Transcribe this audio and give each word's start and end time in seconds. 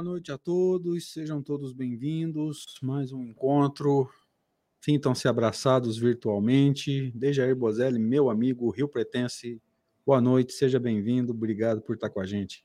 noite 0.00 0.32
a 0.32 0.38
todos, 0.38 1.12
sejam 1.12 1.42
todos 1.42 1.74
bem-vindos. 1.74 2.64
Mais 2.80 3.12
um 3.12 3.22
encontro. 3.22 4.08
Sintam-se 4.80 5.28
abraçados 5.28 5.98
virtualmente. 5.98 7.10
Dejair 7.14 7.54
Bozelli, 7.54 7.98
meu 7.98 8.30
amigo 8.30 8.70
Rio 8.70 8.88
Pretense, 8.88 9.60
boa 10.06 10.20
noite, 10.20 10.54
seja 10.54 10.80
bem-vindo. 10.80 11.32
Obrigado 11.32 11.82
por 11.82 11.96
estar 11.96 12.08
com 12.08 12.20
a 12.20 12.26
gente. 12.26 12.64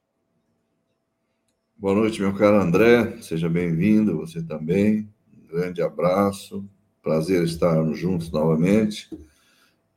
Boa 1.75 1.93
noite, 1.93 2.21
meu 2.21 2.33
caro 2.33 2.61
André, 2.61 3.21
seja 3.21 3.49
bem-vindo, 3.49 4.15
você 4.17 4.41
também. 4.41 5.13
Um 5.35 5.47
grande 5.47 5.81
abraço, 5.81 6.67
prazer 7.01 7.43
estarmos 7.43 7.99
juntos 7.99 8.31
novamente. 8.31 9.09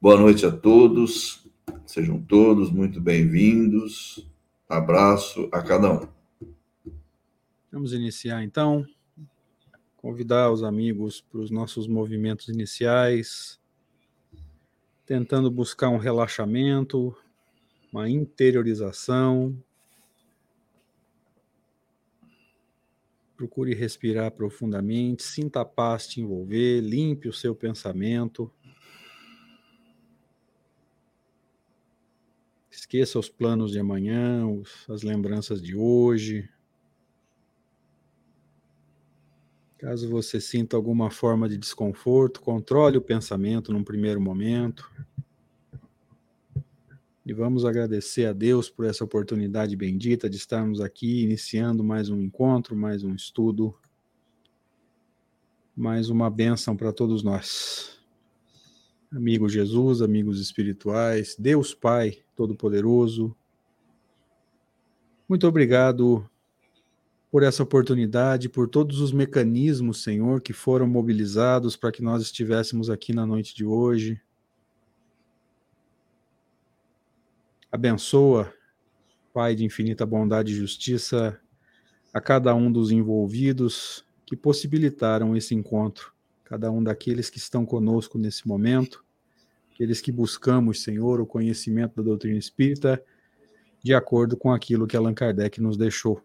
Boa 0.00 0.18
noite 0.18 0.44
a 0.44 0.50
todos, 0.50 1.48
sejam 1.86 2.20
todos 2.20 2.72
muito 2.72 3.00
bem-vindos. 3.00 4.28
Abraço 4.68 5.48
a 5.52 5.62
cada 5.62 5.92
um. 5.92 6.19
Vamos 7.72 7.92
iniciar 7.92 8.42
então. 8.42 8.84
Convidar 9.96 10.50
os 10.50 10.64
amigos 10.64 11.20
para 11.20 11.38
os 11.38 11.52
nossos 11.52 11.86
movimentos 11.86 12.48
iniciais, 12.48 13.60
tentando 15.06 15.48
buscar 15.48 15.88
um 15.88 15.96
relaxamento, 15.96 17.16
uma 17.92 18.10
interiorização. 18.10 19.56
Procure 23.36 23.72
respirar 23.72 24.32
profundamente, 24.32 25.22
sinta 25.22 25.60
a 25.60 25.64
paz 25.64 26.08
te 26.08 26.20
envolver, 26.20 26.80
limpe 26.80 27.28
o 27.28 27.32
seu 27.32 27.54
pensamento. 27.54 28.52
Esqueça 32.68 33.16
os 33.16 33.28
planos 33.28 33.70
de 33.70 33.78
amanhã, 33.78 34.44
as 34.88 35.02
lembranças 35.02 35.62
de 35.62 35.76
hoje. 35.76 36.50
Caso 39.80 40.10
você 40.10 40.38
sinta 40.38 40.76
alguma 40.76 41.10
forma 41.10 41.48
de 41.48 41.56
desconforto, 41.56 42.42
controle 42.42 42.98
o 42.98 43.00
pensamento 43.00 43.72
num 43.72 43.82
primeiro 43.82 44.20
momento. 44.20 44.92
E 47.24 47.32
vamos 47.32 47.64
agradecer 47.64 48.26
a 48.26 48.34
Deus 48.34 48.68
por 48.68 48.84
essa 48.84 49.02
oportunidade 49.02 49.74
bendita 49.74 50.28
de 50.28 50.36
estarmos 50.36 50.82
aqui 50.82 51.22
iniciando 51.22 51.82
mais 51.82 52.10
um 52.10 52.20
encontro, 52.20 52.76
mais 52.76 53.04
um 53.04 53.14
estudo, 53.14 53.74
mais 55.74 56.10
uma 56.10 56.28
bênção 56.28 56.76
para 56.76 56.92
todos 56.92 57.22
nós. 57.22 57.98
Amigo 59.10 59.48
Jesus, 59.48 60.02
amigos 60.02 60.38
espirituais, 60.38 61.34
Deus 61.38 61.72
Pai 61.72 62.18
Todo-Poderoso, 62.36 63.34
muito 65.26 65.46
obrigado 65.46 66.29
por 67.30 67.44
essa 67.44 67.62
oportunidade, 67.62 68.48
por 68.48 68.68
todos 68.68 69.00
os 69.00 69.12
mecanismos, 69.12 70.02
Senhor, 70.02 70.40
que 70.40 70.52
foram 70.52 70.86
mobilizados 70.86 71.76
para 71.76 71.92
que 71.92 72.02
nós 72.02 72.22
estivéssemos 72.22 72.90
aqui 72.90 73.12
na 73.12 73.24
noite 73.24 73.54
de 73.54 73.64
hoje. 73.64 74.20
Abençoa, 77.70 78.52
Pai 79.32 79.54
de 79.54 79.64
infinita 79.64 80.04
bondade 80.04 80.52
e 80.52 80.56
justiça, 80.56 81.40
a 82.12 82.20
cada 82.20 82.52
um 82.52 82.70
dos 82.70 82.90
envolvidos 82.90 84.04
que 84.26 84.34
possibilitaram 84.34 85.36
esse 85.36 85.54
encontro, 85.54 86.12
cada 86.42 86.68
um 86.72 86.82
daqueles 86.82 87.30
que 87.30 87.38
estão 87.38 87.64
conosco 87.64 88.18
nesse 88.18 88.48
momento, 88.48 89.04
aqueles 89.72 90.00
que 90.00 90.10
buscamos, 90.10 90.82
Senhor, 90.82 91.20
o 91.20 91.26
conhecimento 91.26 91.94
da 91.94 92.02
doutrina 92.02 92.38
espírita, 92.38 93.00
de 93.84 93.94
acordo 93.94 94.36
com 94.36 94.52
aquilo 94.52 94.84
que 94.84 94.96
Allan 94.96 95.14
Kardec 95.14 95.60
nos 95.60 95.76
deixou 95.76 96.20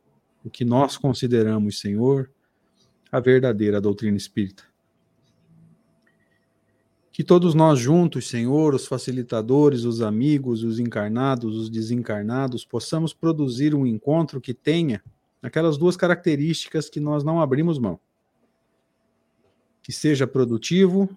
o 0.45 0.49
que 0.49 0.63
nós 0.63 0.95
consideramos, 0.95 1.79
Senhor, 1.79 2.29
a 3.11 3.19
verdadeira 3.19 3.81
doutrina 3.81 4.15
espírita. 4.15 4.63
Que 7.11 7.23
todos 7.23 7.55
nós 7.55 7.79
juntos, 7.79 8.27
Senhor, 8.27 8.75
os 8.75 8.85
facilitadores, 8.85 9.85
os 9.85 10.01
amigos, 10.01 10.63
os 10.63 10.77
encarnados, 10.79 11.57
os 11.57 11.69
desencarnados, 11.69 12.63
possamos 12.63 13.11
produzir 13.11 13.73
um 13.73 13.87
encontro 13.87 14.39
que 14.39 14.53
tenha 14.53 15.01
aquelas 15.41 15.77
duas 15.77 15.97
características 15.97 16.89
que 16.89 16.99
nós 16.99 17.23
não 17.23 17.41
abrimos 17.41 17.79
mão. 17.79 17.99
Que 19.81 19.91
seja 19.91 20.27
produtivo, 20.27 21.09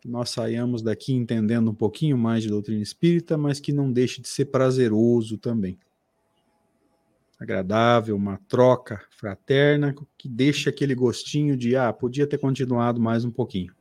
que 0.00 0.08
nós 0.08 0.30
saiamos 0.30 0.80
daqui 0.80 1.12
entendendo 1.12 1.70
um 1.72 1.74
pouquinho 1.74 2.16
mais 2.16 2.42
de 2.42 2.48
doutrina 2.48 2.82
espírita, 2.82 3.36
mas 3.36 3.60
que 3.60 3.72
não 3.72 3.92
deixe 3.92 4.22
de 4.22 4.28
ser 4.28 4.46
prazeroso 4.46 5.36
também 5.36 5.78
agradável, 7.40 8.14
uma 8.14 8.36
troca 8.46 9.02
fraterna 9.10 9.94
que 10.18 10.28
deixa 10.28 10.68
aquele 10.68 10.94
gostinho 10.94 11.56
de 11.56 11.74
ah, 11.74 11.90
podia 11.90 12.26
ter 12.26 12.36
continuado 12.36 13.00
mais 13.00 13.24
um 13.24 13.30
pouquinho. 13.30 13.74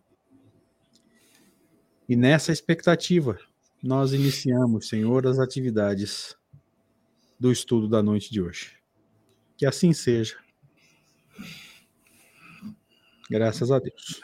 E 2.08 2.16
nessa 2.16 2.54
expectativa, 2.54 3.38
nós 3.84 4.14
iniciamos, 4.14 4.88
Senhor, 4.88 5.28
as 5.28 5.40
atividades 5.40 6.36
do 7.38 7.52
estudo 7.52 7.88
da 7.88 8.02
noite 8.02 8.32
de 8.32 8.42
hoje. 8.42 8.78
Que 9.58 9.66
assim 9.66 9.92
seja. 9.92 10.38
Graças 13.30 13.70
a 13.72 13.78
Deus. 13.78 14.22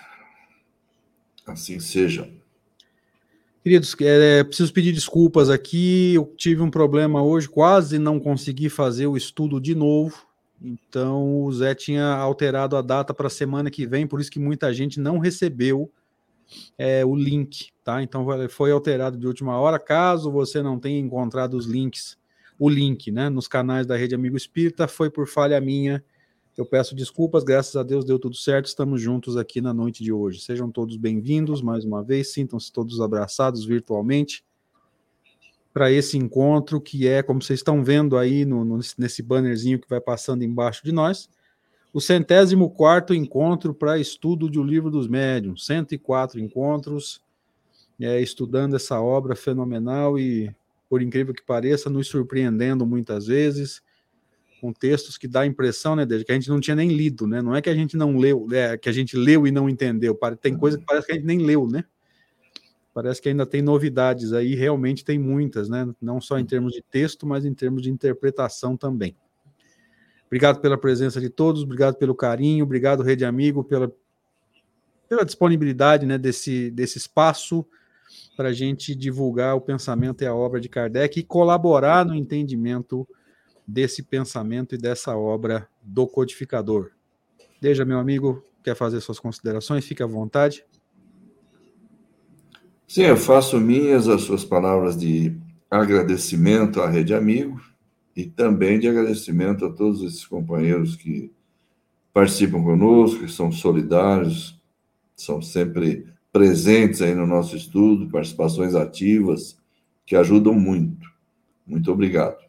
Assim 1.45 1.79
seja. 1.79 2.27
Queridos, 3.65 3.95
é, 3.99 4.43
preciso 4.43 4.71
pedir 4.71 4.91
desculpas 4.91 5.49
aqui. 5.49 6.13
Eu 6.13 6.31
tive 6.37 6.61
um 6.61 6.69
problema 6.69 7.23
hoje, 7.23 7.49
quase 7.49 7.97
não 7.97 8.19
consegui 8.19 8.69
fazer 8.69 9.07
o 9.07 9.17
estudo 9.17 9.59
de 9.59 9.73
novo. 9.73 10.23
Então, 10.61 11.41
o 11.41 11.51
Zé 11.51 11.73
tinha 11.73 12.05
alterado 12.13 12.77
a 12.77 12.81
data 12.83 13.11
para 13.11 13.25
a 13.25 13.29
semana 13.29 13.71
que 13.71 13.87
vem, 13.87 14.05
por 14.05 14.21
isso 14.21 14.29
que 14.29 14.37
muita 14.37 14.71
gente 14.71 14.99
não 14.99 15.17
recebeu 15.17 15.91
é, 16.77 17.03
o 17.03 17.15
link, 17.15 17.71
tá? 17.83 18.03
Então, 18.03 18.23
foi 18.49 18.71
alterado 18.71 19.17
de 19.17 19.25
última 19.25 19.57
hora. 19.57 19.79
Caso 19.79 20.29
você 20.29 20.61
não 20.61 20.79
tenha 20.79 20.99
encontrado 20.99 21.55
os 21.55 21.65
links, 21.65 22.19
o 22.59 22.69
link, 22.69 23.11
né, 23.11 23.29
nos 23.29 23.47
canais 23.47 23.87
da 23.87 23.97
Rede 23.97 24.13
Amigo 24.13 24.37
Espírita, 24.37 24.87
foi 24.87 25.09
por 25.09 25.27
falha 25.27 25.59
minha 25.59 26.03
eu 26.57 26.65
peço 26.65 26.95
desculpas, 26.95 27.43
graças 27.43 27.75
a 27.75 27.83
Deus 27.83 28.05
deu 28.05 28.17
tudo 28.17 28.35
certo, 28.35 28.67
estamos 28.67 29.01
juntos 29.01 29.35
aqui 29.35 29.59
na 29.59 29.73
noite 29.73 30.03
de 30.03 30.13
hoje. 30.13 30.39
Sejam 30.39 30.71
todos 30.71 30.95
bem-vindos 30.95 31.61
mais 31.61 31.83
uma 31.83 32.01
vez, 32.01 32.31
sintam-se 32.31 32.71
todos 32.71 33.01
abraçados 33.01 33.65
virtualmente 33.65 34.43
para 35.73 35.91
esse 35.91 36.17
encontro 36.17 36.79
que 36.79 37.05
é, 37.05 37.21
como 37.21 37.41
vocês 37.41 37.59
estão 37.59 37.83
vendo 37.83 38.17
aí 38.17 38.45
no, 38.45 38.63
no, 38.63 38.79
nesse 38.97 39.21
bannerzinho 39.21 39.77
que 39.77 39.89
vai 39.89 39.99
passando 39.99 40.43
embaixo 40.43 40.81
de 40.85 40.93
nós, 40.93 41.29
o 41.93 41.99
centésimo 41.99 42.69
quarto 42.69 43.13
encontro 43.13 43.73
para 43.73 43.99
estudo 43.99 44.49
de 44.49 44.57
O 44.57 44.63
Livro 44.63 44.89
dos 44.89 45.09
Médiuns, 45.09 45.65
104 45.65 46.39
encontros, 46.39 47.21
é, 47.99 48.21
estudando 48.21 48.77
essa 48.77 49.01
obra 49.01 49.35
fenomenal 49.35 50.17
e, 50.17 50.55
por 50.89 51.01
incrível 51.01 51.33
que 51.33 51.43
pareça, 51.43 51.89
nos 51.89 52.07
surpreendendo 52.07 52.85
muitas 52.85 53.27
vezes, 53.27 53.81
com 54.65 54.73
textos 54.73 55.15
que 55.15 55.27
dá 55.27 55.41
a 55.41 55.45
impressão, 55.45 55.95
né, 55.95 56.07
que 56.07 56.31
a 56.31 56.33
gente 56.33 56.49
não 56.49 56.59
tinha 56.59 56.75
nem 56.75 56.89
lido, 56.89 57.27
né? 57.27 57.39
Não 57.39 57.55
é 57.55 57.61
que 57.61 57.69
a 57.69 57.75
gente 57.75 57.95
não 57.95 58.17
leu, 58.17 58.47
é 58.51 58.75
que 58.75 58.89
a 58.89 58.91
gente 58.91 59.15
leu 59.15 59.45
e 59.45 59.51
não 59.51 59.69
entendeu. 59.69 60.17
Tem 60.41 60.57
coisa 60.57 60.75
que 60.75 60.83
parece 60.83 61.05
que 61.05 61.11
a 61.11 61.15
gente 61.15 61.25
nem 61.25 61.37
leu, 61.37 61.67
né? 61.67 61.83
Parece 62.91 63.21
que 63.21 63.29
ainda 63.29 63.45
tem 63.45 63.61
novidades 63.61 64.33
aí, 64.33 64.55
realmente 64.55 65.05
tem 65.05 65.19
muitas, 65.19 65.69
né? 65.69 65.87
Não 66.01 66.19
só 66.19 66.39
em 66.39 66.45
termos 66.45 66.73
de 66.73 66.81
texto, 66.81 67.27
mas 67.27 67.45
em 67.45 67.53
termos 67.53 67.83
de 67.83 67.91
interpretação 67.91 68.75
também. 68.75 69.15
Obrigado 70.25 70.59
pela 70.59 70.79
presença 70.79 71.21
de 71.21 71.29
todos, 71.29 71.61
obrigado 71.61 71.95
pelo 71.97 72.15
carinho, 72.15 72.65
obrigado, 72.65 73.03
Rede 73.03 73.23
Amigo, 73.23 73.63
pela, 73.63 73.93
pela 75.07 75.23
disponibilidade 75.23 76.07
né, 76.07 76.17
desse, 76.17 76.71
desse 76.71 76.97
espaço 76.97 77.63
para 78.35 78.49
a 78.49 78.53
gente 78.53 78.95
divulgar 78.95 79.55
o 79.55 79.61
pensamento 79.61 80.23
e 80.23 80.27
a 80.27 80.33
obra 80.33 80.59
de 80.59 80.67
Kardec 80.67 81.19
e 81.19 81.23
colaborar 81.23 82.03
no 82.03 82.15
entendimento 82.15 83.07
desse 83.67 84.03
pensamento 84.03 84.75
e 84.75 84.77
dessa 84.77 85.15
obra 85.15 85.67
do 85.81 86.07
codificador. 86.07 86.91
Deja, 87.59 87.85
meu 87.85 87.99
amigo, 87.99 88.45
quer 88.63 88.75
fazer 88.75 89.01
suas 89.01 89.19
considerações? 89.19 89.85
Fique 89.85 90.03
à 90.03 90.05
vontade. 90.05 90.65
Sim, 92.87 93.03
eu 93.03 93.17
faço 93.17 93.59
minhas 93.59 94.07
as 94.07 94.21
suas 94.21 94.45
palavras 94.45 94.97
de 94.97 95.35
agradecimento 95.69 96.81
à 96.81 96.89
Rede 96.89 97.13
Amigo 97.13 97.59
e 98.15 98.25
também 98.25 98.79
de 98.79 98.87
agradecimento 98.87 99.65
a 99.65 99.71
todos 99.71 100.03
esses 100.03 100.25
companheiros 100.25 100.95
que 100.95 101.31
participam 102.13 102.63
conosco, 102.63 103.25
que 103.25 103.31
são 103.31 103.51
solidários, 103.51 104.61
são 105.15 105.41
sempre 105.41 106.05
presentes 106.31 107.01
aí 107.01 107.15
no 107.15 107.25
nosso 107.25 107.55
estudo, 107.55 108.09
participações 108.09 108.75
ativas, 108.75 109.57
que 110.05 110.15
ajudam 110.15 110.53
muito. 110.53 111.09
Muito 111.65 111.91
obrigado. 111.91 112.44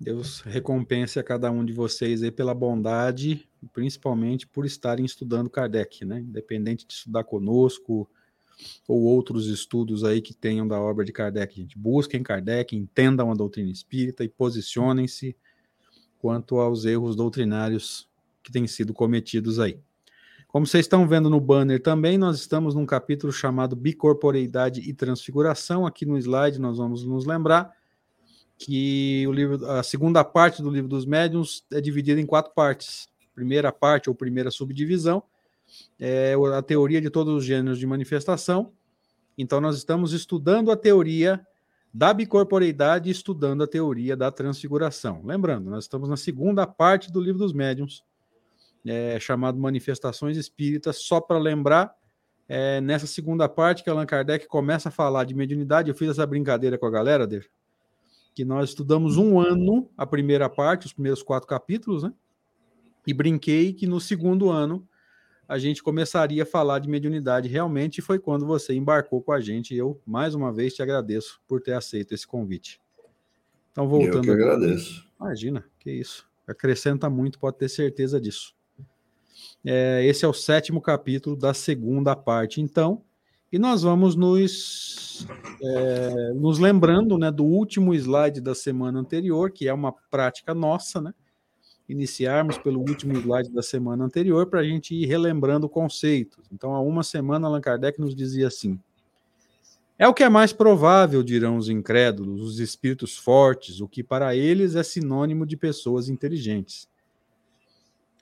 Deus 0.00 0.40
recompense 0.42 1.18
a 1.18 1.24
cada 1.24 1.50
um 1.50 1.64
de 1.64 1.72
vocês 1.72 2.22
aí 2.22 2.30
pela 2.30 2.54
bondade, 2.54 3.48
principalmente 3.72 4.46
por 4.46 4.64
estarem 4.64 5.04
estudando 5.04 5.50
Kardec, 5.50 6.04
né? 6.04 6.20
Independente 6.20 6.86
de 6.86 6.92
estudar 6.92 7.24
conosco 7.24 8.08
ou 8.86 9.02
outros 9.02 9.46
estudos 9.46 10.04
aí 10.04 10.20
que 10.20 10.32
tenham 10.32 10.66
da 10.66 10.80
obra 10.80 11.04
de 11.04 11.12
Kardec, 11.12 11.56
gente. 11.56 11.76
Busquem 11.76 12.22
Kardec, 12.22 12.76
entendam 12.76 13.30
a 13.30 13.34
doutrina 13.34 13.70
espírita 13.70 14.22
e 14.22 14.28
posicionem-se 14.28 15.36
quanto 16.18 16.58
aos 16.58 16.84
erros 16.84 17.16
doutrinários 17.16 18.08
que 18.42 18.52
têm 18.52 18.66
sido 18.68 18.94
cometidos 18.94 19.58
aí. 19.58 19.80
Como 20.46 20.66
vocês 20.66 20.84
estão 20.84 21.06
vendo 21.06 21.28
no 21.28 21.40
banner 21.40 21.82
também, 21.82 22.16
nós 22.16 22.38
estamos 22.38 22.74
num 22.74 22.86
capítulo 22.86 23.32
chamado 23.32 23.76
Bicorporeidade 23.76 24.80
e 24.80 24.94
Transfiguração. 24.94 25.84
Aqui 25.84 26.06
no 26.06 26.16
slide 26.16 26.60
nós 26.60 26.78
vamos 26.78 27.04
nos 27.04 27.26
lembrar 27.26 27.77
que 28.58 29.24
o 29.26 29.32
livro, 29.32 29.70
a 29.70 29.82
segunda 29.82 30.24
parte 30.24 30.60
do 30.60 30.68
livro 30.68 30.88
dos 30.88 31.06
médiuns 31.06 31.64
é 31.72 31.80
dividida 31.80 32.20
em 32.20 32.26
quatro 32.26 32.52
partes. 32.52 33.08
Primeira 33.34 33.70
parte 33.70 34.08
ou 34.08 34.14
primeira 34.14 34.50
subdivisão 34.50 35.22
é 35.98 36.34
a 36.56 36.62
teoria 36.62 37.00
de 37.00 37.08
todos 37.08 37.32
os 37.34 37.44
gêneros 37.44 37.78
de 37.78 37.86
manifestação. 37.86 38.72
Então 39.36 39.60
nós 39.60 39.76
estamos 39.76 40.12
estudando 40.12 40.72
a 40.72 40.76
teoria 40.76 41.40
da 41.94 42.12
bicorporeidade 42.12 43.08
estudando 43.08 43.62
a 43.62 43.66
teoria 43.66 44.16
da 44.16 44.30
transfiguração. 44.32 45.22
Lembrando, 45.24 45.70
nós 45.70 45.84
estamos 45.84 46.08
na 46.08 46.16
segunda 46.16 46.66
parte 46.66 47.12
do 47.12 47.20
livro 47.20 47.38
dos 47.38 47.52
médiuns 47.52 48.02
é, 48.84 49.18
chamado 49.20 49.58
Manifestações 49.58 50.36
Espíritas, 50.36 50.96
só 50.96 51.20
para 51.20 51.38
lembrar, 51.38 51.94
é, 52.48 52.80
nessa 52.80 53.06
segunda 53.06 53.48
parte 53.48 53.84
que 53.84 53.90
Allan 53.90 54.06
Kardec 54.06 54.46
começa 54.48 54.88
a 54.88 54.92
falar 54.92 55.24
de 55.24 55.34
mediunidade, 55.34 55.90
eu 55.90 55.94
fiz 55.94 56.10
essa 56.10 56.26
brincadeira 56.26 56.78
com 56.78 56.86
a 56.86 56.90
galera, 56.90 57.26
dele, 57.26 57.46
que 58.38 58.44
nós 58.44 58.68
estudamos 58.68 59.16
um 59.16 59.40
ano 59.40 59.90
a 59.96 60.06
primeira 60.06 60.48
parte, 60.48 60.86
os 60.86 60.92
primeiros 60.92 61.24
quatro 61.24 61.48
capítulos, 61.48 62.04
né? 62.04 62.12
E 63.04 63.12
brinquei 63.12 63.72
que 63.72 63.84
no 63.84 64.00
segundo 64.00 64.48
ano 64.48 64.88
a 65.48 65.58
gente 65.58 65.82
começaria 65.82 66.44
a 66.44 66.46
falar 66.46 66.78
de 66.78 66.88
mediunidade 66.88 67.48
realmente, 67.48 67.98
e 67.98 68.00
foi 68.00 68.16
quando 68.16 68.46
você 68.46 68.72
embarcou 68.74 69.20
com 69.20 69.32
a 69.32 69.40
gente. 69.40 69.74
E 69.74 69.78
eu, 69.78 70.00
mais 70.06 70.36
uma 70.36 70.52
vez, 70.52 70.72
te 70.72 70.80
agradeço 70.80 71.40
por 71.48 71.60
ter 71.60 71.72
aceito 71.72 72.14
esse 72.14 72.28
convite. 72.28 72.80
Então, 73.72 73.88
voltando. 73.88 74.18
Eu 74.18 74.22
que 74.22 74.30
agradeço. 74.30 75.04
Imagina, 75.20 75.64
que 75.80 75.90
isso. 75.90 76.24
Acrescenta 76.46 77.10
muito, 77.10 77.40
pode 77.40 77.58
ter 77.58 77.68
certeza 77.68 78.20
disso. 78.20 78.54
É, 79.64 80.06
esse 80.06 80.24
é 80.24 80.28
o 80.28 80.32
sétimo 80.32 80.80
capítulo 80.80 81.34
da 81.34 81.52
segunda 81.52 82.14
parte, 82.14 82.60
então. 82.60 83.02
E 83.50 83.58
nós 83.58 83.82
vamos 83.82 84.14
nos, 84.14 85.26
é, 85.62 86.32
nos 86.34 86.58
lembrando 86.58 87.16
né, 87.16 87.30
do 87.30 87.44
último 87.44 87.94
slide 87.94 88.42
da 88.42 88.54
semana 88.54 89.00
anterior, 89.00 89.50
que 89.50 89.66
é 89.66 89.72
uma 89.72 89.92
prática 90.10 90.54
nossa, 90.54 91.00
né? 91.00 91.14
Iniciarmos 91.88 92.58
pelo 92.58 92.80
último 92.80 93.14
slide 93.14 93.50
da 93.50 93.62
semana 93.62 94.04
anterior 94.04 94.46
para 94.46 94.60
a 94.60 94.64
gente 94.64 94.94
ir 94.94 95.06
relembrando 95.06 95.66
conceitos. 95.66 96.44
Então, 96.52 96.74
há 96.74 96.80
uma 96.82 97.02
semana, 97.02 97.46
Allan 97.46 97.62
Kardec 97.62 97.98
nos 97.98 98.14
dizia 98.14 98.48
assim: 98.48 98.78
É 99.98 100.06
o 100.06 100.12
que 100.12 100.22
é 100.22 100.28
mais 100.28 100.52
provável, 100.52 101.22
dirão 101.22 101.56
os 101.56 101.70
incrédulos, 101.70 102.42
os 102.42 102.60
espíritos 102.60 103.16
fortes, 103.16 103.80
o 103.80 103.88
que 103.88 104.04
para 104.04 104.36
eles 104.36 104.76
é 104.76 104.82
sinônimo 104.82 105.46
de 105.46 105.56
pessoas 105.56 106.10
inteligentes. 106.10 106.86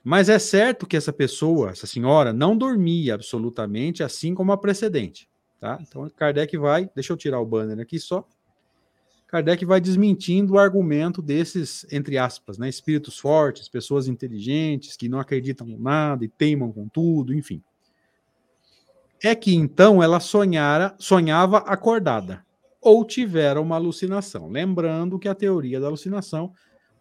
Mas 0.03 0.29
é 0.29 0.39
certo 0.39 0.87
que 0.87 0.95
essa 0.95 1.11
pessoa, 1.11 1.71
essa 1.71 1.85
senhora, 1.85 2.31
não 2.31 2.57
dormia 2.57 3.13
absolutamente, 3.13 4.03
assim 4.03 4.33
como 4.33 4.51
a 4.51 4.57
precedente. 4.57 5.29
Tá? 5.59 5.77
Então, 5.81 6.09
Kardec 6.15 6.55
vai, 6.57 6.89
deixa 6.95 7.11
eu 7.11 7.17
tirar 7.17 7.39
o 7.39 7.45
banner 7.45 7.79
aqui 7.79 7.99
só. 7.99 8.25
Kardec 9.27 9.65
vai 9.65 9.81
desmentindo 9.81 10.53
o 10.53 10.59
argumento 10.59 11.21
desses, 11.21 11.85
entre 11.91 12.17
aspas, 12.17 12.57
né, 12.57 12.69
espíritos 12.69 13.19
fortes, 13.19 13.67
pessoas 13.67 14.07
inteligentes, 14.07 14.95
que 14.95 15.09
não 15.09 15.19
acreditam 15.19 15.67
em 15.67 15.77
nada 15.77 16.23
e 16.23 16.29
teimam 16.29 16.71
com 16.71 16.87
tudo, 16.87 17.33
enfim. 17.33 17.61
É 19.21 19.35
que 19.35 19.53
então 19.53 20.01
ela 20.01 20.19
sonhara, 20.19 20.95
sonhava 20.97 21.57
acordada 21.57 22.45
ou 22.79 23.03
tivera 23.03 23.59
uma 23.59 23.75
alucinação. 23.75 24.47
Lembrando 24.47 25.19
que 25.19 25.27
a 25.27 25.35
teoria 25.35 25.79
da 25.79 25.87
alucinação 25.87 26.53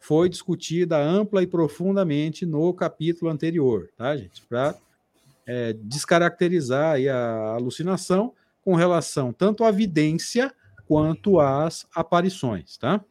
foi 0.06 0.28
discutida 0.28 0.96
ampla 0.96 1.42
e 1.42 1.48
profundamente 1.48 2.46
no 2.46 2.72
capítulo 2.72 3.28
anterior, 3.28 3.90
tá, 3.96 4.16
gente? 4.16 4.40
Para 4.42 4.76
é, 5.44 5.72
descaracterizar 5.72 6.96
a 7.10 7.54
alucinação 7.54 8.32
com 8.64 8.76
relação 8.76 9.32
tanto 9.32 9.64
à 9.64 9.72
vidência 9.72 10.54
quanto 10.86 11.40
às 11.40 11.88
aparições, 11.92 12.76
tá? 12.76 13.04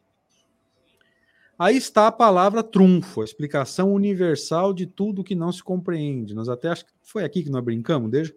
Aí 1.58 1.76
está 1.76 2.06
a 2.06 2.12
palavra 2.12 2.62
trunfo, 2.62 3.20
a 3.20 3.24
explicação 3.24 3.92
universal 3.92 4.72
de 4.72 4.86
tudo 4.86 5.22
que 5.22 5.34
não 5.34 5.52
se 5.52 5.62
compreende. 5.62 6.34
Nós 6.34 6.48
até 6.48 6.68
acho 6.68 6.86
que 6.86 6.92
foi 7.02 7.24
aqui 7.24 7.42
que 7.42 7.50
nós 7.50 7.62
brincamos, 7.62 8.10
desde 8.10 8.34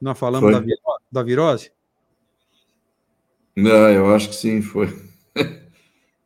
nós 0.00 0.18
falamos 0.18 0.50
da, 0.50 0.62
da 1.12 1.22
virose. 1.22 1.70
Não, 3.54 3.90
eu 3.90 4.14
acho 4.14 4.30
que 4.30 4.36
sim, 4.36 4.62
foi. 4.62 4.88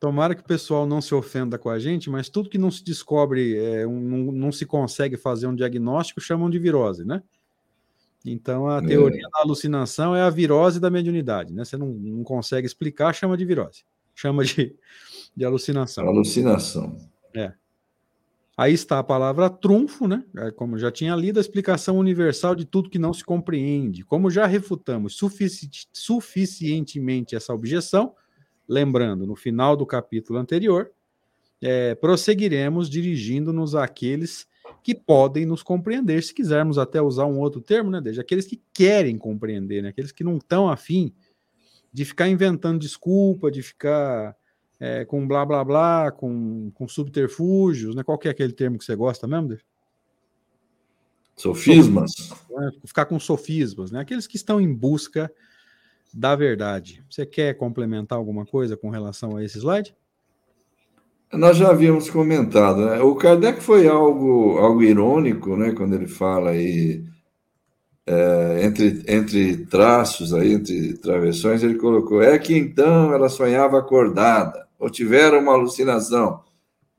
Tomara 0.00 0.34
que 0.34 0.42
o 0.42 0.44
pessoal 0.44 0.86
não 0.86 1.00
se 1.00 1.12
ofenda 1.12 1.58
com 1.58 1.68
a 1.68 1.78
gente, 1.78 2.08
mas 2.08 2.28
tudo 2.28 2.48
que 2.48 2.58
não 2.58 2.70
se 2.70 2.84
descobre, 2.84 3.56
é, 3.56 3.86
um, 3.86 4.00
não, 4.00 4.32
não, 4.32 4.52
se 4.52 4.64
consegue 4.64 5.16
fazer 5.16 5.48
um 5.48 5.54
diagnóstico, 5.54 6.20
chamam 6.20 6.48
de 6.48 6.58
virose, 6.58 7.04
né? 7.04 7.22
Então, 8.24 8.68
a 8.68 8.80
teoria 8.80 9.26
é. 9.26 9.30
da 9.30 9.40
alucinação 9.40 10.14
é 10.14 10.22
a 10.22 10.30
virose 10.30 10.78
da 10.78 10.90
mediunidade, 10.90 11.52
né? 11.52 11.64
Você 11.64 11.76
não, 11.76 11.88
não 11.88 12.22
consegue 12.22 12.66
explicar, 12.66 13.12
chama 13.12 13.36
de 13.36 13.44
virose. 13.44 13.84
Chama 14.14 14.44
de, 14.44 14.74
de 15.36 15.44
alucinação. 15.44 16.06
Alucinação. 16.06 16.96
É. 17.34 17.52
Aí 18.56 18.72
está 18.72 18.98
a 18.98 19.04
palavra 19.04 19.48
trunfo, 19.48 20.08
né? 20.08 20.24
É, 20.36 20.50
como 20.50 20.78
já 20.78 20.90
tinha 20.90 21.14
lido, 21.14 21.38
a 21.38 21.40
explicação 21.40 21.96
universal 21.96 22.56
de 22.56 22.64
tudo 22.64 22.90
que 22.90 22.98
não 22.98 23.12
se 23.12 23.24
compreende. 23.24 24.04
Como 24.04 24.30
já 24.30 24.46
refutamos 24.46 25.16
sufici 25.16 25.70
suficientemente 25.92 27.36
essa 27.36 27.54
objeção, 27.54 28.14
Lembrando, 28.68 29.26
no 29.26 29.34
final 29.34 29.76
do 29.76 29.86
capítulo 29.86 30.38
anterior, 30.38 30.90
é, 31.60 31.94
prosseguiremos 31.94 32.88
dirigindo-nos 32.88 33.74
àqueles 33.74 34.46
que 34.82 34.94
podem 34.94 35.46
nos 35.46 35.62
compreender, 35.62 36.22
se 36.22 36.34
quisermos 36.34 36.78
até 36.78 37.00
usar 37.00 37.24
um 37.26 37.38
outro 37.38 37.60
termo, 37.60 37.90
né, 37.90 38.00
desde 38.00 38.20
aqueles 38.20 38.46
que 38.46 38.60
querem 38.72 39.16
compreender, 39.16 39.82
né, 39.82 39.88
aqueles 39.88 40.12
que 40.12 40.22
não 40.22 40.36
estão 40.36 40.68
afim 40.68 41.12
de 41.92 42.04
ficar 42.04 42.28
inventando 42.28 42.78
desculpa, 42.78 43.50
de 43.50 43.62
ficar 43.62 44.36
é, 44.78 45.04
com 45.04 45.26
blá 45.26 45.44
blá 45.44 45.64
blá, 45.64 46.12
com, 46.12 46.70
com 46.74 46.86
subterfúgios, 46.86 47.94
né? 47.94 48.02
Qual 48.04 48.18
que 48.18 48.28
é 48.28 48.30
aquele 48.30 48.52
termo 48.52 48.78
que 48.78 48.84
você 48.84 48.94
gosta 48.94 49.26
mesmo? 49.26 49.48
Dele? 49.48 49.62
Sofismas. 51.36 52.12
Né, 52.50 52.70
ficar 52.84 53.06
com 53.06 53.18
sofismas, 53.18 53.90
né? 53.90 54.00
Aqueles 54.00 54.26
que 54.26 54.36
estão 54.36 54.60
em 54.60 54.72
busca 54.72 55.32
da 56.14 56.34
verdade. 56.34 57.02
Você 57.10 57.26
quer 57.26 57.54
complementar 57.54 58.18
alguma 58.18 58.44
coisa 58.46 58.76
com 58.76 58.90
relação 58.90 59.36
a 59.36 59.44
esse 59.44 59.58
slide? 59.58 59.94
Nós 61.32 61.56
já 61.56 61.70
havíamos 61.70 62.08
comentado, 62.08 62.86
né? 62.86 63.00
O 63.00 63.14
Kardec 63.14 63.60
foi 63.60 63.86
algo, 63.86 64.56
algo 64.58 64.82
irônico, 64.82 65.56
né? 65.56 65.72
Quando 65.72 65.94
ele 65.94 66.06
fala 66.06 66.50
aí 66.50 67.04
é, 68.06 68.64
entre, 68.64 69.04
entre 69.06 69.66
traços 69.66 70.32
aí, 70.32 70.54
entre 70.54 70.96
travessões, 70.96 71.62
ele 71.62 71.74
colocou 71.74 72.22
é 72.22 72.38
que 72.38 72.56
então 72.56 73.12
ela 73.12 73.28
sonhava 73.28 73.78
acordada 73.78 74.66
ou 74.78 74.88
tiveram 74.88 75.40
uma 75.40 75.52
alucinação. 75.52 76.42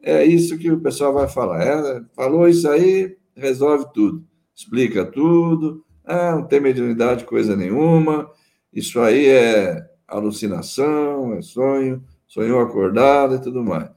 É 0.01 0.23
isso 0.23 0.57
que 0.59 0.71
o 0.71 0.79
pessoal 0.79 1.11
vai 1.11 1.27
falar. 1.27 1.63
É, 1.63 2.01
falou 2.15 2.47
isso 2.47 2.69
aí, 2.69 3.17
resolve 3.35 3.85
tudo, 3.91 4.23
explica 4.55 5.03
tudo. 5.03 5.83
Ah, 6.05 6.35
não 6.35 6.43
tem 6.43 6.59
mediunidade 6.59 7.25
coisa 7.25 7.55
nenhuma 7.55 8.29
isso 8.73 8.99
aí 8.99 9.27
é 9.27 9.85
alucinação, 10.07 11.33
é 11.33 11.41
sonho, 11.41 12.03
sonhou 12.27 12.59
acordado 12.59 13.35
e 13.35 13.41
tudo 13.41 13.63
mais. 13.63 13.89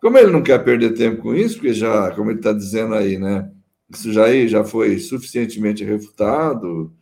Como 0.00 0.16
ele 0.16 0.30
não 0.30 0.42
quer 0.42 0.62
perder 0.64 0.94
tempo 0.94 1.22
com 1.22 1.34
isso, 1.34 1.56
porque 1.56 1.74
já, 1.74 2.10
como 2.12 2.30
ele 2.30 2.38
está 2.38 2.52
dizendo 2.52 2.94
aí, 2.94 3.18
né? 3.18 3.50
Isso 3.88 4.12
já, 4.12 4.24
aí 4.24 4.48
já 4.48 4.64
foi 4.64 4.98
suficientemente 4.98 5.84
refutado 5.84 6.92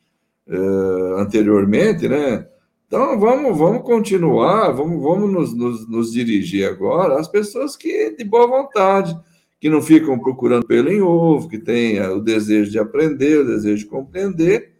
uh, 0.48 1.16
anteriormente, 1.18 2.08
né? 2.08 2.46
Então 2.86 3.20
vamos, 3.20 3.56
vamos 3.56 3.82
continuar, 3.82 4.70
vamos, 4.72 5.02
vamos 5.02 5.30
nos, 5.30 5.54
nos, 5.54 5.88
nos, 5.88 6.10
dirigir 6.10 6.66
agora 6.66 7.20
às 7.20 7.28
pessoas 7.28 7.76
que 7.76 8.10
de 8.16 8.24
boa 8.24 8.46
vontade, 8.46 9.14
que 9.60 9.68
não 9.68 9.82
ficam 9.82 10.18
procurando 10.18 10.66
pelo 10.66 10.88
em 10.88 11.02
ovo, 11.02 11.48
que 11.48 11.58
têm 11.58 12.00
o 12.00 12.20
desejo 12.20 12.70
de 12.70 12.78
aprender, 12.78 13.40
o 13.40 13.46
desejo 13.46 13.84
de 13.84 13.90
compreender, 13.90 14.77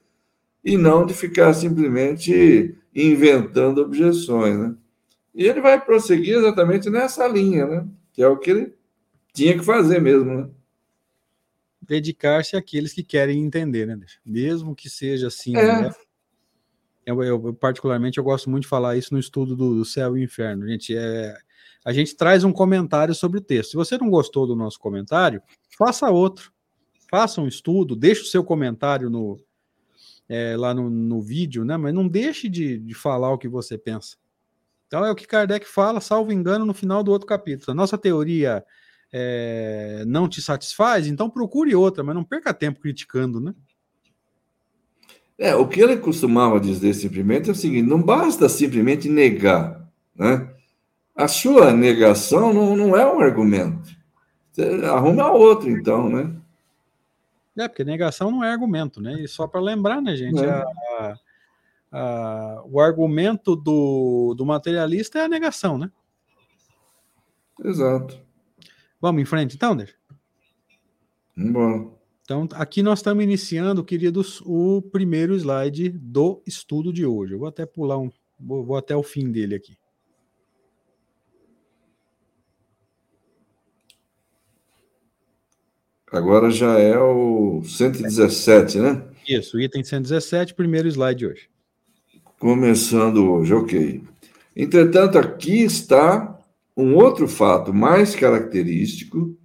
e 0.65 0.77
não 0.77 1.07
de 1.07 1.15
ficar 1.15 1.53
simplesmente 1.55 2.77
inventando 2.95 3.79
objeções. 3.79 4.59
Né? 4.59 4.75
E 5.35 5.47
ele 5.47 5.61
vai 5.61 5.83
prosseguir 5.83 6.37
exatamente 6.37 6.91
nessa 6.91 7.27
linha, 7.27 7.67
né? 7.67 7.88
que 8.12 8.23
é 8.23 8.29
o 8.29 8.37
que 8.37 8.50
ele 8.50 8.75
tinha 9.33 9.57
que 9.57 9.65
fazer 9.65 10.00
mesmo. 10.00 10.25
Né? 10.25 10.50
Dedicar-se 11.81 12.57
àqueles 12.57 12.93
que 12.93 13.03
querem 13.03 13.43
entender, 13.43 13.87
né? 13.87 13.99
mesmo 14.25 14.75
que 14.75 14.91
seja 14.91 15.29
assim. 15.29 15.57
É. 15.57 15.83
Né? 15.83 15.91
Eu, 17.07 17.23
eu, 17.23 17.55
particularmente, 17.55 18.19
eu 18.19 18.25
gosto 18.25 18.50
muito 18.50 18.65
de 18.65 18.69
falar 18.69 18.97
isso 18.97 19.15
no 19.15 19.21
estudo 19.21 19.57
do, 19.57 19.77
do 19.77 19.85
céu 19.85 20.19
e 20.19 20.23
inferno. 20.23 20.67
Gente, 20.67 20.95
é, 20.95 21.35
a 21.83 21.93
gente 21.93 22.15
traz 22.15 22.45
um 22.45 22.53
comentário 22.53 23.15
sobre 23.15 23.38
o 23.38 23.41
texto. 23.41 23.71
Se 23.71 23.77
você 23.77 23.97
não 23.97 24.11
gostou 24.11 24.47
do 24.47 24.55
nosso 24.55 24.79
comentário, 24.79 25.41
faça 25.79 26.11
outro. 26.11 26.53
Faça 27.11 27.41
um 27.41 27.49
estudo, 27.49 27.97
deixe 27.97 28.21
o 28.21 28.27
seu 28.27 28.45
comentário 28.45 29.09
no, 29.09 29.41
é, 30.29 30.57
lá 30.57 30.75
no, 30.75 30.91
no, 30.91 31.23
vídeo, 31.23 31.65
né? 31.65 31.77
Mas 31.77 31.95
não 31.95 32.07
deixe 32.07 32.49
de, 32.49 32.79
de 32.79 32.95
falar 32.95 33.33
o 33.33 33.39
que 33.39 33.49
você 33.49 33.79
pensa. 33.79 34.17
Então 34.87 35.05
é 35.05 35.11
o 35.11 35.15
que 35.15 35.27
Kardec 35.27 35.67
fala, 35.67 36.01
salvo 36.01 36.33
engano, 36.33 36.65
no 36.65 36.75
final 36.75 37.03
do 37.03 37.11
outro 37.11 37.27
capítulo. 37.27 37.73
A 37.73 37.75
nossa 37.75 37.97
teoria 37.97 38.65
é, 39.13 40.05
não 40.07 40.29
te 40.29 40.43
satisfaz, 40.43 41.07
então 41.07 41.31
procure 41.31 41.75
outra, 41.75 42.03
mas 42.03 42.15
não 42.15 42.25
perca 42.25 42.53
tempo 42.53 42.81
criticando, 42.81 43.41
né? 43.41 43.55
É, 45.39 45.55
o 45.55 45.69
que 45.69 45.81
ele 45.81 45.97
costumava 45.97 46.59
dizer 46.59 46.95
simplesmente 46.95 47.49
é 47.49 47.53
o 47.53 47.57
seguinte: 47.57 47.89
não 47.89 48.03
basta 48.03 48.49
simplesmente 48.49 49.09
negar, 49.09 49.89
né? 50.15 50.51
A 51.15 51.29
sua 51.29 51.73
negação 51.73 52.53
não, 52.53 52.77
não 52.77 52.97
é 52.97 53.07
um 53.07 53.21
argumento. 53.21 53.97
Arruma 54.93 55.31
outro, 55.31 55.71
então, 55.71 56.09
né? 56.09 56.35
É, 57.59 57.67
porque 57.67 57.85
negação 57.85 58.31
não 58.31 58.45
é 58.45 58.50
argumento, 58.50 59.00
né? 59.00 59.21
E 59.21 59.27
só 59.27 59.47
para 59.49 59.61
lembrar, 59.61 60.00
né, 60.00 60.15
gente? 60.15 60.38
É. 60.38 60.49
A, 60.49 61.15
a, 61.91 62.62
o 62.65 62.81
argumento 62.81 63.57
do, 63.57 64.35
do 64.37 64.47
materialista 64.47 65.19
é 65.19 65.25
a 65.25 65.29
negação, 65.29 65.77
né? 65.77 65.91
Exato. 67.65 68.21
Vamos 69.00 69.23
em 69.23 69.25
frente, 69.25 69.57
então, 69.57 69.75
Deixa? 69.75 69.95
Vamos 71.37 71.93
Então, 72.23 72.49
aqui 72.53 72.83
nós 72.83 73.00
estamos 73.00 73.25
iniciando, 73.25 73.85
queridos, 73.85 74.41
o 74.45 74.83
primeiro 74.83 75.35
slide 75.35 75.88
do 75.88 76.43
estudo 76.47 76.93
de 76.93 77.05
hoje. 77.05 77.33
Eu 77.35 77.38
vou 77.41 77.49
até 77.49 77.67
pular 77.67 77.99
um, 77.99 78.11
vou, 78.38 78.65
vou 78.65 78.77
até 78.77 78.95
o 78.95 79.03
fim 79.03 79.33
dele 79.33 79.55
aqui. 79.55 79.77
Agora 86.11 86.50
já 86.50 86.79
é 86.79 86.99
o 86.99 87.62
117, 87.62 88.79
né? 88.79 89.03
Isso, 89.29 89.61
item 89.61 89.85
117, 89.85 90.55
primeiro 90.55 90.88
slide 90.88 91.27
hoje. 91.27 91.50
Começando 92.38 93.31
hoje, 93.31 93.53
ok. 93.53 94.03
Entretanto, 94.57 95.19
aqui 95.19 95.62
está 95.62 96.38
um 96.77 96.95
outro 96.95 97.29
fato 97.29 97.75
mais 97.75 98.15
característico 98.15 99.37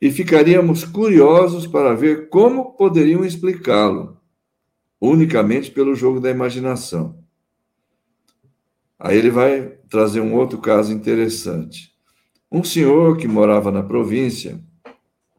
e 0.00 0.10
ficaríamos 0.10 0.84
curiosos 0.84 1.66
para 1.66 1.94
ver 1.94 2.28
como 2.28 2.72
poderiam 2.74 3.24
explicá-lo, 3.24 4.16
unicamente 5.00 5.70
pelo 5.70 5.94
jogo 5.94 6.20
da 6.20 6.30
imaginação. 6.30 7.18
Aí 8.98 9.18
ele 9.18 9.30
vai 9.30 9.62
trazer 9.88 10.20
um 10.20 10.34
outro 10.36 10.58
caso 10.58 10.92
interessante. 10.92 11.92
Um 12.50 12.62
senhor 12.62 13.16
que 13.16 13.26
morava 13.26 13.72
na 13.72 13.82
província 13.82 14.62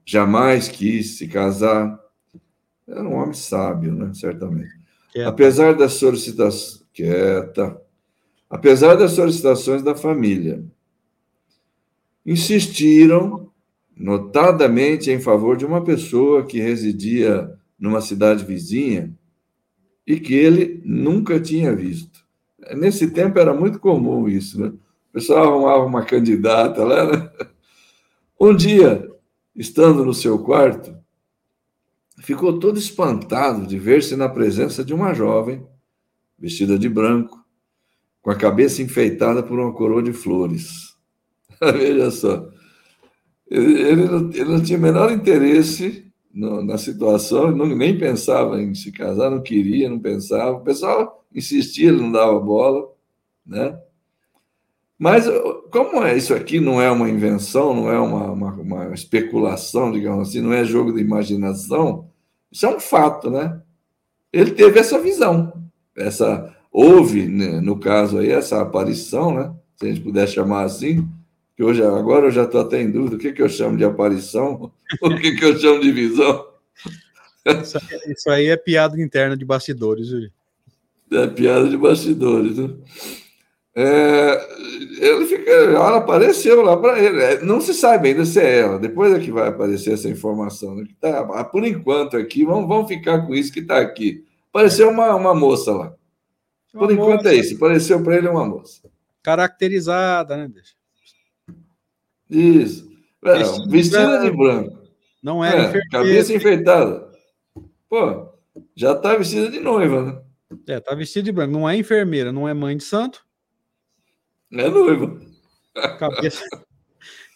jamais 0.05 0.67
quis 0.67 1.17
se 1.17 1.27
casar. 1.27 1.99
Era 2.87 3.03
um 3.03 3.15
homem 3.15 3.33
sábio, 3.33 3.93
né? 3.93 4.13
Certamente. 4.13 4.77
Quieta. 5.11 5.29
Apesar 5.29 5.73
das 5.73 5.93
solicitações. 5.93 6.83
Quieta. 6.93 7.81
Apesar 8.49 8.95
das 8.95 9.13
solicitações 9.13 9.81
da 9.81 9.95
família, 9.95 10.63
insistiram 12.25 13.51
notadamente 13.95 15.09
em 15.11 15.19
favor 15.19 15.57
de 15.57 15.65
uma 15.65 15.83
pessoa 15.83 16.45
que 16.45 16.59
residia 16.59 17.51
numa 17.79 18.01
cidade 18.01 18.45
vizinha 18.45 19.11
e 20.05 20.19
que 20.19 20.33
ele 20.33 20.81
nunca 20.85 21.39
tinha 21.39 21.75
visto. 21.75 22.23
Nesse 22.75 23.09
tempo 23.11 23.39
era 23.39 23.53
muito 23.53 23.79
comum 23.79 24.27
isso, 24.27 24.59
né? 24.59 24.67
O 24.67 25.13
pessoal 25.13 25.43
arrumava 25.43 25.85
uma 25.85 26.05
candidata 26.05 26.83
lá, 26.83 27.11
né? 27.11 27.31
Um 28.39 28.55
dia, 28.55 29.09
estando 29.55 30.03
no 30.03 30.13
seu 30.13 30.39
quarto, 30.39 30.95
ficou 32.19 32.59
todo 32.59 32.77
espantado 32.77 33.67
de 33.67 33.77
ver-se 33.77 34.15
na 34.15 34.29
presença 34.29 34.83
de 34.83 34.93
uma 34.93 35.13
jovem, 35.13 35.65
vestida 36.37 36.77
de 36.77 36.89
branco, 36.89 37.43
com 38.21 38.31
a 38.31 38.35
cabeça 38.35 38.81
enfeitada 38.81 39.43
por 39.43 39.59
uma 39.59 39.73
coroa 39.73 40.01
de 40.01 40.13
flores. 40.13 40.95
Veja 41.61 42.09
só. 42.11 42.49
Ele, 43.49 44.07
não, 44.07 44.29
ele, 44.31 44.45
não, 44.45 44.63
tinha 44.63 44.79
o 44.79 44.81
menor 44.81 45.11
interesse 45.11 46.11
no, 46.33 46.63
na 46.63 46.77
situação, 46.77 47.51
não, 47.51 47.67
nem 47.67 47.97
pensava 47.97 48.59
em 48.61 48.73
se 48.73 48.91
casar, 48.91 49.29
não 49.29 49.43
queria, 49.43 49.89
não 49.89 49.99
pensava. 49.99 50.57
O 50.57 50.63
pessoal 50.63 51.23
insistia, 51.33 51.89
ele 51.89 52.01
não 52.01 52.11
dava 52.11 52.39
bola, 52.39 52.89
né? 53.45 53.77
Mas 55.03 55.25
como 55.69 56.01
é 56.01 56.15
isso 56.15 56.33
aqui 56.33 56.61
não 56.61 56.81
é 56.81 56.89
uma 56.89 57.09
invenção, 57.09 57.75
não 57.75 57.91
é 57.91 57.99
uma, 57.99 58.31
uma, 58.31 58.53
uma, 58.53 58.93
especulação, 58.93 59.91
digamos 59.91 60.29
assim, 60.29 60.39
não 60.39 60.53
é 60.53 60.63
jogo 60.63 60.93
de 60.93 61.01
imaginação, 61.01 62.09
isso 62.49 62.65
é 62.65 62.69
um 62.69 62.79
fato, 62.79 63.29
né? 63.29 63.61
Ele 64.31 64.51
teve 64.51 64.79
essa 64.79 64.97
visão, 65.01 65.61
essa 65.93 66.55
houve, 66.71 67.27
né, 67.27 67.59
no 67.59 67.77
caso 67.77 68.17
aí, 68.17 68.31
essa 68.31 68.61
aparição, 68.61 69.33
né? 69.33 69.53
Se 69.75 69.87
a 69.87 69.89
gente 69.89 69.99
puder 69.99 70.25
chamar 70.25 70.63
assim, 70.63 71.05
que 71.57 71.63
hoje 71.65 71.83
agora 71.83 72.27
eu 72.27 72.31
já 72.31 72.43
estou 72.43 72.61
até 72.61 72.81
em 72.81 72.89
dúvida, 72.89 73.17
o 73.17 73.19
que, 73.19 73.33
que 73.33 73.41
eu 73.41 73.49
chamo 73.49 73.75
de 73.75 73.83
aparição, 73.83 74.71
o 75.03 75.15
que, 75.17 75.35
que 75.35 75.43
eu 75.43 75.59
chamo 75.59 75.81
de 75.81 75.91
visão. 75.91 76.47
Isso 77.61 77.77
aí, 77.77 78.13
isso 78.13 78.29
aí 78.29 78.47
é 78.47 78.55
piada 78.55 78.97
interna 79.01 79.35
de 79.35 79.43
bastidores, 79.43 80.07
Júlio. 80.07 80.31
É 81.11 81.27
piada 81.27 81.67
de 81.67 81.75
bastidores, 81.75 82.57
né? 82.57 82.69
É, 83.75 84.47
ele 84.99 85.25
fica, 85.25 85.49
ela 85.49 85.97
apareceu 85.97 86.61
lá 86.61 86.77
para 86.77 86.99
ele. 86.99 87.21
É, 87.21 87.41
não 87.41 87.59
se 87.59 87.73
sabe 87.73 88.09
ainda 88.09 88.23
se 88.23 88.39
é 88.39 88.59
ela. 88.59 88.79
Depois 88.79 89.13
é 89.13 89.19
que 89.19 89.31
vai 89.31 89.47
aparecer 89.47 89.93
essa 89.93 90.07
informação. 90.07 90.75
Né? 90.75 90.85
Tá, 90.99 91.43
por 91.45 91.65
enquanto 91.65 92.15
aqui, 92.15 92.45
vamos, 92.45 92.67
vamos 92.67 92.87
ficar 92.87 93.25
com 93.25 93.33
isso 93.33 93.51
que 93.51 93.61
está 93.61 93.79
aqui. 93.79 94.23
Apareceu 94.49 94.89
uma, 94.89 95.15
uma 95.15 95.33
moça 95.33 95.71
lá. 95.71 95.95
Uma 96.73 96.87
por 96.87 96.93
enquanto 96.93 97.21
é 97.21 97.23
moça. 97.23 97.29
é 97.29 97.35
isso. 97.35 97.55
Apareceu 97.55 98.03
para 98.03 98.17
ele 98.17 98.27
uma 98.27 98.45
moça. 98.45 98.81
Caracterizada, 99.23 100.37
né? 100.37 100.51
Isso. 102.29 102.91
É, 103.25 103.67
vestida 103.69 104.19
de 104.19 104.31
branco. 104.31 104.83
Não 105.21 105.43
é, 105.43 105.71
Cabeça 105.89 106.33
enfeitada. 106.33 107.09
Pô, 107.89 108.33
já 108.75 108.91
está 108.91 109.15
vestida 109.15 109.49
de 109.49 109.59
noiva, 109.59 110.03
né? 110.03 110.21
É, 110.67 110.79
tá 110.79 110.93
vestida 110.93 111.23
de 111.23 111.31
branco. 111.31 111.53
Não 111.53 111.67
é 111.67 111.75
enfermeira, 111.77 112.31
não 112.31 112.47
é 112.47 112.53
mãe 112.53 112.75
de 112.75 112.83
santo. 112.83 113.25
É 114.53 114.69
noivo. 114.69 115.19
Cabeça, 115.97 116.45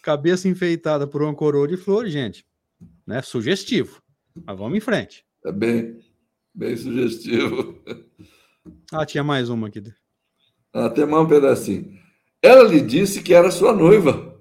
cabeça 0.02 0.48
enfeitada 0.48 1.04
por 1.04 1.20
uma 1.20 1.34
coroa 1.34 1.66
de 1.66 1.76
flores, 1.76 2.12
gente. 2.12 2.46
Né? 3.04 3.20
Sugestivo. 3.22 4.00
Mas 4.46 4.56
vamos 4.56 4.78
em 4.78 4.80
frente. 4.80 5.26
É 5.44 5.50
bem, 5.50 5.98
bem 6.54 6.76
sugestivo. 6.76 7.82
Ah, 8.92 9.04
tinha 9.04 9.24
mais 9.24 9.48
uma 9.48 9.66
aqui. 9.66 9.82
Ah, 10.72 10.88
tem 10.88 11.06
mais 11.06 11.24
um 11.24 11.28
pedacinho. 11.28 11.98
Ela 12.40 12.68
lhe 12.68 12.80
disse 12.80 13.20
que 13.20 13.34
era 13.34 13.50
sua 13.50 13.72
noiva. 13.72 14.40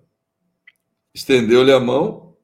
Estendeu-lhe 1.14 1.72
a 1.72 1.80
mão, 1.80 2.38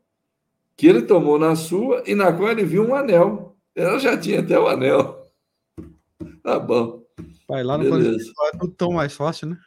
que 0.75 0.87
ele 0.87 1.03
tomou 1.03 1.37
na 1.37 1.55
sua 1.55 2.03
e 2.07 2.15
na 2.15 2.33
qual 2.33 2.49
ele 2.49 2.65
viu 2.65 2.87
um 2.87 2.95
anel. 2.95 3.55
Ela 3.75 3.99
já 3.99 4.17
tinha 4.17 4.39
até 4.39 4.57
o 4.57 4.67
anel. 4.67 5.31
Tá 6.41 6.59
bom. 6.59 7.03
Pai, 7.45 7.63
lá 7.63 7.77
no 7.77 7.83
Beleza. 7.83 8.31
é 8.45 8.57
tudo 8.57 8.73
tão 8.73 8.93
mais 8.93 9.13
fácil, 9.13 9.49
né? 9.49 9.57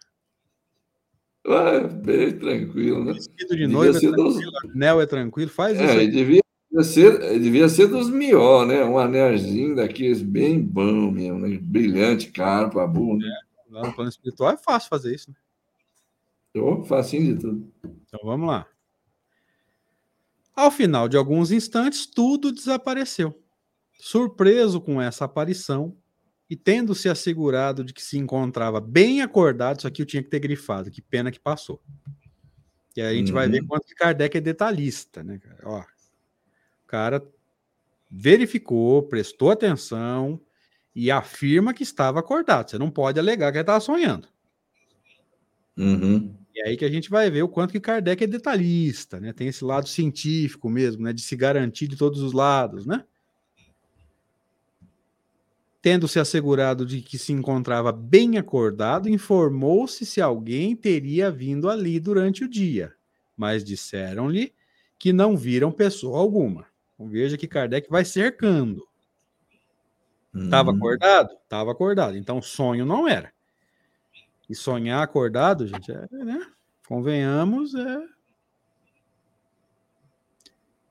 É, 1.48 1.86
bem 1.86 2.38
tranquilo, 2.38 3.04
né? 3.04 3.12
Vestido 3.12 3.56
de 3.56 3.66
noiva, 3.68 3.96
é 3.96 4.10
dos... 4.10 4.36
anel 4.74 5.00
é 5.00 5.06
tranquilo, 5.06 5.50
faz 5.50 5.78
é, 5.78 5.84
isso. 5.84 5.98
Aí. 5.98 6.10
Devia 6.10 6.42
ser, 6.82 7.38
devia 7.38 7.68
ser 7.68 7.86
dos 7.86 8.10
mió, 8.10 8.64
né? 8.66 8.84
Um 8.84 8.98
anelzinho 8.98 9.76
daqueles 9.76 10.20
bem 10.22 10.60
bom 10.60 11.10
mesmo, 11.10 11.38
né? 11.38 11.56
Brilhante, 11.62 12.32
caro 12.32 12.70
para 12.70 12.86
burro. 12.86 13.18
Né? 13.18 13.28
É, 13.28 13.72
lá 13.72 13.86
no 13.86 13.94
plano 13.94 14.10
espiritual 14.10 14.50
é 14.50 14.56
fácil 14.56 14.88
fazer 14.88 15.14
isso, 15.14 15.30
né? 15.30 15.36
Oh, 16.60 16.82
facinho 16.84 17.34
de 17.34 17.40
tudo. 17.40 17.72
Então 17.84 18.20
vamos 18.24 18.48
lá. 18.48 18.66
Ao 20.54 20.70
final 20.70 21.06
de 21.06 21.16
alguns 21.16 21.52
instantes, 21.52 22.06
tudo 22.06 22.50
desapareceu. 22.50 23.38
Surpreso 24.00 24.80
com 24.80 25.00
essa 25.00 25.26
aparição, 25.26 25.96
e 26.48 26.56
tendo 26.56 26.94
se 26.94 27.08
assegurado 27.08 27.84
de 27.84 27.92
que 27.92 28.02
se 28.02 28.16
encontrava 28.18 28.80
bem 28.80 29.20
acordado, 29.20 29.78
isso 29.78 29.86
aqui 29.86 30.02
eu 30.02 30.06
tinha 30.06 30.22
que 30.22 30.30
ter 30.30 30.38
grifado, 30.38 30.90
que 30.90 31.02
pena 31.02 31.30
que 31.30 31.40
passou. 31.40 31.82
E 32.96 33.02
aí 33.02 33.14
a 33.14 33.18
gente 33.18 33.28
uhum. 33.28 33.34
vai 33.34 33.48
ver 33.48 33.60
uhum. 33.60 33.66
quanto 33.66 33.86
que 33.86 33.94
Kardec 33.94 34.38
é 34.38 34.40
detalhista, 34.40 35.22
né? 35.22 35.40
Ó, 35.64 35.80
o 35.80 36.86
cara 36.86 37.22
verificou, 38.10 39.02
prestou 39.02 39.50
atenção 39.50 40.40
e 40.94 41.10
afirma 41.10 41.74
que 41.74 41.82
estava 41.82 42.20
acordado. 42.20 42.70
Você 42.70 42.78
não 42.78 42.90
pode 42.90 43.18
alegar 43.18 43.50
que 43.50 43.58
ele 43.58 43.62
estava 43.62 43.80
sonhando. 43.80 44.28
Uhum. 45.76 46.34
E 46.54 46.62
aí 46.62 46.76
que 46.76 46.86
a 46.86 46.90
gente 46.90 47.10
vai 47.10 47.30
ver 47.30 47.42
o 47.42 47.48
quanto 47.48 47.72
que 47.72 47.80
Kardec 47.80 48.24
é 48.24 48.26
detalhista, 48.26 49.20
né? 49.20 49.32
Tem 49.32 49.48
esse 49.48 49.62
lado 49.62 49.88
científico 49.88 50.70
mesmo, 50.70 51.02
né? 51.02 51.12
De 51.12 51.20
se 51.20 51.36
garantir 51.36 51.86
de 51.86 51.96
todos 51.96 52.22
os 52.22 52.32
lados, 52.32 52.86
né? 52.86 53.04
Tendo 55.86 56.08
se 56.08 56.18
assegurado 56.18 56.84
de 56.84 57.00
que 57.00 57.16
se 57.16 57.32
encontrava 57.32 57.92
bem 57.92 58.38
acordado, 58.38 59.08
informou-se 59.08 60.04
se 60.04 60.20
alguém 60.20 60.74
teria 60.74 61.30
vindo 61.30 61.70
ali 61.70 62.00
durante 62.00 62.42
o 62.42 62.48
dia, 62.48 62.92
mas 63.36 63.62
disseram-lhe 63.62 64.52
que 64.98 65.12
não 65.12 65.36
viram 65.36 65.70
pessoa 65.70 66.18
alguma. 66.18 66.66
Então, 66.92 67.08
veja 67.08 67.38
que 67.38 67.46
Kardec 67.46 67.88
vai 67.88 68.04
cercando. 68.04 68.84
Estava 70.34 70.72
hum. 70.72 70.74
acordado? 70.74 71.30
Estava 71.44 71.70
acordado. 71.70 72.16
Então, 72.16 72.42
sonho 72.42 72.84
não 72.84 73.06
era. 73.06 73.32
E 74.50 74.56
sonhar 74.56 75.04
acordado, 75.04 75.68
gente, 75.68 75.92
é, 75.92 76.08
né? 76.10 76.48
Convenhamos, 76.88 77.76
é. 77.76 77.98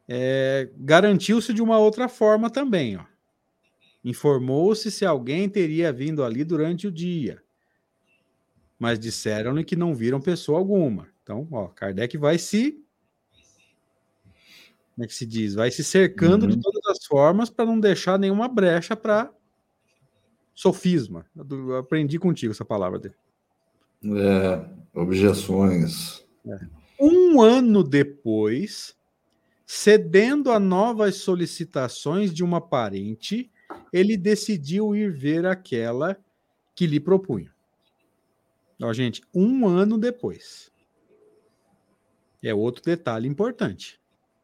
É, 0.07 0.69
Garantiu-se 0.77 1.53
de 1.53 1.61
uma 1.61 1.77
outra 1.79 2.07
forma 2.07 2.49
também. 2.49 2.97
Informou-se 4.05 4.91
se 4.91 5.03
alguém 5.03 5.49
teria 5.49 5.91
vindo 5.91 6.23
ali 6.23 6.43
durante 6.43 6.85
o 6.85 6.91
dia. 6.91 7.41
Mas 8.77 8.99
disseram-lhe 8.99 9.63
que 9.63 9.75
não 9.75 9.95
viram 9.95 10.21
pessoa 10.21 10.59
alguma. 10.59 11.07
Então, 11.23 11.47
ó, 11.51 11.69
Kardec 11.69 12.15
vai 12.15 12.37
se. 12.37 12.83
Como 14.93 15.03
é 15.03 15.07
que 15.07 15.13
se 15.15 15.25
diz? 15.25 15.55
Vai 15.55 15.71
se 15.71 15.83
cercando 15.83 16.43
uhum. 16.43 16.49
de 16.49 16.61
todas 16.61 16.85
as 16.85 17.03
formas 17.03 17.49
para 17.49 17.65
não 17.65 17.79
deixar 17.79 18.19
nenhuma 18.19 18.47
brecha 18.47 18.95
para 18.95 19.33
sofisma. 20.53 21.25
Eu 21.35 21.77
aprendi 21.77 22.19
contigo 22.19 22.51
essa 22.51 22.63
palavra 22.63 22.99
dele. 22.99 23.15
É, 24.03 24.69
objeções. 24.93 26.23
É. 26.47 26.59
Um 26.99 27.41
ano 27.41 27.83
depois, 27.83 28.95
cedendo 29.65 30.51
a 30.51 30.59
novas 30.59 31.15
solicitações 31.15 32.31
de 32.31 32.43
uma 32.43 32.61
parente, 32.61 33.51
ele 33.91 34.17
decidiu 34.17 34.95
ir 34.95 35.11
ver 35.11 35.45
aquela 35.45 36.17
que 36.75 36.85
lhe 36.85 36.99
propunha. 36.99 37.53
Ó, 38.81 38.91
gente, 38.91 39.21
um 39.33 39.67
ano 39.67 39.97
depois. 39.97 40.71
É 42.43 42.53
outro 42.53 42.83
detalhe 42.83 43.27
importante. 43.27 43.99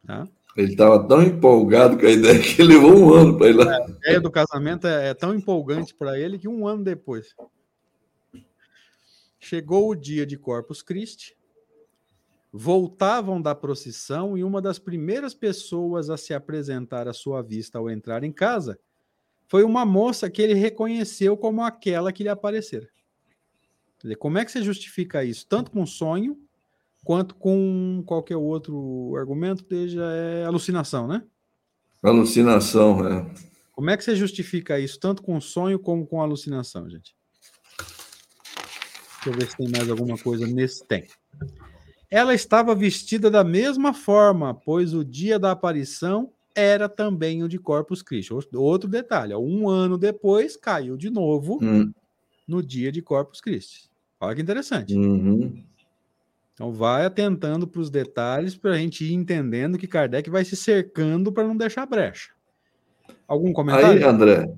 Tá? 0.06 0.26
Ele 0.56 0.72
estava 0.72 1.06
tão 1.06 1.22
empolgado 1.22 1.98
com 1.98 2.06
a 2.06 2.10
ideia 2.10 2.40
que 2.40 2.62
levou 2.62 2.96
um 2.96 3.12
ano 3.12 3.38
para 3.38 3.48
ir 3.48 3.52
lá. 3.52 3.76
A 3.76 3.90
ideia 3.90 4.20
do 4.20 4.30
casamento 4.30 4.86
é, 4.86 5.10
é 5.10 5.14
tão 5.14 5.34
empolgante 5.34 5.94
para 5.94 6.18
ele 6.18 6.38
que 6.38 6.48
um 6.48 6.66
ano 6.66 6.82
depois. 6.82 7.34
Chegou 9.38 9.90
o 9.90 9.94
dia 9.94 10.24
de 10.24 10.36
Corpus 10.36 10.82
Christi, 10.82 11.36
voltavam 12.52 13.40
da 13.40 13.54
procissão 13.54 14.36
e 14.36 14.44
uma 14.44 14.62
das 14.62 14.78
primeiras 14.78 15.34
pessoas 15.34 16.10
a 16.10 16.16
se 16.16 16.32
apresentar 16.32 17.08
à 17.08 17.12
sua 17.12 17.42
vista 17.42 17.78
ao 17.78 17.90
entrar 17.90 18.24
em 18.24 18.32
casa 18.32 18.78
foi 19.52 19.64
uma 19.64 19.84
moça 19.84 20.30
que 20.30 20.40
ele 20.40 20.54
reconheceu 20.54 21.36
como 21.36 21.62
aquela 21.62 22.10
que 22.10 22.22
lhe 22.22 22.30
aparecera. 22.30 22.88
Como 24.18 24.38
é 24.38 24.46
que 24.46 24.50
você 24.50 24.62
justifica 24.62 25.22
isso? 25.22 25.46
Tanto 25.46 25.70
com 25.70 25.84
sonho 25.84 26.38
quanto 27.04 27.34
com 27.34 28.02
qualquer 28.06 28.38
outro 28.38 29.14
argumento, 29.14 29.62
seja 29.68 30.04
é 30.04 30.46
alucinação, 30.46 31.06
né? 31.06 31.22
Alucinação, 32.02 33.06
é. 33.06 33.30
Como 33.72 33.90
é 33.90 33.96
que 33.98 34.02
você 34.02 34.16
justifica 34.16 34.80
isso, 34.80 34.98
tanto 34.98 35.22
com 35.22 35.38
sonho 35.38 35.78
como 35.78 36.06
com 36.06 36.22
alucinação, 36.22 36.88
gente? 36.88 37.14
Deixa 37.76 39.26
eu 39.26 39.32
ver 39.34 39.50
se 39.50 39.56
tem 39.58 39.68
mais 39.68 39.90
alguma 39.90 40.16
coisa 40.16 40.46
nesse 40.46 40.82
tem. 40.86 41.06
Ela 42.10 42.32
estava 42.32 42.74
vestida 42.74 43.30
da 43.30 43.44
mesma 43.44 43.92
forma, 43.92 44.54
pois 44.54 44.94
o 44.94 45.04
dia 45.04 45.38
da 45.38 45.50
aparição 45.50 46.32
era 46.54 46.88
também 46.88 47.42
o 47.42 47.48
de 47.48 47.58
Corpus 47.58 48.02
Christi. 48.02 48.32
Outro 48.54 48.88
detalhe, 48.88 49.34
um 49.34 49.68
ano 49.68 49.98
depois 49.98 50.56
caiu 50.56 50.96
de 50.96 51.10
novo 51.10 51.58
hum. 51.62 51.92
no 52.46 52.62
dia 52.62 52.90
de 52.90 53.02
Corpus 53.02 53.40
Christi. 53.40 53.90
Olha 54.20 54.34
que 54.36 54.42
interessante. 54.42 54.94
Uhum. 54.94 55.62
Então 56.54 56.72
vai 56.72 57.04
atentando 57.04 57.66
para 57.66 57.80
os 57.80 57.90
detalhes 57.90 58.54
para 58.54 58.72
a 58.72 58.78
gente 58.78 59.04
ir 59.04 59.14
entendendo 59.14 59.78
que 59.78 59.86
Kardec 59.86 60.30
vai 60.30 60.44
se 60.44 60.54
cercando 60.54 61.32
para 61.32 61.46
não 61.46 61.56
deixar 61.56 61.86
brecha. 61.86 62.30
Algum 63.26 63.52
comentário? 63.52 63.98
Aí, 63.98 64.04
André. 64.04 64.52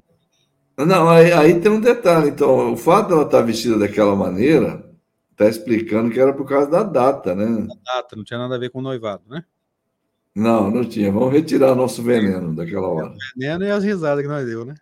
Não, 0.77 1.09
aí, 1.09 1.33
aí 1.33 1.61
tem 1.61 1.71
um 1.71 1.81
detalhe. 1.81 2.31
Então, 2.31 2.73
o 2.73 2.77
fato 2.77 3.09
dela 3.09 3.23
estar 3.23 3.43
vestida 3.43 3.79
daquela 3.79 4.17
maneira 4.17 4.85
está 5.31 5.49
explicando 5.49 6.11
que 6.11 6.19
era 6.19 6.33
por 6.33 6.47
causa 6.47 6.69
da 6.69 6.83
data, 6.83 7.35
né? 7.35 7.67
A 7.71 7.97
data, 7.97 8.17
não 8.17 8.25
tinha 8.25 8.39
nada 8.39 8.57
a 8.57 8.59
ver 8.59 8.71
com 8.71 8.81
o 8.81 8.83
noivado, 8.83 9.23
né? 9.29 9.45
Não, 10.35 10.71
não 10.71 10.85
tinha. 10.85 11.13
Vamos 11.13 11.33
retirar 11.33 11.75
nosso 11.75 12.03
veneno 12.03 12.55
daquela 12.55 12.89
hora. 12.89 13.11
O 13.11 13.17
veneno 13.37 13.65
e 13.65 13.71
as 13.71 13.85
risadas 13.85 14.23
que 14.23 14.29
nós 14.29 14.45
deu, 14.45 14.65
né? 14.65 14.75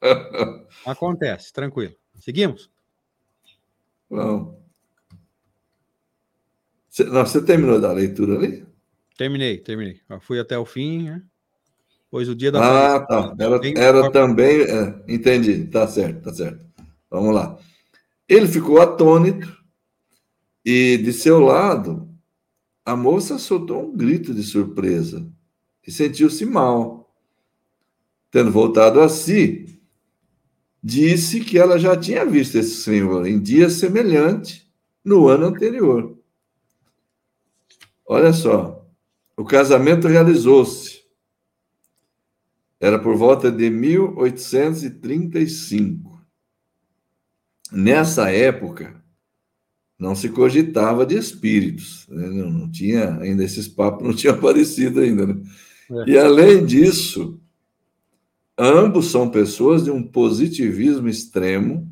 Acontece, 0.86 1.52
tranquilo. 1.52 1.94
Seguimos? 2.20 2.70
Vamos. 4.08 4.54
Você, 6.88 7.04
não, 7.04 7.26
você 7.26 7.42
terminou 7.42 7.80
da 7.80 7.92
leitura 7.92 8.36
ali? 8.36 8.66
Terminei, 9.16 9.58
terminei. 9.58 10.00
Eu 10.08 10.20
fui 10.20 10.38
até 10.38 10.58
o 10.58 10.64
fim, 10.64 11.04
né? 11.04 11.22
Pois 12.10 12.28
o 12.28 12.34
dia 12.34 12.50
da. 12.50 12.96
Ah, 12.96 13.00
tá. 13.00 13.34
Era, 13.38 13.60
era 13.76 14.10
também. 14.10 14.62
É, 14.62 15.02
entendi. 15.08 15.66
Tá 15.66 15.86
certo, 15.86 16.22
tá 16.22 16.32
certo. 16.32 16.64
Vamos 17.08 17.34
lá. 17.34 17.56
Ele 18.28 18.48
ficou 18.48 18.80
atônito 18.80 19.56
e, 20.64 20.98
de 20.98 21.12
seu 21.12 21.40
lado, 21.40 22.09
a 22.90 22.96
moça 22.96 23.38
soltou 23.38 23.84
um 23.84 23.96
grito 23.96 24.34
de 24.34 24.42
surpresa 24.42 25.24
e 25.86 25.92
sentiu-se 25.92 26.44
mal. 26.44 27.14
Tendo 28.32 28.50
voltado 28.50 29.00
a 29.00 29.08
si, 29.08 29.80
disse 30.82 31.38
que 31.38 31.56
ela 31.56 31.78
já 31.78 31.96
tinha 31.96 32.26
visto 32.26 32.58
esse 32.58 32.82
senhor 32.82 33.28
em 33.28 33.40
dia 33.40 33.70
semelhante 33.70 34.68
no 35.04 35.28
ano 35.28 35.46
anterior. 35.46 36.18
Olha 38.04 38.32
só, 38.32 38.84
o 39.36 39.44
casamento 39.44 40.08
realizou-se. 40.08 41.04
Era 42.80 42.98
por 42.98 43.14
volta 43.14 43.52
de 43.52 43.70
1835. 43.70 46.20
Nessa 47.70 48.32
época, 48.32 49.00
não 50.00 50.14
se 50.14 50.30
cogitava 50.30 51.04
de 51.04 51.16
espíritos, 51.16 52.06
né? 52.08 52.26
não, 52.28 52.50
não, 52.50 52.70
tinha 52.70 53.18
ainda 53.18 53.44
esses 53.44 53.68
papos, 53.68 54.06
não 54.06 54.14
tinham 54.16 54.34
aparecido 54.34 55.00
ainda. 55.00 55.26
Né? 55.26 55.36
É. 55.90 56.10
E 56.10 56.18
além 56.18 56.64
disso, 56.64 57.38
ambos 58.58 59.10
são 59.10 59.28
pessoas 59.28 59.84
de 59.84 59.90
um 59.90 60.02
positivismo 60.02 61.08
extremo 61.08 61.86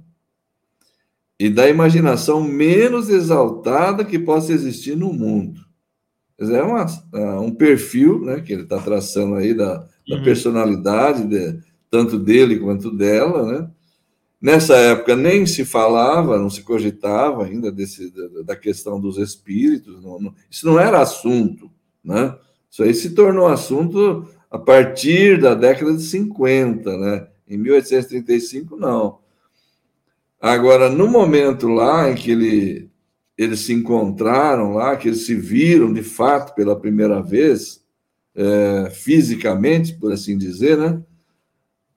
e 1.38 1.48
da 1.48 1.68
imaginação 1.68 2.42
menos 2.42 3.08
exaltada 3.08 4.04
que 4.04 4.18
possa 4.18 4.52
existir 4.52 4.96
no 4.96 5.12
mundo 5.12 5.68
é 6.38 6.62
uma, 6.62 6.86
é 7.14 7.40
um 7.40 7.50
perfil 7.50 8.20
né, 8.20 8.40
que 8.40 8.52
ele 8.52 8.62
está 8.62 8.78
traçando 8.78 9.34
aí 9.34 9.52
da, 9.52 9.84
da 10.08 10.16
uhum. 10.16 10.22
personalidade, 10.22 11.26
de, 11.26 11.60
tanto 11.90 12.18
dele 12.18 12.60
quanto 12.60 12.90
dela. 12.90 13.60
Né? 13.60 13.70
Nessa 14.40 14.76
época 14.76 15.16
nem 15.16 15.44
se 15.46 15.64
falava, 15.64 16.38
não 16.38 16.48
se 16.48 16.62
cogitava 16.62 17.44
ainda 17.44 17.72
desse, 17.72 18.12
da, 18.44 18.54
questão 18.54 19.00
dos 19.00 19.18
espíritos, 19.18 20.00
não, 20.02 20.20
não, 20.20 20.34
isso 20.48 20.64
não 20.64 20.78
era 20.78 21.00
assunto. 21.00 21.70
Né? 22.04 22.36
Isso 22.70 22.82
aí 22.84 22.94
se 22.94 23.10
tornou 23.10 23.48
assunto 23.48 24.28
a 24.50 24.58
partir 24.58 25.40
da 25.40 25.54
década 25.54 25.92
de 25.94 26.02
50, 26.02 26.96
né? 26.96 27.26
Em 27.48 27.56
1835, 27.56 28.76
não. 28.76 29.18
Agora, 30.40 30.88
no 30.88 31.08
momento 31.08 31.66
lá 31.66 32.10
em 32.10 32.14
que 32.14 32.30
ele 32.30 32.88
eles 33.36 33.60
se 33.60 33.72
encontraram 33.72 34.74
lá, 34.74 34.96
que 34.96 35.08
eles 35.08 35.24
se 35.24 35.34
viram 35.36 35.92
de 35.92 36.02
fato 36.02 36.54
pela 36.56 36.78
primeira 36.78 37.22
vez, 37.22 37.84
é, 38.34 38.90
fisicamente, 38.90 39.94
por 39.94 40.12
assim 40.12 40.36
dizer, 40.36 40.76
né? 40.76 41.00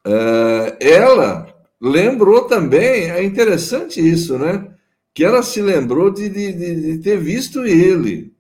É, 0.06 0.77
ela 0.80 1.50
lembrou 1.81 2.43
também, 2.43 3.09
é 3.09 3.23
interessante 3.23 3.99
isso, 3.99 4.37
né? 4.37 4.67
Que 5.13 5.25
ela 5.25 5.41
se 5.41 5.61
lembrou 5.61 6.11
de, 6.11 6.29
de, 6.29 6.53
de 6.53 6.97
ter 6.99 7.17
visto 7.17 7.65
ele. 7.65 8.31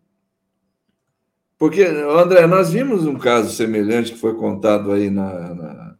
Porque, 1.57 1.83
André, 1.83 2.47
nós 2.47 2.71
vimos 2.71 3.05
um 3.05 3.17
caso 3.17 3.53
semelhante 3.53 4.13
que 4.13 4.19
foi 4.19 4.35
contado 4.35 4.91
aí 4.91 5.09
na, 5.09 5.53
na 5.53 5.95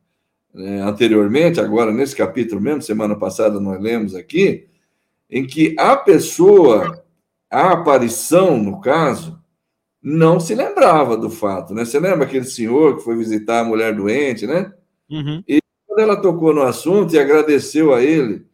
né, 0.53 0.81
anteriormente, 0.81 1.59
agora 1.59 1.91
nesse 1.91 2.15
capítulo 2.15 2.59
mesmo, 2.59 2.81
semana 2.81 3.15
passada 3.15 3.59
nós 3.59 3.81
lemos 3.81 4.15
aqui, 4.15 4.67
em 5.29 5.45
que 5.45 5.75
a 5.79 5.95
pessoa, 5.95 7.03
a 7.49 7.71
aparição, 7.71 8.57
no 8.57 8.81
caso, 8.81 9.39
não 10.03 10.39
se 10.39 10.53
lembrava 10.55 11.15
do 11.15 11.29
fato, 11.29 11.73
né? 11.73 11.85
Você 11.85 11.99
lembra 11.99 12.25
aquele 12.25 12.45
senhor 12.45 12.97
que 12.97 13.03
foi 13.03 13.15
visitar 13.15 13.61
a 13.61 13.63
mulher 13.63 13.95
doente, 13.95 14.45
né? 14.47 14.73
Uhum. 15.09 15.43
E 15.47 15.60
quando 15.91 15.99
ela 15.99 16.15
tocou 16.15 16.53
no 16.53 16.61
assunto 16.61 17.13
e 17.13 17.19
agradeceu 17.19 17.93
a 17.93 18.01
ele 18.01 18.45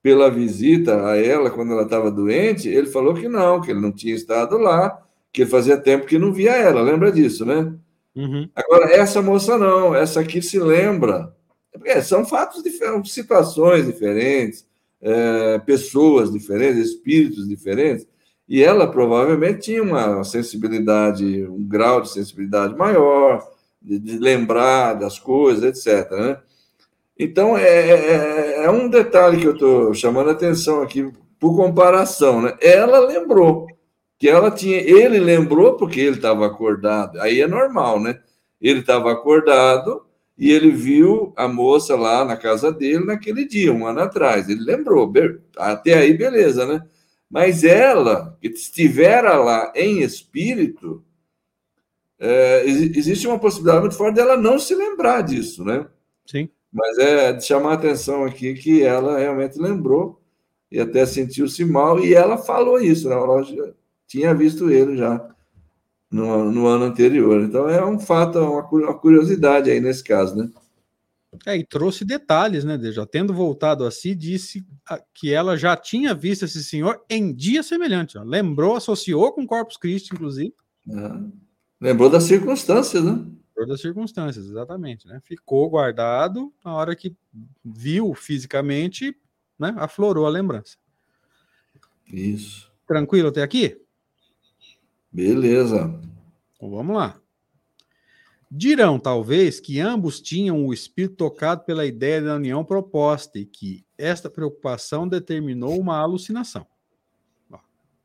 pela 0.00 0.30
visita 0.30 1.08
a 1.08 1.16
ela 1.16 1.50
quando 1.50 1.72
ela 1.72 1.82
estava 1.82 2.08
doente, 2.08 2.68
ele 2.68 2.86
falou 2.86 3.14
que 3.14 3.26
não, 3.26 3.60
que 3.60 3.72
ele 3.72 3.80
não 3.80 3.90
tinha 3.90 4.14
estado 4.14 4.56
lá, 4.56 5.02
que 5.32 5.44
fazia 5.44 5.76
tempo 5.76 6.06
que 6.06 6.20
não 6.20 6.32
via 6.32 6.52
ela, 6.52 6.80
lembra 6.80 7.10
disso, 7.10 7.44
né? 7.44 7.74
Uhum. 8.14 8.48
Agora, 8.54 8.92
essa 8.94 9.20
moça 9.20 9.58
não, 9.58 9.92
essa 9.92 10.20
aqui 10.20 10.40
se 10.40 10.56
lembra. 10.56 11.34
É, 11.84 12.00
são 12.00 12.24
fatos 12.24 12.62
diferentes, 12.62 13.12
situações 13.12 13.84
diferentes, 13.84 14.64
é, 15.02 15.58
pessoas 15.58 16.32
diferentes, 16.32 16.90
espíritos 16.90 17.48
diferentes, 17.48 18.06
e 18.48 18.62
ela 18.62 18.86
provavelmente 18.86 19.62
tinha 19.62 19.82
uma 19.82 20.22
sensibilidade, 20.22 21.44
um 21.44 21.66
grau 21.66 22.02
de 22.02 22.10
sensibilidade 22.10 22.76
maior, 22.76 23.44
de, 23.82 23.98
de 23.98 24.16
lembrar 24.16 24.94
das 24.94 25.18
coisas, 25.18 25.64
etc. 25.64 26.10
Né? 26.12 26.38
Então, 27.18 27.58
é, 27.58 27.66
é, 27.66 27.94
é, 28.60 28.64
é 28.64 28.70
um 28.70 28.88
detalhe 28.88 29.40
que 29.40 29.46
eu 29.46 29.52
estou 29.52 29.92
chamando 29.92 30.28
a 30.28 30.32
atenção 30.32 30.82
aqui, 30.82 31.10
por 31.38 31.56
comparação. 31.56 32.42
Né? 32.42 32.56
Ela 32.60 33.00
lembrou, 33.00 33.66
que 34.18 34.28
ela 34.28 34.50
tinha, 34.50 34.78
ele 34.78 35.18
lembrou 35.18 35.76
porque 35.76 36.00
ele 36.00 36.16
estava 36.16 36.46
acordado, 36.46 37.20
aí 37.20 37.40
é 37.40 37.46
normal, 37.46 38.00
né? 38.00 38.20
Ele 38.60 38.80
estava 38.80 39.12
acordado 39.12 40.04
e 40.36 40.50
ele 40.50 40.70
viu 40.70 41.32
a 41.36 41.46
moça 41.46 41.94
lá 41.94 42.24
na 42.24 42.36
casa 42.36 42.72
dele 42.72 43.04
naquele 43.04 43.46
dia, 43.46 43.72
um 43.72 43.86
ano 43.86 44.00
atrás. 44.00 44.48
Ele 44.48 44.64
lembrou, 44.64 45.12
até 45.56 45.94
aí 45.94 46.16
beleza, 46.16 46.66
né? 46.66 46.82
Mas 47.30 47.62
ela, 47.62 48.36
que 48.40 48.48
estivera 48.48 49.36
lá 49.36 49.72
em 49.76 50.00
espírito, 50.00 51.04
é, 52.18 52.64
existe 52.64 53.28
uma 53.28 53.38
possibilidade 53.38 53.82
muito 53.82 53.96
forte 53.96 54.16
dela 54.16 54.36
não 54.36 54.58
se 54.58 54.74
lembrar 54.74 55.22
disso, 55.22 55.64
né? 55.64 55.86
Sim. 56.26 56.48
Mas 56.72 56.98
é 56.98 57.32
de 57.32 57.44
chamar 57.44 57.70
a 57.70 57.74
atenção 57.74 58.24
aqui 58.24 58.54
que 58.54 58.82
ela 58.82 59.18
realmente 59.18 59.58
lembrou 59.58 60.20
e 60.70 60.78
até 60.78 61.06
sentiu-se 61.06 61.64
mal, 61.64 61.98
e 61.98 62.14
ela 62.14 62.36
falou 62.36 62.78
isso, 62.78 63.08
né? 63.08 63.14
Ela 63.14 63.42
tinha 64.06 64.34
visto 64.34 64.70
ele 64.70 64.96
já 64.96 65.34
no, 66.10 66.50
no 66.50 66.66
ano 66.66 66.84
anterior. 66.84 67.42
Então 67.42 67.68
é 67.68 67.84
um 67.84 67.98
fato, 67.98 68.38
uma, 68.38 68.68
uma 68.68 68.98
curiosidade 68.98 69.70
aí 69.70 69.80
nesse 69.80 70.04
caso, 70.04 70.36
né? 70.36 70.50
É, 71.46 71.56
e 71.56 71.64
trouxe 71.64 72.04
detalhes, 72.04 72.64
né? 72.64 72.78
Já 72.90 73.04
tendo 73.04 73.34
voltado 73.34 73.84
a 73.84 73.90
si, 73.90 74.14
disse 74.14 74.64
que 75.14 75.32
ela 75.32 75.56
já 75.56 75.76
tinha 75.76 76.14
visto 76.14 76.44
esse 76.44 76.64
senhor 76.64 77.02
em 77.08 77.34
dia 77.34 77.62
semelhante. 77.62 78.16
Ó. 78.16 78.22
Lembrou, 78.22 78.76
associou 78.76 79.32
com 79.32 79.46
Corpus 79.46 79.76
Christi, 79.76 80.14
inclusive. 80.14 80.54
É. 80.88 81.20
Lembrou 81.80 82.08
das 82.08 82.24
circunstâncias, 82.24 83.04
né? 83.04 83.24
Lembrou 83.58 83.66
das 83.66 83.80
circunstâncias, 83.80 84.46
exatamente. 84.46 85.08
Né? 85.08 85.20
Ficou 85.24 85.68
guardado, 85.68 86.54
na 86.64 86.74
hora 86.74 86.94
que 86.94 87.16
viu 87.64 88.14
fisicamente, 88.14 89.16
né? 89.58 89.74
aflorou 89.78 90.26
a 90.26 90.30
lembrança. 90.30 90.76
Isso. 92.06 92.70
Tranquilo 92.86 93.28
até 93.28 93.42
aqui? 93.42 93.80
Beleza. 95.10 96.00
Então 96.54 96.70
vamos 96.70 96.96
lá. 96.96 97.20
Dirão, 98.48 98.98
talvez, 98.98 99.58
que 99.58 99.80
ambos 99.80 100.20
tinham 100.20 100.64
o 100.64 100.72
espírito 100.72 101.16
tocado 101.16 101.64
pela 101.64 101.84
ideia 101.84 102.22
da 102.22 102.36
união 102.36 102.64
proposta 102.64 103.40
e 103.40 103.44
que 103.44 103.84
esta 103.98 104.30
preocupação 104.30 105.06
determinou 105.06 105.78
uma 105.78 105.98
alucinação. 105.98 106.66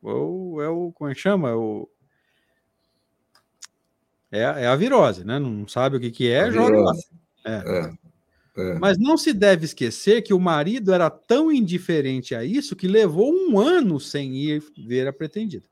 Ou 0.01 0.61
é 0.61 0.67
o. 0.67 0.91
Como 0.91 1.09
é 1.09 1.13
que 1.13 1.21
chama? 1.21 1.49
É 1.49 1.53
o, 1.53 1.87
é, 4.39 4.63
é 4.63 4.67
a 4.67 4.75
virose, 4.75 5.23
né? 5.23 5.39
Não 5.39 5.67
sabe 5.67 5.97
o 5.97 5.99
que, 5.99 6.11
que 6.11 6.29
é, 6.29 6.41
a 6.41 6.49
joga 6.49 6.77
lá. 6.77 6.93
É. 7.45 7.51
É, 7.51 8.61
é. 8.61 8.79
Mas 8.79 8.97
não 8.97 9.17
se 9.17 9.33
deve 9.33 9.65
esquecer 9.65 10.21
que 10.21 10.33
o 10.33 10.39
marido 10.39 10.93
era 10.93 11.09
tão 11.09 11.51
indiferente 11.51 12.35
a 12.35 12.43
isso 12.43 12.75
que 12.75 12.87
levou 12.87 13.33
um 13.33 13.59
ano 13.59 13.99
sem 13.99 14.35
ir 14.35 14.63
ver 14.77 15.07
a 15.07 15.13
pretendida. 15.13 15.65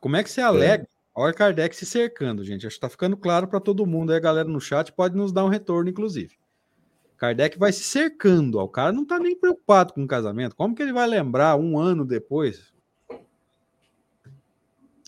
Como 0.00 0.16
é 0.16 0.22
que 0.22 0.30
você 0.30 0.40
alega 0.40 0.86
Olha 1.14 1.34
Kardec 1.34 1.76
se 1.76 1.84
cercando, 1.84 2.42
gente. 2.42 2.66
Acho 2.66 2.74
que 2.74 2.78
está 2.78 2.88
ficando 2.88 3.16
claro 3.16 3.46
para 3.46 3.60
todo 3.60 3.86
mundo 3.86 4.12
aí, 4.12 4.16
a 4.16 4.20
galera 4.20 4.48
no 4.48 4.60
chat 4.60 4.90
pode 4.92 5.14
nos 5.14 5.30
dar 5.30 5.44
um 5.44 5.48
retorno, 5.48 5.90
inclusive. 5.90 6.36
Kardec 7.18 7.58
vai 7.58 7.70
se 7.70 7.84
cercando. 7.84 8.58
Ó. 8.58 8.64
O 8.64 8.68
cara 8.68 8.92
não 8.92 9.02
está 9.02 9.18
nem 9.18 9.38
preocupado 9.38 9.92
com 9.92 10.02
o 10.02 10.08
casamento. 10.08 10.56
Como 10.56 10.74
que 10.74 10.82
ele 10.82 10.92
vai 10.92 11.06
lembrar 11.06 11.56
um 11.56 11.78
ano 11.78 12.04
depois? 12.04 12.72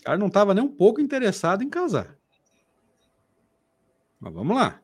Cara 0.05 0.19
não 0.19 0.27
estava 0.27 0.53
nem 0.53 0.63
um 0.63 0.69
pouco 0.69 1.01
interessado 1.01 1.63
em 1.63 1.69
casar. 1.69 2.15
Mas 4.19 4.31
vamos 4.31 4.55
lá. 4.55 4.79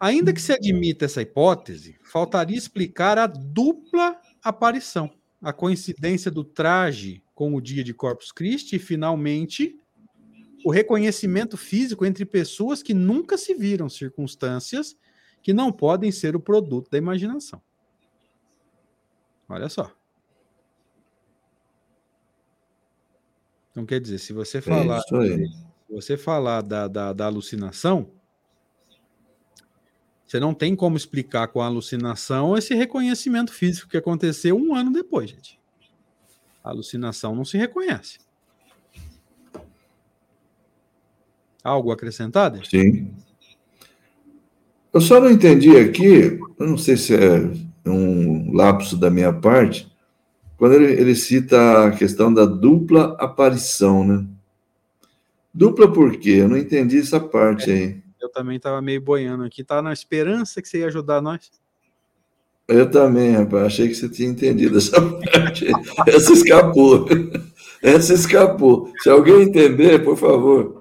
Ainda 0.00 0.32
que 0.32 0.40
se 0.40 0.52
admita 0.52 1.04
essa 1.04 1.20
hipótese, 1.20 1.98
faltaria 2.02 2.56
explicar 2.56 3.18
a 3.18 3.26
dupla 3.26 4.18
aparição, 4.42 5.10
a 5.42 5.52
coincidência 5.52 6.30
do 6.30 6.42
traje 6.42 7.22
com 7.34 7.54
o 7.54 7.60
dia 7.60 7.84
de 7.84 7.92
Corpus 7.92 8.32
Christi 8.32 8.76
e, 8.76 8.78
finalmente, 8.78 9.78
o 10.64 10.70
reconhecimento 10.70 11.58
físico 11.58 12.06
entre 12.06 12.24
pessoas 12.24 12.82
que 12.82 12.94
nunca 12.94 13.36
se 13.36 13.52
viram, 13.52 13.86
circunstâncias 13.86 14.96
que 15.42 15.52
não 15.52 15.70
podem 15.70 16.10
ser 16.10 16.34
o 16.34 16.40
produto 16.40 16.90
da 16.90 16.96
imaginação. 16.96 17.60
Olha 19.46 19.68
só. 19.68 19.94
Então, 23.72 23.86
quer 23.86 24.00
dizer, 24.00 24.18
se 24.18 24.32
você 24.32 24.58
é 24.58 24.60
falar, 24.60 25.00
se 25.00 25.48
você 25.90 26.16
falar 26.16 26.60
da, 26.60 26.86
da, 26.86 27.12
da 27.12 27.26
alucinação, 27.26 28.10
você 30.26 30.38
não 30.38 30.54
tem 30.54 30.76
como 30.76 30.96
explicar 30.96 31.48
com 31.48 31.60
a 31.60 31.66
alucinação 31.66 32.56
esse 32.56 32.74
reconhecimento 32.74 33.52
físico 33.52 33.88
que 33.88 33.96
aconteceu 33.96 34.56
um 34.56 34.74
ano 34.74 34.92
depois, 34.92 35.30
gente. 35.30 35.58
A 36.62 36.70
alucinação 36.70 37.34
não 37.34 37.44
se 37.44 37.58
reconhece. 37.58 38.18
Algo 41.64 41.92
acrescentado? 41.92 42.64
Sim. 42.66 43.14
Eu 44.92 45.00
só 45.00 45.20
não 45.20 45.30
entendi 45.30 45.76
aqui, 45.76 46.38
eu 46.58 46.66
não 46.66 46.76
sei 46.76 46.96
se 46.96 47.14
é 47.14 47.50
um 47.86 48.52
lapso 48.54 48.96
da 48.96 49.10
minha 49.10 49.32
parte, 49.32 49.91
quando 50.62 50.74
ele, 50.74 50.92
ele 50.92 51.16
cita 51.16 51.86
a 51.86 51.90
questão 51.90 52.32
da 52.32 52.44
dupla 52.44 53.16
aparição, 53.18 54.06
né? 54.06 54.24
Dupla 55.52 55.92
por 55.92 56.16
quê? 56.16 56.36
Eu 56.38 56.48
não 56.48 56.56
entendi 56.56 57.00
essa 57.00 57.18
parte 57.18 57.68
é, 57.68 57.74
aí. 57.74 58.02
Eu 58.20 58.28
também 58.28 58.58
estava 58.58 58.80
meio 58.80 59.00
boiando 59.00 59.42
aqui, 59.42 59.62
estava 59.62 59.82
na 59.82 59.92
esperança 59.92 60.62
que 60.62 60.68
você 60.68 60.78
ia 60.78 60.86
ajudar 60.86 61.20
nós. 61.20 61.50
Eu 62.68 62.88
também, 62.88 63.32
rapaz. 63.32 63.64
Achei 63.64 63.88
que 63.88 63.94
você 63.96 64.08
tinha 64.08 64.28
entendido 64.28 64.78
essa 64.78 65.02
parte. 65.02 65.66
Essa 66.06 66.32
escapou. 66.32 67.08
Essa 67.82 68.14
escapou. 68.14 68.92
Se 69.00 69.10
alguém 69.10 69.42
entender, 69.42 70.04
por 70.04 70.16
favor. 70.16 70.80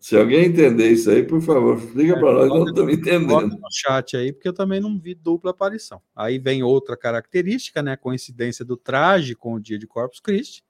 Se 0.00 0.16
alguém 0.16 0.46
entender 0.46 0.90
isso 0.90 1.10
aí, 1.10 1.22
por 1.22 1.42
favor, 1.42 1.78
liga 1.94 2.18
para 2.18 2.32
nós, 2.32 2.48
não 2.48 2.64
estamos 2.64 2.94
entendendo. 2.94 3.48
no 3.48 3.68
chat 3.70 4.16
aí, 4.16 4.32
porque 4.32 4.48
eu 4.48 4.52
também 4.54 4.80
não 4.80 4.98
vi 4.98 5.14
dupla 5.14 5.50
aparição. 5.50 6.00
Aí 6.16 6.38
vem 6.38 6.62
outra 6.62 6.96
característica, 6.96 7.82
né? 7.82 7.92
A 7.92 7.96
coincidência 7.98 8.64
do 8.64 8.78
traje 8.78 9.34
com 9.34 9.52
o 9.52 9.60
dia 9.60 9.78
de 9.78 9.86
Corpus 9.86 10.18
Christi. 10.18 10.64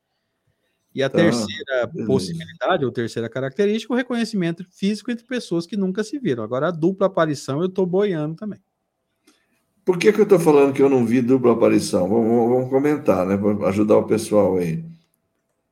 E 0.93 1.01
a 1.01 1.09
tá, 1.09 1.19
terceira 1.19 1.87
beleza. 1.87 2.07
possibilidade, 2.09 2.85
ou 2.85 2.91
terceira 2.91 3.29
característica, 3.29 3.93
o 3.95 3.97
reconhecimento 3.97 4.65
físico 4.69 5.13
entre 5.13 5.25
pessoas 5.25 5.65
que 5.65 5.77
nunca 5.77 6.03
se 6.03 6.19
viram. 6.19 6.43
Agora, 6.43 6.67
a 6.67 6.73
dupla 6.73 7.07
aparição, 7.07 7.61
eu 7.61 7.69
estou 7.69 7.87
boiando 7.87 8.35
também. 8.35 8.59
Por 9.85 9.97
que, 9.97 10.13
que 10.13 10.19
eu 10.19 10.25
estou 10.25 10.41
falando 10.41 10.75
que 10.75 10.83
eu 10.83 10.91
não 10.91 11.07
vi 11.07 11.23
dupla 11.23 11.53
aparição? 11.53 12.09
Vamos, 12.09 12.49
vamos 12.51 12.69
comentar, 12.69 13.25
né? 13.25 13.37
Para 13.37 13.69
ajudar 13.69 13.97
o 13.97 14.07
pessoal 14.09 14.57
aí. 14.57 14.85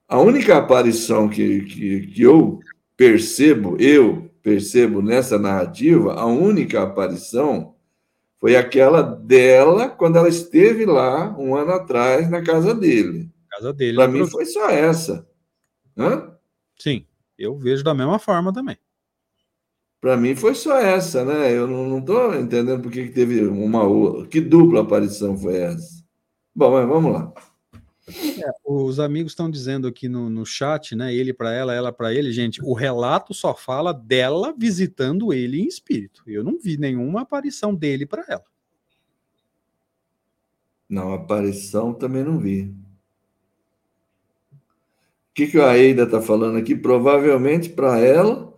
A 0.07 0.21
única 0.21 0.57
aparição 0.57 1.29
que, 1.29 1.63
que, 1.63 2.07
que 2.07 2.23
eu 2.23 2.61
percebo, 2.99 3.77
eu 3.79 4.29
percebo 4.43 5.01
nessa 5.01 5.39
narrativa, 5.39 6.15
a 6.15 6.27
única 6.27 6.83
aparição 6.83 7.77
foi 8.41 8.57
aquela 8.57 9.03
dela 9.03 9.89
quando 9.89 10.17
ela 10.17 10.29
esteve 10.29 10.85
lá 10.85 11.35
um 11.39 11.55
ano 11.55 11.73
atrás 11.73 12.29
na 12.29 12.43
casa 12.43 12.75
dele. 12.75 13.31
Casa 13.51 13.73
dele. 13.73 13.97
Para 13.97 14.09
mim 14.09 14.27
foi 14.27 14.45
só 14.45 14.69
essa. 14.69 15.25
Hã? 15.97 16.37
Sim, 16.77 17.07
eu 17.39 17.57
vejo 17.57 17.85
da 17.85 17.95
mesma 17.95 18.19
forma 18.19 18.53
também. 18.53 18.77
Para 20.01 20.17
mim 20.17 20.35
foi 20.35 20.55
só 20.55 20.77
essa, 20.77 21.25
né? 21.25 21.53
Eu 21.53 21.67
não 21.69 21.99
estou 21.99 22.35
entendendo 22.35 22.83
por 22.83 22.91
que 22.91 23.09
teve 23.09 23.45
uma 23.45 23.85
outra. 23.85 24.27
Que 24.27 24.41
dupla 24.41 24.83
aparição 24.83 25.37
foi 25.37 25.57
essa? 25.57 26.05
Bom, 26.55 26.73
mas 26.73 26.89
vamos 26.89 27.13
lá. 27.13 27.33
É, 28.09 28.51
os 28.65 28.99
amigos 28.99 29.33
estão 29.33 29.51
dizendo 29.51 29.87
aqui 29.87 30.09
no, 30.09 30.31
no 30.31 30.47
chat, 30.47 30.97
né? 30.97 31.15
Ele 31.15 31.33
para 31.33 31.53
ela, 31.53 31.75
ela 31.75 31.93
para 31.93 32.13
ele. 32.13 32.33
Gente, 32.33 32.61
o 32.63 32.73
relato 32.73 33.35
só 33.35 33.55
fala 33.55 33.93
dela 33.93 34.55
visitando 34.57 35.33
ele 35.33 35.61
em 35.61 35.67
espírito. 35.67 36.23
Eu 36.27 36.43
não 36.43 36.59
vi 36.59 36.77
nenhuma 36.77 37.23
aparição 37.23 37.75
dele 37.75 38.07
para 38.07 38.25
ela. 38.29 38.45
Não, 40.89 41.13
aparição 41.13 41.93
também 41.93 42.25
não 42.25 42.39
vi. 42.39 42.75
O 44.53 45.35
que, 45.35 45.47
que 45.47 45.61
a 45.61 45.77
Eida 45.77 46.05
está 46.05 46.21
falando 46.21 46.59
aqui? 46.59 46.75
Provavelmente 46.75 47.69
para 47.69 47.99
ela 47.99 48.49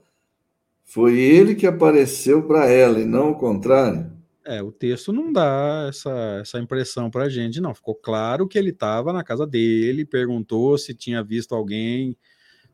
foi 0.85 1.19
ele 1.19 1.55
que 1.55 1.67
apareceu 1.67 2.47
para 2.47 2.67
ela 2.67 3.01
e 3.01 3.05
não 3.05 3.33
o 3.33 3.35
contrário. 3.35 4.10
É, 4.51 4.61
o 4.61 4.73
texto 4.73 5.13
não 5.13 5.33
dá 5.33 5.87
essa, 5.89 6.11
essa 6.41 6.59
impressão 6.59 7.09
para 7.09 7.27
a 7.27 7.29
gente, 7.29 7.61
não. 7.61 7.73
Ficou 7.73 7.95
claro 7.95 8.49
que 8.49 8.59
ele 8.59 8.71
estava 8.71 9.13
na 9.13 9.23
casa 9.23 9.47
dele, 9.47 10.05
perguntou 10.05 10.77
se 10.77 10.93
tinha 10.93 11.23
visto 11.23 11.55
alguém. 11.55 12.19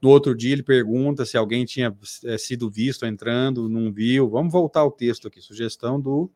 No 0.00 0.08
outro 0.08 0.34
dia 0.34 0.54
ele 0.54 0.62
pergunta 0.62 1.26
se 1.26 1.36
alguém 1.36 1.66
tinha 1.66 1.94
é, 2.24 2.38
sido 2.38 2.70
visto 2.70 3.04
entrando, 3.04 3.68
não 3.68 3.92
viu. 3.92 4.26
Vamos 4.26 4.54
voltar 4.54 4.80
ao 4.80 4.90
texto 4.90 5.28
aqui. 5.28 5.38
Sugestão 5.42 6.00
do 6.00 6.30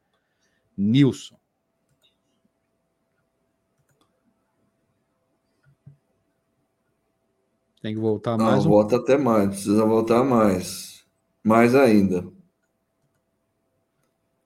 Nilson. 0.77 1.39
Tem 7.81 7.95
que 7.95 8.01
voltar 8.01 8.37
não, 8.37 8.45
mais. 8.45 8.59
Não, 8.63 8.71
um... 8.71 8.75
volta 8.75 8.97
até 8.97 9.17
mais, 9.17 9.49
precisa 9.49 9.87
voltar 9.87 10.23
mais. 10.23 11.03
Mais 11.43 11.75
ainda. 11.75 12.31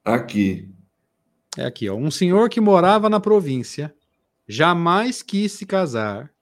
Aqui. 0.04 0.72
É 1.56 1.64
aqui, 1.64 1.88
ó. 1.88 1.94
Um 1.94 2.10
senhor 2.10 2.48
que 2.48 2.60
morava 2.60 3.08
na 3.08 3.20
província 3.20 3.94
jamais 4.46 5.22
quis 5.22 5.52
se 5.52 5.64
casar, 5.64 6.32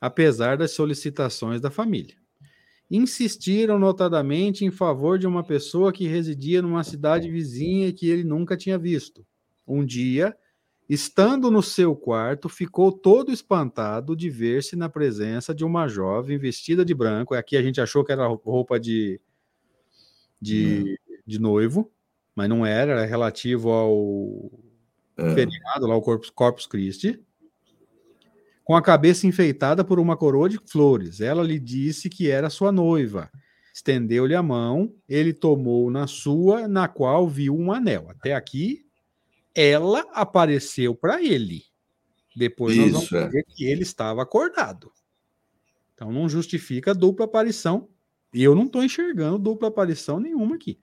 apesar 0.00 0.56
das 0.56 0.72
solicitações 0.72 1.60
da 1.60 1.70
família. 1.70 2.16
Insistiram 2.90 3.78
notadamente 3.78 4.64
em 4.64 4.70
favor 4.70 5.18
de 5.18 5.26
uma 5.26 5.42
pessoa 5.42 5.92
que 5.92 6.06
residia 6.06 6.60
numa 6.60 6.84
cidade 6.84 7.30
vizinha 7.30 7.92
que 7.92 8.08
ele 8.08 8.22
nunca 8.22 8.56
tinha 8.56 8.78
visto. 8.78 9.26
Um 9.66 9.84
dia, 9.84 10.36
estando 10.88 11.50
no 11.50 11.62
seu 11.62 11.96
quarto, 11.96 12.48
ficou 12.48 12.92
todo 12.92 13.32
espantado 13.32 14.14
de 14.14 14.28
ver-se 14.28 14.76
na 14.76 14.88
presença 14.88 15.54
de 15.54 15.64
uma 15.64 15.88
jovem 15.88 16.36
vestida 16.36 16.84
de 16.84 16.94
branco. 16.94 17.34
Aqui 17.34 17.56
a 17.56 17.62
gente 17.62 17.80
achou 17.80 18.04
que 18.04 18.12
era 18.12 18.26
roupa 18.26 18.78
de, 18.78 19.20
de, 20.40 20.98
de 21.26 21.40
noivo, 21.40 21.90
mas 22.34 22.48
não 22.48 22.64
era, 22.64 22.92
era 22.92 23.04
relativo 23.04 23.70
ao 23.70 24.50
é. 25.16 25.34
feriado, 25.34 25.86
lá 25.86 25.96
o 25.96 26.02
Corpus, 26.02 26.30
Corpus 26.30 26.66
Christi, 26.66 27.20
com 28.64 28.76
a 28.76 28.82
cabeça 28.82 29.26
enfeitada 29.26 29.84
por 29.84 29.98
uma 29.98 30.16
coroa 30.16 30.48
de 30.48 30.58
flores. 30.66 31.20
Ela 31.20 31.42
lhe 31.42 31.58
disse 31.58 32.08
que 32.08 32.30
era 32.30 32.50
sua 32.50 32.72
noiva. 32.72 33.30
Estendeu-lhe 33.74 34.34
a 34.34 34.42
mão, 34.42 34.94
ele 35.08 35.32
tomou 35.32 35.90
na 35.90 36.06
sua, 36.06 36.68
na 36.68 36.88
qual 36.88 37.28
viu 37.28 37.56
um 37.56 37.72
anel. 37.72 38.08
Até 38.10 38.34
aqui, 38.34 38.84
ela 39.54 40.06
apareceu 40.12 40.94
para 40.94 41.22
ele. 41.22 41.64
Depois 42.36 42.76
Isso, 42.76 42.92
nós 42.92 43.10
vamos 43.10 43.32
ver 43.32 43.40
é. 43.40 43.54
que 43.54 43.64
ele 43.64 43.82
estava 43.82 44.22
acordado. 44.22 44.92
Então 45.94 46.12
não 46.12 46.28
justifica 46.28 46.94
dupla 46.94 47.26
aparição. 47.26 47.88
E 48.32 48.42
eu 48.42 48.54
não 48.54 48.64
estou 48.64 48.82
enxergando 48.82 49.38
dupla 49.38 49.68
aparição 49.68 50.18
nenhuma 50.18 50.56
aqui. 50.56 50.78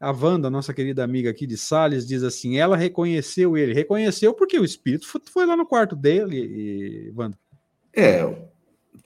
A 0.00 0.10
Wanda, 0.10 0.50
nossa 0.50 0.74
querida 0.74 1.02
amiga 1.04 1.30
aqui 1.30 1.46
de 1.46 1.56
Sales, 1.56 2.06
diz 2.06 2.22
assim: 2.22 2.58
ela 2.58 2.76
reconheceu 2.76 3.56
ele. 3.56 3.72
Reconheceu 3.72 4.34
porque 4.34 4.58
o 4.58 4.64
espírito 4.64 5.06
foi 5.30 5.46
lá 5.46 5.56
no 5.56 5.66
quarto 5.66 5.94
dele, 5.96 6.36
e, 6.36 7.12
Wanda. 7.16 7.38
É, 7.96 8.28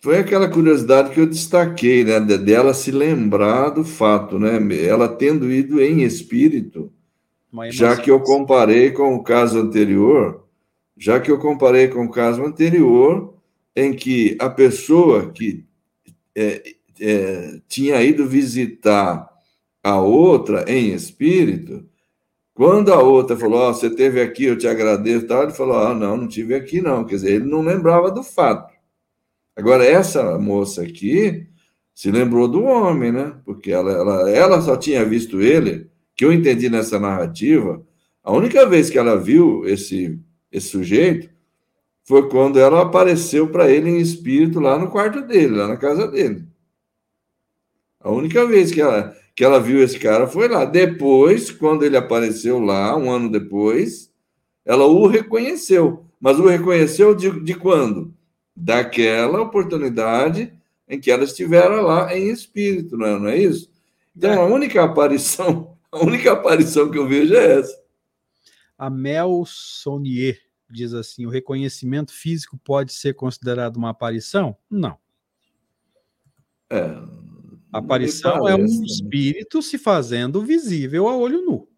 foi 0.00 0.18
aquela 0.18 0.48
curiosidade 0.48 1.10
que 1.10 1.20
eu 1.20 1.26
destaquei, 1.26 2.04
né? 2.04 2.20
Dela 2.20 2.72
se 2.72 2.90
lembrar 2.90 3.70
do 3.70 3.84
fato, 3.84 4.38
né? 4.38 4.58
Ela 4.84 5.08
tendo 5.08 5.50
ido 5.50 5.80
em 5.80 6.02
espírito, 6.02 6.92
já 7.70 7.96
que 7.96 8.10
eu 8.10 8.20
comparei 8.20 8.90
com 8.90 9.14
o 9.14 9.22
caso 9.22 9.58
anterior, 9.58 10.44
já 10.96 11.20
que 11.20 11.30
eu 11.30 11.38
comparei 11.38 11.88
com 11.88 12.04
o 12.04 12.10
caso 12.10 12.42
anterior, 12.42 13.34
em 13.74 13.92
que 13.92 14.36
a 14.40 14.50
pessoa 14.50 15.30
que 15.30 15.64
é, 16.34 16.62
é, 17.00 17.60
tinha 17.68 18.02
ido 18.02 18.26
visitar 18.26 19.28
a 19.82 20.00
outra 20.00 20.64
em 20.70 20.92
espírito, 20.92 21.86
quando 22.54 22.92
a 22.92 23.00
outra 23.00 23.36
falou, 23.36 23.70
oh, 23.70 23.72
você 23.74 23.88
teve 23.88 24.20
aqui, 24.20 24.44
eu 24.44 24.58
te 24.58 24.66
agradeço, 24.66 25.26
tal, 25.26 25.44
ele 25.44 25.52
falou, 25.52 25.78
ah, 25.78 25.94
não, 25.94 26.16
não 26.16 26.28
tive 26.28 26.54
aqui 26.54 26.80
não, 26.80 27.04
quer 27.04 27.14
dizer, 27.16 27.32
ele 27.34 27.44
não 27.44 27.62
lembrava 27.62 28.10
do 28.10 28.22
fato. 28.22 28.74
Agora, 29.54 29.84
essa 29.84 30.38
moça 30.38 30.82
aqui 30.82 31.46
se 31.94 32.10
lembrou 32.10 32.48
do 32.48 32.62
homem, 32.64 33.10
né? 33.10 33.34
Porque 33.44 33.72
ela, 33.72 33.90
ela, 33.90 34.30
ela 34.30 34.60
só 34.60 34.76
tinha 34.76 35.04
visto 35.04 35.40
ele, 35.40 35.90
que 36.14 36.24
eu 36.24 36.32
entendi 36.32 36.68
nessa 36.68 36.98
narrativa, 36.98 37.84
a 38.22 38.32
única 38.32 38.66
vez 38.66 38.90
que 38.90 38.98
ela 38.98 39.16
viu 39.16 39.66
esse, 39.66 40.20
esse 40.50 40.68
sujeito 40.68 41.30
foi 42.04 42.28
quando 42.28 42.58
ela 42.58 42.82
apareceu 42.82 43.48
para 43.48 43.70
ele 43.70 43.90
em 43.90 43.98
espírito 43.98 44.60
lá 44.60 44.78
no 44.78 44.90
quarto 44.90 45.22
dele, 45.22 45.56
lá 45.56 45.68
na 45.68 45.76
casa 45.76 46.08
dele. 46.08 46.46
A 48.00 48.10
única 48.10 48.46
vez 48.46 48.70
que 48.70 48.80
ela, 48.80 49.14
que 49.38 49.44
ela 49.44 49.60
viu 49.60 49.80
esse 49.80 50.00
cara 50.00 50.26
foi 50.26 50.48
lá. 50.48 50.64
Depois, 50.64 51.48
quando 51.48 51.84
ele 51.84 51.96
apareceu 51.96 52.58
lá, 52.58 52.96
um 52.96 53.08
ano 53.08 53.30
depois, 53.30 54.12
ela 54.64 54.84
o 54.84 55.06
reconheceu. 55.06 56.04
Mas 56.20 56.40
o 56.40 56.48
reconheceu 56.48 57.14
de, 57.14 57.44
de 57.44 57.54
quando? 57.54 58.12
Daquela 58.52 59.40
oportunidade 59.40 60.52
em 60.88 60.98
que 60.98 61.08
ela 61.08 61.22
estivera 61.22 61.80
lá 61.80 62.12
em 62.18 62.30
espírito, 62.30 62.96
não 62.96 63.06
é, 63.06 63.18
não 63.20 63.28
é 63.28 63.38
isso? 63.38 63.70
Então, 64.16 64.42
a 64.42 64.44
única 64.44 64.82
aparição, 64.82 65.78
a 65.92 66.00
única 66.00 66.32
aparição 66.32 66.90
que 66.90 66.98
eu 66.98 67.06
vejo 67.06 67.32
é 67.36 67.60
essa. 67.60 67.80
A 68.76 68.90
Mel 68.90 69.44
Sonier 69.46 70.40
diz 70.68 70.92
assim: 70.92 71.26
o 71.26 71.30
reconhecimento 71.30 72.12
físico 72.12 72.58
pode 72.64 72.92
ser 72.92 73.14
considerado 73.14 73.76
uma 73.76 73.90
aparição? 73.90 74.56
Não. 74.68 74.98
É, 76.68 77.17
Aparição 77.72 78.48
é 78.48 78.54
um 78.54 78.58
né? 78.58 78.84
espírito 78.86 79.60
se 79.60 79.76
fazendo 79.76 80.42
visível 80.42 81.06
a 81.08 81.16
olho 81.16 81.42
nu. 81.42 81.68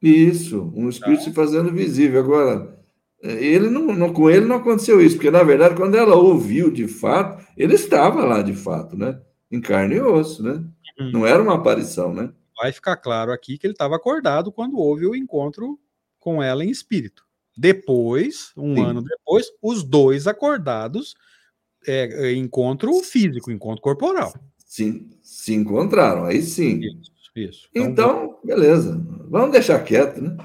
Isso, 0.00 0.72
um 0.74 0.88
espírito 0.88 1.18
tá. 1.18 1.24
se 1.24 1.32
fazendo 1.32 1.72
visível. 1.72 2.20
Agora, 2.20 2.78
ele 3.20 3.68
não, 3.68 3.86
não, 3.86 4.12
com 4.12 4.30
ele 4.30 4.46
não 4.46 4.56
aconteceu 4.56 5.00
isso, 5.00 5.16
porque 5.16 5.30
na 5.30 5.42
verdade, 5.42 5.74
quando 5.74 5.96
ela 5.96 6.14
ouviu 6.14 6.70
de 6.70 6.86
fato, 6.86 7.44
ele 7.56 7.74
estava 7.74 8.24
lá 8.24 8.42
de 8.42 8.54
fato, 8.54 8.96
né? 8.96 9.20
Em 9.50 9.60
carne 9.60 9.96
e 9.96 10.00
osso, 10.00 10.42
né? 10.42 10.64
Uhum. 10.98 11.12
Não 11.12 11.26
era 11.26 11.42
uma 11.42 11.56
aparição, 11.56 12.14
né? 12.14 12.32
Vai 12.56 12.72
ficar 12.72 12.96
claro 12.96 13.32
aqui 13.32 13.58
que 13.58 13.66
ele 13.66 13.74
estava 13.74 13.96
acordado 13.96 14.52
quando 14.52 14.78
houve 14.78 15.06
o 15.06 15.16
encontro 15.16 15.78
com 16.18 16.42
ela 16.42 16.64
em 16.64 16.70
espírito. 16.70 17.24
Depois, 17.56 18.52
um 18.56 18.76
Sim. 18.76 18.84
ano 18.84 19.02
depois, 19.02 19.46
os 19.60 19.82
dois 19.82 20.26
acordados, 20.26 21.14
é, 21.86 22.28
é 22.28 22.32
encontro 22.32 22.92
físico, 23.02 23.50
encontro 23.50 23.82
corporal 23.82 24.32
se, 24.70 25.04
se 25.20 25.52
encontraram, 25.52 26.26
aí 26.26 26.40
sim. 26.40 26.78
Isso, 26.78 27.10
isso. 27.34 27.68
Então, 27.74 27.90
então, 27.90 28.38
beleza. 28.44 29.04
Vamos 29.28 29.50
deixar 29.50 29.82
quieto, 29.82 30.22
né? 30.22 30.36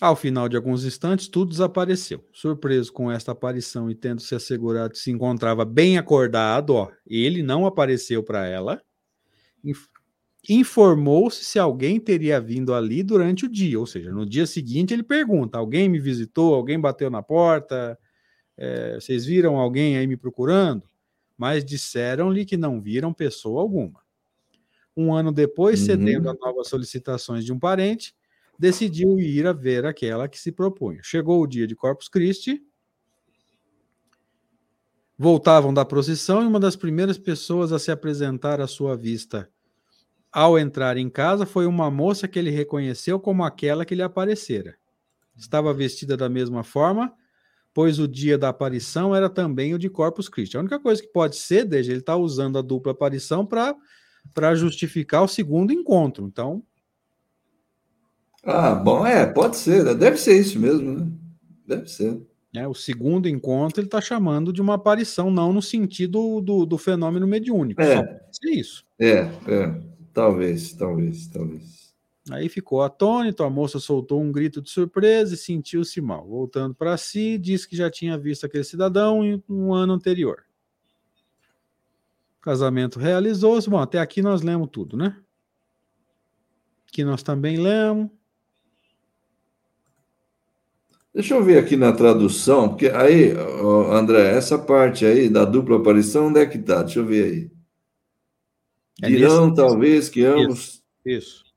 Ao 0.00 0.14
final 0.14 0.48
de 0.48 0.54
alguns 0.56 0.84
instantes, 0.84 1.26
tudo 1.26 1.50
desapareceu. 1.50 2.24
Surpreso 2.32 2.92
com 2.92 3.10
esta 3.10 3.32
aparição 3.32 3.90
e 3.90 3.96
tendo 3.96 4.20
se 4.20 4.36
assegurado 4.36 4.92
que 4.92 5.00
se 5.00 5.10
encontrava 5.10 5.64
bem 5.64 5.98
acordado, 5.98 6.74
ó, 6.76 6.92
ele 7.04 7.42
não 7.42 7.66
apareceu 7.66 8.22
para 8.22 8.46
ela. 8.46 8.80
Informou-se 10.48 11.44
se 11.44 11.58
alguém 11.58 11.98
teria 11.98 12.40
vindo 12.40 12.72
ali 12.72 13.02
durante 13.02 13.46
o 13.46 13.48
dia, 13.48 13.80
ou 13.80 13.86
seja, 13.86 14.12
no 14.12 14.24
dia 14.24 14.46
seguinte 14.46 14.94
ele 14.94 15.02
pergunta: 15.02 15.58
alguém 15.58 15.88
me 15.88 15.98
visitou, 15.98 16.54
alguém 16.54 16.78
bateu 16.78 17.10
na 17.10 17.20
porta, 17.20 17.98
é, 18.56 18.94
vocês 18.94 19.26
viram 19.26 19.56
alguém 19.56 19.98
aí 19.98 20.06
me 20.06 20.16
procurando? 20.16 20.84
Mas 21.38 21.64
disseram-lhe 21.64 22.44
que 22.44 22.56
não 22.56 22.80
viram 22.80 23.14
pessoa 23.14 23.62
alguma. 23.62 24.00
Um 24.96 25.14
ano 25.14 25.32
depois, 25.32 25.80
uhum. 25.80 25.86
cedendo 25.86 26.28
a 26.28 26.34
novas 26.34 26.68
solicitações 26.68 27.44
de 27.44 27.52
um 27.52 27.58
parente, 27.58 28.14
decidiu 28.58 29.18
ir 29.20 29.46
a 29.46 29.52
ver 29.52 29.86
aquela 29.86 30.28
que 30.28 30.38
se 30.38 30.50
propunha. 30.50 31.00
Chegou 31.02 31.40
o 31.40 31.46
dia 31.46 31.66
de 31.66 31.76
Corpus 31.76 32.08
Christi, 32.08 32.60
voltavam 35.16 35.72
da 35.72 35.84
procissão 35.84 36.42
e 36.42 36.46
uma 36.46 36.58
das 36.58 36.74
primeiras 36.74 37.16
pessoas 37.16 37.72
a 37.72 37.78
se 37.78 37.90
apresentar 37.90 38.60
à 38.60 38.66
sua 38.66 38.96
vista 38.96 39.48
ao 40.32 40.58
entrar 40.58 40.96
em 40.96 41.08
casa 41.08 41.46
foi 41.46 41.66
uma 41.66 41.90
moça 41.90 42.28
que 42.28 42.38
ele 42.38 42.50
reconheceu 42.50 43.18
como 43.18 43.44
aquela 43.44 43.84
que 43.84 43.94
lhe 43.94 44.02
aparecera. 44.02 44.76
Estava 45.36 45.72
vestida 45.72 46.16
da 46.16 46.28
mesma 46.28 46.62
forma, 46.62 47.12
pois 47.72 47.98
o 47.98 48.08
dia 48.08 48.36
da 48.36 48.48
aparição 48.48 49.14
era 49.14 49.28
também 49.28 49.74
o 49.74 49.78
de 49.78 49.88
Corpus 49.88 50.28
Christi. 50.28 50.56
A 50.56 50.60
única 50.60 50.80
coisa 50.80 51.02
que 51.02 51.08
pode 51.08 51.36
ser, 51.36 51.64
desde 51.64 51.92
ele 51.92 52.00
está 52.00 52.16
usando 52.16 52.58
a 52.58 52.62
dupla 52.62 52.92
aparição 52.92 53.46
para 53.46 54.54
justificar 54.54 55.22
o 55.22 55.28
segundo 55.28 55.72
encontro. 55.72 56.26
Então. 56.26 56.62
Ah, 58.42 58.74
bom, 58.74 59.06
é, 59.06 59.26
pode 59.26 59.56
ser, 59.56 59.84
né? 59.84 59.94
deve 59.94 60.16
ser 60.16 60.38
isso 60.38 60.58
mesmo, 60.58 60.92
né? 60.92 61.06
Deve 61.66 61.88
ser. 61.88 62.20
É, 62.54 62.66
o 62.66 62.74
segundo 62.74 63.28
encontro 63.28 63.80
ele 63.80 63.88
está 63.88 64.00
chamando 64.00 64.52
de 64.52 64.62
uma 64.62 64.74
aparição, 64.74 65.30
não 65.30 65.52
no 65.52 65.60
sentido 65.60 66.40
do, 66.40 66.64
do 66.64 66.78
fenômeno 66.78 67.26
mediúnico. 67.26 67.80
É, 67.82 68.20
só 68.32 68.50
isso. 68.50 68.84
É, 68.98 69.30
é, 69.46 69.80
talvez, 70.14 70.72
talvez, 70.72 71.28
talvez. 71.28 71.77
Aí 72.30 72.48
ficou 72.48 72.82
atônito, 72.82 73.42
a 73.42 73.50
moça 73.50 73.78
soltou 73.78 74.20
um 74.20 74.30
grito 74.30 74.60
de 74.60 74.70
surpresa 74.70 75.34
e 75.34 75.36
sentiu-se 75.36 76.00
mal. 76.00 76.26
Voltando 76.26 76.74
para 76.74 76.96
si, 76.96 77.38
disse 77.38 77.68
que 77.68 77.76
já 77.76 77.90
tinha 77.90 78.18
visto 78.18 78.44
aquele 78.44 78.64
cidadão 78.64 79.24
em 79.24 79.42
um 79.48 79.72
ano 79.72 79.92
anterior. 79.92 80.44
O 82.38 82.42
casamento 82.42 82.98
realizou-se. 82.98 83.68
Bom, 83.68 83.78
até 83.78 83.98
aqui 83.98 84.22
nós 84.22 84.42
lemos 84.42 84.68
tudo, 84.70 84.96
né? 84.96 85.16
Aqui 86.88 87.04
nós 87.04 87.22
também 87.22 87.56
lemos. 87.58 88.10
Deixa 91.12 91.34
eu 91.34 91.42
ver 91.42 91.58
aqui 91.58 91.76
na 91.76 91.92
tradução, 91.92 92.68
porque 92.68 92.88
aí, 92.88 93.32
André, 93.90 94.30
essa 94.36 94.58
parte 94.58 95.04
aí 95.04 95.28
da 95.28 95.44
dupla 95.44 95.76
aparição, 95.76 96.28
onde 96.28 96.38
é 96.38 96.46
que 96.46 96.58
está? 96.58 96.82
Deixa 96.82 97.00
eu 97.00 97.06
ver 97.06 97.24
aí. 97.24 97.50
É 99.02 99.08
Dirão, 99.08 99.46
nesse... 99.46 99.56
talvez, 99.56 100.08
que 100.08 100.24
ambos. 100.24 100.82
Isso. 101.04 101.42
isso. 101.42 101.47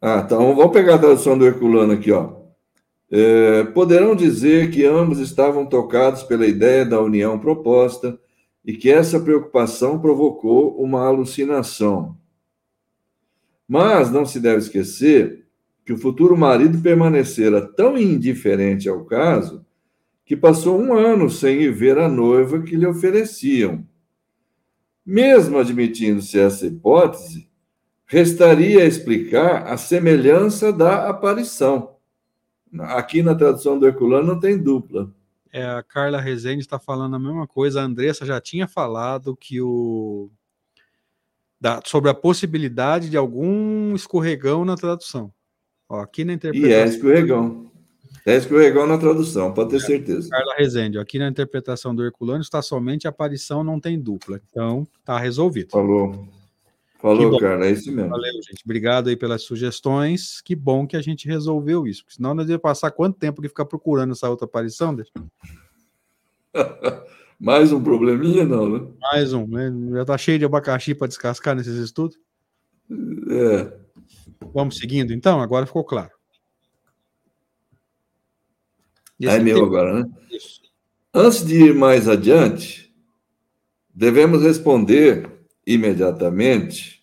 Ah, 0.00 0.22
então 0.24 0.54
vamos 0.54 0.72
pegar 0.72 0.96
a 0.96 0.98
tradução 0.98 1.36
do 1.38 1.46
Herculano 1.46 1.92
aqui, 1.92 2.12
ó. 2.12 2.36
É, 3.10 3.64
poderão 3.64 4.16
dizer 4.16 4.70
que 4.70 4.84
ambos 4.84 5.18
estavam 5.18 5.64
tocados 5.64 6.22
pela 6.24 6.46
ideia 6.46 6.84
da 6.84 7.00
união 7.00 7.38
proposta 7.38 8.18
e 8.64 8.76
que 8.76 8.90
essa 8.90 9.20
preocupação 9.20 9.98
provocou 9.98 10.76
uma 10.82 11.06
alucinação. 11.06 12.16
Mas 13.66 14.10
não 14.10 14.26
se 14.26 14.40
deve 14.40 14.58
esquecer 14.58 15.46
que 15.84 15.92
o 15.92 15.98
futuro 15.98 16.36
marido 16.36 16.82
permanecera 16.82 17.62
tão 17.62 17.96
indiferente 17.96 18.88
ao 18.88 19.04
caso 19.04 19.64
que 20.24 20.36
passou 20.36 20.80
um 20.80 20.92
ano 20.92 21.30
sem 21.30 21.62
ir 21.62 21.72
ver 21.72 21.96
a 21.98 22.08
noiva 22.08 22.60
que 22.60 22.74
lhe 22.74 22.86
ofereciam. 22.86 23.86
Mesmo 25.04 25.58
admitindo-se 25.58 26.36
essa 26.36 26.66
hipótese, 26.66 27.48
restaria 28.06 28.84
explicar 28.84 29.66
a 29.66 29.76
semelhança 29.76 30.72
da 30.72 31.08
aparição. 31.08 31.96
Aqui 32.80 33.22
na 33.22 33.34
tradução 33.34 33.78
do 33.78 33.86
Herculano 33.86 34.26
não 34.26 34.40
tem 34.40 34.56
dupla. 34.56 35.10
É, 35.52 35.64
a 35.64 35.82
Carla 35.82 36.20
Rezende 36.20 36.60
está 36.60 36.78
falando 36.78 37.16
a 37.16 37.18
mesma 37.18 37.46
coisa. 37.46 37.80
A 37.80 37.84
Andressa 37.84 38.26
já 38.26 38.40
tinha 38.40 38.68
falado 38.68 39.36
que 39.36 39.60
o 39.60 40.30
da, 41.60 41.80
sobre 41.84 42.10
a 42.10 42.14
possibilidade 42.14 43.08
de 43.08 43.16
algum 43.16 43.94
escorregão 43.94 44.64
na 44.64 44.76
tradução. 44.76 45.32
Ó, 45.88 46.00
aqui 46.00 46.24
na 46.24 46.34
interpretação. 46.34 46.70
E 46.70 46.74
é 46.74 46.84
escorregão. 46.84 47.70
É 48.26 48.36
escorregão 48.36 48.86
na 48.86 48.98
tradução, 48.98 49.54
pode 49.54 49.70
ter 49.70 49.76
é, 49.76 49.80
certeza. 49.80 50.28
Carla 50.28 50.54
Rezende, 50.56 50.98
aqui 50.98 51.16
na 51.18 51.28
interpretação 51.28 51.94
do 51.94 52.04
Herculano 52.04 52.42
está 52.42 52.60
somente 52.60 53.06
a 53.06 53.10
aparição, 53.10 53.62
não 53.62 53.78
tem 53.78 53.98
dupla. 53.98 54.40
Então, 54.50 54.86
tá 55.04 55.16
resolvido. 55.16 55.70
Falou. 55.70 56.28
Falou, 56.98 57.38
Carla, 57.38 57.66
é 57.66 57.72
isso 57.72 57.92
mesmo. 57.92 58.10
Valeu, 58.10 58.32
gente. 58.34 58.62
Obrigado 58.64 59.08
aí 59.08 59.16
pelas 59.16 59.42
sugestões. 59.42 60.40
Que 60.40 60.56
bom 60.56 60.86
que 60.86 60.96
a 60.96 61.02
gente 61.02 61.28
resolveu 61.28 61.86
isso. 61.86 62.04
Senão 62.08 62.34
nós 62.34 62.48
ia 62.48 62.58
passar 62.58 62.90
quanto 62.90 63.18
tempo 63.18 63.42
que 63.42 63.48
ficar 63.48 63.66
procurando 63.66 64.12
essa 64.12 64.28
outra 64.30 64.46
aparição? 64.46 64.96
Mais 67.38 67.70
um 67.70 67.82
probleminha, 67.82 68.46
não, 68.46 68.68
né? 68.68 68.86
Mais 69.12 69.34
um, 69.34 69.46
né? 69.46 69.70
Já 69.92 70.04
tá 70.06 70.16
cheio 70.16 70.38
de 70.38 70.46
abacaxi 70.46 70.94
para 70.94 71.06
descascar 71.06 71.54
nesses 71.54 71.76
estudos. 71.76 72.18
É. 72.90 73.72
Vamos 74.54 74.78
seguindo, 74.78 75.12
então? 75.12 75.40
Agora 75.40 75.66
ficou 75.66 75.84
claro. 75.84 76.12
é 79.22 79.38
meu 79.38 79.64
agora, 79.64 80.00
né? 80.02 80.10
Isso. 80.30 80.62
Antes 81.12 81.44
de 81.44 81.66
ir 81.66 81.74
mais 81.74 82.08
adiante, 82.08 82.94
devemos 83.94 84.42
responder 84.42 85.35
imediatamente 85.66 87.02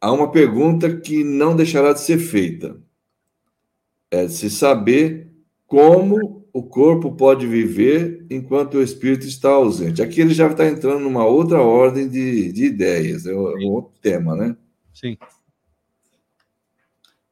a 0.00 0.12
uma 0.12 0.30
pergunta 0.30 0.96
que 0.96 1.24
não 1.24 1.56
deixará 1.56 1.92
de 1.92 2.00
ser 2.00 2.18
feita. 2.18 2.76
É 4.10 4.26
de 4.26 4.32
se 4.32 4.50
saber 4.50 5.30
como 5.66 6.46
o 6.52 6.62
corpo 6.62 7.12
pode 7.16 7.46
viver 7.46 8.24
enquanto 8.30 8.74
o 8.74 8.82
espírito 8.82 9.26
está 9.26 9.50
ausente. 9.50 10.02
Aqui 10.02 10.20
ele 10.20 10.32
já 10.32 10.46
está 10.46 10.68
entrando 10.68 11.00
numa 11.00 11.26
outra 11.26 11.60
ordem 11.60 12.08
de, 12.08 12.52
de 12.52 12.66
ideias, 12.66 13.26
é 13.26 13.34
um 13.34 13.70
outro 13.70 13.92
tema, 14.00 14.36
né? 14.36 14.56
Sim. 14.92 15.16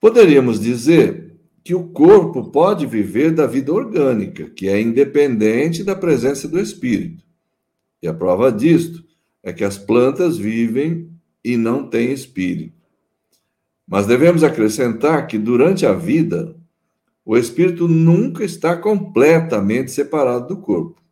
Poderíamos 0.00 0.58
dizer 0.58 1.36
que 1.62 1.74
o 1.74 1.90
corpo 1.90 2.50
pode 2.50 2.86
viver 2.86 3.32
da 3.32 3.46
vida 3.46 3.72
orgânica, 3.72 4.50
que 4.50 4.66
é 4.66 4.80
independente 4.80 5.84
da 5.84 5.94
presença 5.94 6.48
do 6.48 6.58
espírito. 6.58 7.22
E 8.02 8.08
a 8.08 8.14
prova 8.14 8.50
disto 8.50 9.04
é 9.42 9.52
que 9.52 9.64
as 9.64 9.76
plantas 9.76 10.38
vivem 10.38 11.10
e 11.44 11.56
não 11.56 11.88
têm 11.88 12.12
espírito. 12.12 12.80
Mas 13.86 14.06
devemos 14.06 14.44
acrescentar 14.44 15.26
que 15.26 15.36
durante 15.36 15.84
a 15.84 15.92
vida, 15.92 16.56
o 17.24 17.36
espírito 17.36 17.88
nunca 17.88 18.44
está 18.44 18.76
completamente 18.76 19.90
separado 19.90 20.48
do 20.48 20.60
corpo. 20.60 21.02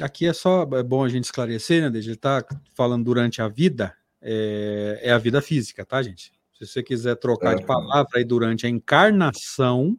Aqui 0.00 0.26
é 0.26 0.32
só 0.32 0.62
é 0.72 0.82
bom 0.82 1.04
a 1.04 1.08
gente 1.08 1.24
esclarecer, 1.24 1.82
né? 1.82 1.98
Ele 1.98 2.12
está 2.12 2.44
falando 2.74 3.04
durante 3.04 3.42
a 3.42 3.48
vida, 3.48 3.94
é, 4.22 5.00
é, 5.02 5.12
a 5.12 5.18
vida 5.18 5.42
física, 5.42 5.84
tá, 5.84 6.02
gente? 6.02 6.32
Se 6.54 6.66
você 6.66 6.82
quiser 6.82 7.16
trocar 7.16 7.52
é, 7.52 7.56
de 7.56 7.66
palavra 7.66 8.10
aí 8.14 8.24
durante 8.24 8.66
a 8.66 8.68
encarnação. 8.68 9.98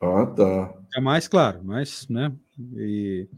Ah, 0.00 0.26
tá. 0.26 0.74
É 0.96 1.00
mais 1.00 1.28
claro, 1.28 1.60
mas, 1.62 2.08
né? 2.08 2.32
E 2.76 3.28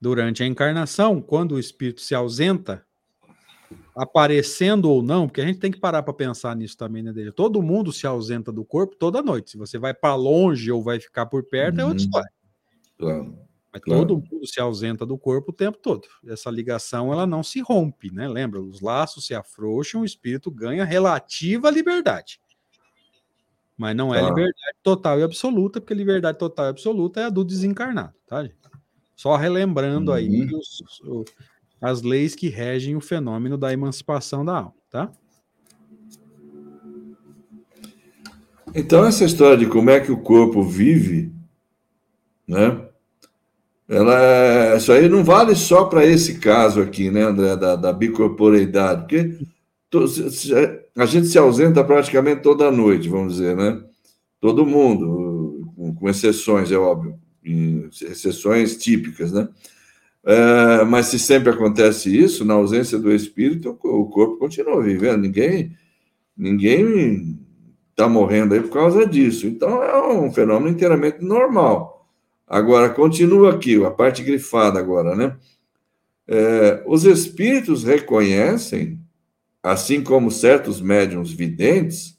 durante 0.00 0.42
a 0.42 0.46
encarnação, 0.46 1.20
quando 1.20 1.52
o 1.52 1.58
espírito 1.58 2.00
se 2.00 2.14
ausenta, 2.14 2.84
aparecendo 3.94 4.90
ou 4.90 5.02
não, 5.02 5.26
porque 5.26 5.40
a 5.40 5.46
gente 5.46 5.58
tem 5.58 5.72
que 5.72 5.80
parar 5.80 6.02
para 6.02 6.14
pensar 6.14 6.54
nisso 6.54 6.76
também, 6.76 7.02
né, 7.02 7.12
Deja? 7.12 7.32
Todo 7.32 7.62
mundo 7.62 7.92
se 7.92 8.06
ausenta 8.06 8.52
do 8.52 8.64
corpo 8.64 8.94
toda 8.94 9.22
noite. 9.22 9.50
Se 9.50 9.56
você 9.56 9.78
vai 9.78 9.92
para 9.92 10.14
longe 10.14 10.70
ou 10.70 10.82
vai 10.82 11.00
ficar 11.00 11.26
por 11.26 11.42
perto, 11.42 11.76
uhum. 11.76 11.80
é 11.80 11.84
outra 11.84 11.98
uhum. 11.98 12.04
história. 12.04 12.30
Claro. 12.96 13.38
Mas 13.72 13.82
claro. 13.82 14.06
todo 14.06 14.16
mundo 14.16 14.46
se 14.46 14.60
ausenta 14.60 15.04
do 15.04 15.18
corpo 15.18 15.50
o 15.50 15.54
tempo 15.54 15.78
todo. 15.78 16.06
Essa 16.26 16.50
ligação 16.50 17.12
ela 17.12 17.26
não 17.26 17.42
se 17.42 17.60
rompe, 17.60 18.10
né? 18.12 18.26
Lembra? 18.26 18.60
Os 18.60 18.80
laços 18.80 19.26
se 19.26 19.34
afrouxam, 19.34 20.00
o 20.02 20.04
espírito 20.04 20.50
ganha 20.50 20.84
relativa 20.84 21.70
liberdade. 21.70 22.40
Mas 23.76 23.94
não 23.94 24.12
é 24.12 24.20
liberdade 24.20 24.76
total 24.82 25.20
e 25.20 25.22
absoluta, 25.22 25.80
porque 25.80 25.94
liberdade 25.94 26.38
total 26.38 26.66
e 26.66 26.68
absoluta 26.70 27.20
é 27.20 27.24
a 27.24 27.30
do 27.30 27.44
desencarnado, 27.44 28.14
tá, 28.26 28.42
gente? 28.42 28.67
Só 29.18 29.34
relembrando 29.34 30.12
uhum. 30.12 30.16
aí 30.16 30.44
os, 30.54 30.80
os, 31.02 31.24
as 31.80 32.02
leis 32.02 32.36
que 32.36 32.48
regem 32.48 32.94
o 32.94 33.00
fenômeno 33.00 33.58
da 33.58 33.72
emancipação 33.72 34.44
da 34.44 34.58
alma, 34.58 34.74
tá? 34.88 35.10
Então, 38.72 39.04
essa 39.04 39.24
história 39.24 39.56
de 39.56 39.66
como 39.66 39.90
é 39.90 39.98
que 39.98 40.12
o 40.12 40.22
corpo 40.22 40.62
vive, 40.62 41.32
né? 42.46 42.80
Ela, 43.88 44.20
é, 44.20 44.76
isso 44.76 44.92
aí 44.92 45.08
não 45.08 45.24
vale 45.24 45.56
só 45.56 45.86
para 45.86 46.06
esse 46.06 46.38
caso 46.38 46.80
aqui, 46.80 47.10
né, 47.10 47.22
André, 47.22 47.56
da, 47.56 47.74
da 47.74 47.92
bicorporeidade, 47.92 49.00
porque 49.00 49.36
a 50.96 51.06
gente 51.06 51.26
se 51.26 51.38
ausenta 51.38 51.82
praticamente 51.82 52.42
toda 52.42 52.70
noite, 52.70 53.08
vamos 53.08 53.32
dizer, 53.32 53.56
né? 53.56 53.82
Todo 54.40 54.64
mundo, 54.64 55.72
com, 55.74 55.92
com 55.92 56.08
exceções, 56.08 56.70
é 56.70 56.78
óbvio, 56.78 57.18
exceções 57.42 58.76
típicas, 58.76 59.32
né? 59.32 59.48
É, 60.24 60.84
mas 60.84 61.06
se 61.06 61.18
sempre 61.18 61.50
acontece 61.50 62.14
isso, 62.14 62.44
na 62.44 62.54
ausência 62.54 62.98
do 62.98 63.12
espírito, 63.12 63.70
o 63.82 64.06
corpo 64.06 64.36
continua 64.36 64.82
vivendo. 64.82 65.22
Ninguém 65.22 65.76
ninguém 66.36 67.38
está 67.90 68.08
morrendo 68.08 68.54
aí 68.54 68.60
por 68.60 68.70
causa 68.70 69.04
disso. 69.04 69.46
Então 69.46 69.82
é 69.82 70.12
um 70.12 70.32
fenômeno 70.32 70.70
inteiramente 70.70 71.24
normal. 71.24 72.08
Agora, 72.46 72.88
continua 72.88 73.54
aqui, 73.54 73.82
a 73.84 73.90
parte 73.90 74.22
grifada 74.22 74.78
agora, 74.78 75.16
né? 75.16 75.36
É, 76.26 76.82
os 76.86 77.04
espíritos 77.04 77.82
reconhecem, 77.82 79.00
assim 79.62 80.02
como 80.02 80.30
certos 80.30 80.80
médiums 80.80 81.32
videntes, 81.32 82.16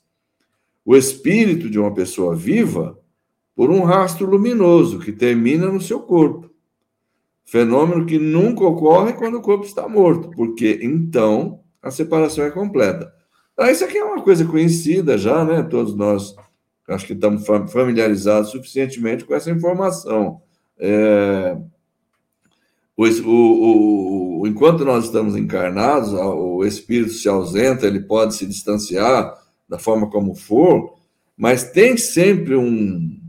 o 0.83 0.95
espírito 0.95 1.69
de 1.69 1.79
uma 1.79 1.93
pessoa 1.93 2.35
viva 2.35 2.98
por 3.59 3.69
um 3.71 3.83
rastro 3.83 4.25
luminoso 4.25 4.99
que 4.99 5.11
termina 5.11 5.65
no 5.67 5.81
seu 5.81 5.99
corpo. 5.99 6.49
Fenômeno 7.43 8.05
que 8.05 8.17
nunca 8.17 8.63
ocorre 8.63 9.11
quando 9.11 9.35
o 9.35 9.41
corpo 9.41 9.65
está 9.65 9.85
morto, 9.85 10.29
porque 10.29 10.79
então 10.81 11.59
a 11.81 11.91
separação 11.91 12.45
é 12.45 12.51
completa. 12.51 13.13
Ah, 13.57 13.69
isso 13.69 13.83
aqui 13.83 13.97
é 13.97 14.03
uma 14.05 14.21
coisa 14.21 14.45
conhecida 14.45 15.17
já, 15.17 15.43
né? 15.43 15.61
Todos 15.61 15.93
nós 15.93 16.33
acho 16.87 17.05
que 17.05 17.11
estamos 17.11 17.45
familiarizados 17.45 18.51
suficientemente 18.51 19.25
com 19.25 19.35
essa 19.35 19.51
informação. 19.51 20.41
É, 20.77 21.57
o, 22.95 23.05
o, 23.05 24.39
o, 24.39 24.47
enquanto 24.47 24.85
nós 24.85 25.03
estamos 25.03 25.35
encarnados, 25.35 26.13
o 26.13 26.63
espírito 26.63 27.11
se 27.11 27.27
ausenta, 27.27 27.85
ele 27.85 27.99
pode 27.99 28.35
se 28.35 28.45
distanciar 28.45 29.37
da 29.67 29.77
forma 29.77 30.09
como 30.09 30.33
for, 30.33 30.93
mas 31.35 31.69
tem 31.69 31.97
sempre 31.97 32.55
um, 32.55 33.19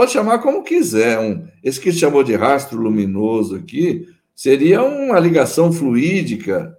Pode 0.00 0.12
chamar 0.12 0.38
como 0.38 0.62
quiser. 0.62 1.20
Um, 1.20 1.46
esse 1.62 1.78
que 1.78 1.92
chamou 1.92 2.24
de 2.24 2.34
rastro 2.34 2.80
luminoso 2.80 3.56
aqui 3.56 4.08
seria 4.34 4.82
uma 4.82 5.20
ligação 5.20 5.70
fluídica 5.70 6.74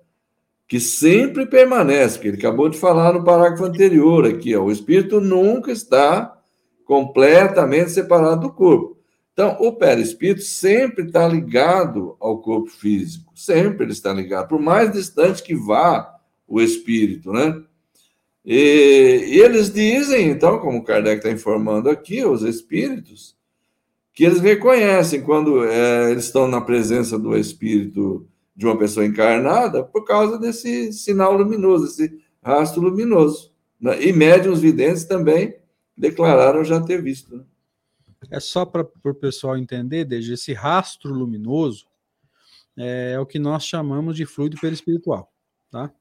que 0.67 0.79
sempre 0.79 1.45
permanece, 1.45 2.17
que 2.17 2.29
ele 2.29 2.37
acabou 2.37 2.67
de 2.67 2.79
falar 2.79 3.13
no 3.13 3.23
parágrafo 3.23 3.63
anterior 3.63 4.25
aqui. 4.25 4.55
Ó, 4.55 4.63
o 4.63 4.71
espírito 4.71 5.21
nunca 5.21 5.71
está 5.71 6.35
completamente 6.83 7.91
separado 7.91 8.47
do 8.47 8.53
corpo. 8.53 8.97
Então, 9.33 9.55
o 9.59 9.73
perispírito 9.73 10.41
sempre 10.41 11.05
está 11.05 11.27
ligado 11.27 12.17
ao 12.19 12.41
corpo 12.41 12.71
físico, 12.71 13.31
sempre 13.35 13.85
ele 13.85 13.93
está 13.93 14.11
ligado, 14.11 14.47
por 14.47 14.59
mais 14.59 14.91
distante 14.91 15.43
que 15.43 15.53
vá 15.53 16.11
o 16.47 16.59
espírito, 16.59 17.31
né? 17.31 17.61
E, 18.43 19.23
e 19.27 19.39
eles 19.39 19.71
dizem, 19.71 20.29
então, 20.29 20.59
como 20.59 20.83
Kardec 20.83 21.17
está 21.17 21.31
informando 21.31 21.89
aqui, 21.89 22.25
os 22.25 22.41
espíritos, 22.41 23.35
que 24.13 24.23
eles 24.23 24.39
reconhecem 24.39 25.21
quando 25.21 25.63
é, 25.63 26.11
eles 26.11 26.25
estão 26.25 26.47
na 26.47 26.59
presença 26.59 27.17
do 27.17 27.37
espírito 27.37 28.27
de 28.55 28.65
uma 28.65 28.77
pessoa 28.77 29.05
encarnada 29.05 29.83
por 29.83 30.03
causa 30.03 30.37
desse 30.37 30.91
sinal 30.91 31.33
luminoso, 31.33 31.85
esse 31.85 32.21
rastro 32.43 32.81
luminoso. 32.81 33.51
Né? 33.79 34.03
E 34.03 34.13
médiums 34.13 34.59
videntes 34.59 35.05
também 35.05 35.55
declararam 35.95 36.63
já 36.63 36.81
ter 36.81 37.01
visto. 37.01 37.37
Né? 37.37 37.43
É 38.29 38.39
só 38.39 38.65
para 38.65 38.87
o 39.05 39.13
pessoal 39.13 39.57
entender, 39.57 40.05
desde 40.05 40.33
esse 40.33 40.53
rastro 40.53 41.13
luminoso 41.13 41.85
é, 42.77 43.13
é, 43.13 43.19
o 43.19 43.25
que 43.25 43.39
nós 43.39 43.65
chamamos 43.65 44.15
de 44.15 44.25
fluido 44.25 44.57
perispiritual, 44.59 45.31
tá? 45.69 45.91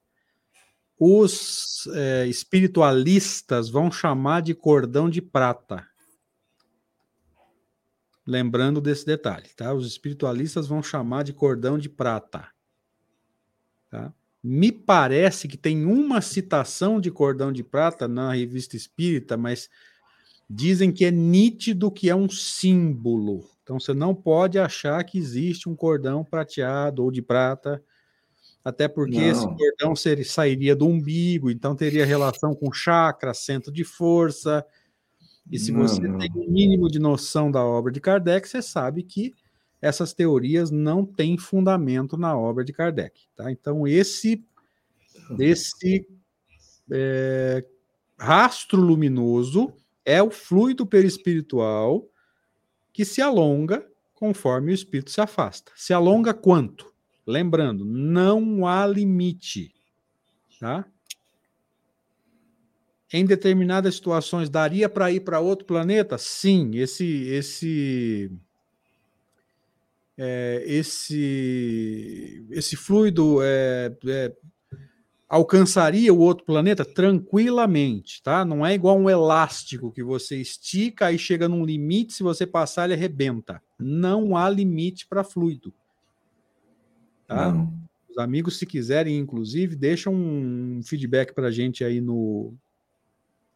Os 1.03 1.88
é, 1.94 2.26
espiritualistas 2.26 3.70
vão 3.70 3.90
chamar 3.90 4.42
de 4.42 4.55
cordão 4.55 5.09
de 5.09 5.22
prata. 5.22 5.88
Lembrando 8.26 8.82
desse 8.82 9.07
detalhe, 9.07 9.48
tá? 9.57 9.72
Os 9.72 9.86
espiritualistas 9.86 10.68
vão 10.68 10.82
chamar 10.82 11.24
de 11.24 11.32
cordão 11.32 11.78
de 11.78 11.88
prata. 11.88 12.46
Tá? 13.88 14.12
Me 14.44 14.70
parece 14.70 15.48
que 15.48 15.57
tem 15.57 15.86
uma 15.86 16.20
citação 16.20 17.01
de 17.01 17.11
cordão 17.11 17.51
de 17.51 17.64
prata 17.64 18.07
na 18.07 18.34
revista 18.34 18.76
espírita, 18.76 19.38
mas 19.38 19.70
dizem 20.48 20.92
que 20.92 21.07
é 21.07 21.11
nítido 21.11 21.90
que 21.90 22.11
é 22.11 22.14
um 22.14 22.28
símbolo. 22.28 23.48
Então 23.62 23.80
você 23.80 23.94
não 23.94 24.14
pode 24.14 24.59
achar 24.59 25.03
que 25.03 25.16
existe 25.16 25.66
um 25.66 25.74
cordão 25.74 26.22
prateado 26.22 27.03
ou 27.03 27.11
de 27.11 27.22
prata, 27.22 27.82
até 28.64 28.86
porque 28.88 29.18
não. 29.18 29.30
esse 29.30 29.46
cordão 29.46 29.96
seria, 29.96 30.24
sairia 30.24 30.76
do 30.76 30.86
umbigo, 30.86 31.50
então 31.50 31.74
teria 31.74 32.04
relação 32.04 32.54
com 32.54 32.72
chakra, 32.72 33.32
centro 33.32 33.72
de 33.72 33.84
força. 33.84 34.64
E 35.50 35.58
se 35.58 35.72
não, 35.72 35.80
você 35.80 36.00
não. 36.00 36.18
tem 36.18 36.30
o 36.34 36.48
um 36.48 36.50
mínimo 36.50 36.88
de 36.88 36.98
noção 36.98 37.50
da 37.50 37.64
obra 37.64 37.90
de 37.90 38.00
Kardec, 38.00 38.48
você 38.48 38.61
sabe 38.61 39.02
que 39.02 39.32
essas 39.80 40.12
teorias 40.12 40.70
não 40.70 41.06
têm 41.06 41.38
fundamento 41.38 42.16
na 42.16 42.36
obra 42.36 42.64
de 42.64 42.72
Kardec. 42.72 43.22
Tá? 43.34 43.50
Então, 43.50 43.86
esse, 43.86 44.44
esse 45.38 46.06
é, 46.92 47.64
rastro 48.18 48.80
luminoso 48.80 49.72
é 50.04 50.22
o 50.22 50.30
fluido 50.30 50.84
perispiritual 50.84 52.06
que 52.92 53.04
se 53.04 53.22
alonga 53.22 53.86
conforme 54.14 54.70
o 54.70 54.74
espírito 54.74 55.11
se 55.11 55.20
afasta. 55.20 55.72
Se 55.74 55.94
alonga 55.94 56.34
quanto? 56.34 56.89
Lembrando, 57.31 57.85
não 57.85 58.66
há 58.66 58.87
limite. 58.87 59.72
Tá? 60.59 60.85
Em 63.12 63.24
determinadas 63.24 63.95
situações, 63.95 64.51
daria 64.51 64.89
para 64.89 65.11
ir 65.11 65.20
para 65.20 65.41
outro 65.41 65.64
planeta? 65.64 66.18
Sim, 66.18 66.72
esse, 66.74 67.24
esse 67.28 68.31
é, 70.22 70.62
esse, 70.66 72.47
esse 72.51 72.76
fluido 72.76 73.39
é, 73.43 73.91
é, 74.07 74.33
alcançaria 75.26 76.12
o 76.12 76.18
outro 76.18 76.45
planeta 76.45 76.85
tranquilamente, 76.85 78.22
tá? 78.22 78.45
Não 78.45 78.66
é 78.66 78.74
igual 78.74 78.99
um 78.99 79.09
elástico 79.09 79.91
que 79.91 80.03
você 80.03 80.37
estica 80.37 81.11
e 81.11 81.18
chega 81.18 81.49
num 81.49 81.64
limite, 81.64 82.12
se 82.12 82.22
você 82.22 82.47
passar 82.47 82.85
ele 82.85 82.95
arrebenta. 82.95 83.62
Não 83.78 84.37
há 84.37 84.51
limite 84.51 85.07
para 85.07 85.24
fluido. 85.24 85.72
Tá? 87.31 87.53
Não. 87.53 87.72
Os 88.11 88.18
amigos, 88.18 88.59
se 88.59 88.66
quiserem, 88.66 89.16
inclusive, 89.16 89.76
deixam 89.76 90.12
um 90.12 90.81
feedback 90.83 91.33
para 91.33 91.47
a 91.47 91.51
gente 91.53 91.85
aí 91.85 92.01
no, 92.01 92.53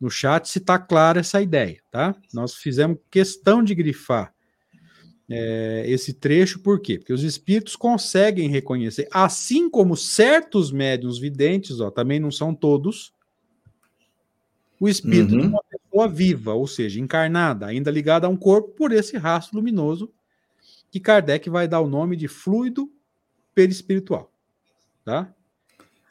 no 0.01 0.09
chat 0.09 0.49
se 0.49 0.61
está 0.61 0.79
clara 0.79 1.19
essa 1.19 1.43
ideia, 1.43 1.81
tá? 1.91 2.15
Nós 2.33 2.55
fizemos 2.55 2.99
questão 3.11 3.65
de 3.65 3.75
grifar 3.75 4.33
é, 5.29 5.85
esse 5.89 6.13
trecho, 6.13 6.61
por 6.61 6.81
quê? 6.81 6.99
Porque 6.99 7.13
os 7.13 7.25
espíritos 7.25 7.75
conseguem 7.75 8.49
reconhecer, 8.49 9.09
assim 9.11 9.69
como 9.69 9.97
certos 9.97 10.71
médiums 10.71 11.19
videntes, 11.19 11.81
ó, 11.81 11.91
também 11.91 12.21
não 12.21 12.31
são 12.31 12.55
todos, 12.55 13.13
o 14.79 14.89
espírito 14.89 15.35
uhum. 15.35 15.41
de 15.41 15.47
uma 15.49 15.65
pessoa 15.65 16.07
viva, 16.07 16.55
ou 16.55 16.69
seja, 16.69 17.01
encarnada, 17.01 17.67
ainda 17.67 17.91
ligada 17.91 18.29
a 18.29 18.31
um 18.31 18.37
corpo 18.37 18.69
por 18.77 18.93
esse 18.93 19.17
rastro 19.17 19.57
luminoso, 19.57 20.13
que 20.93 21.01
Kardec 21.01 21.51
vai 21.51 21.67
dar 21.67 21.81
o 21.81 21.89
nome 21.89 22.15
de 22.15 22.29
fluido 22.29 22.89
perispiritual. 23.55 24.31
Tá? 25.05 25.33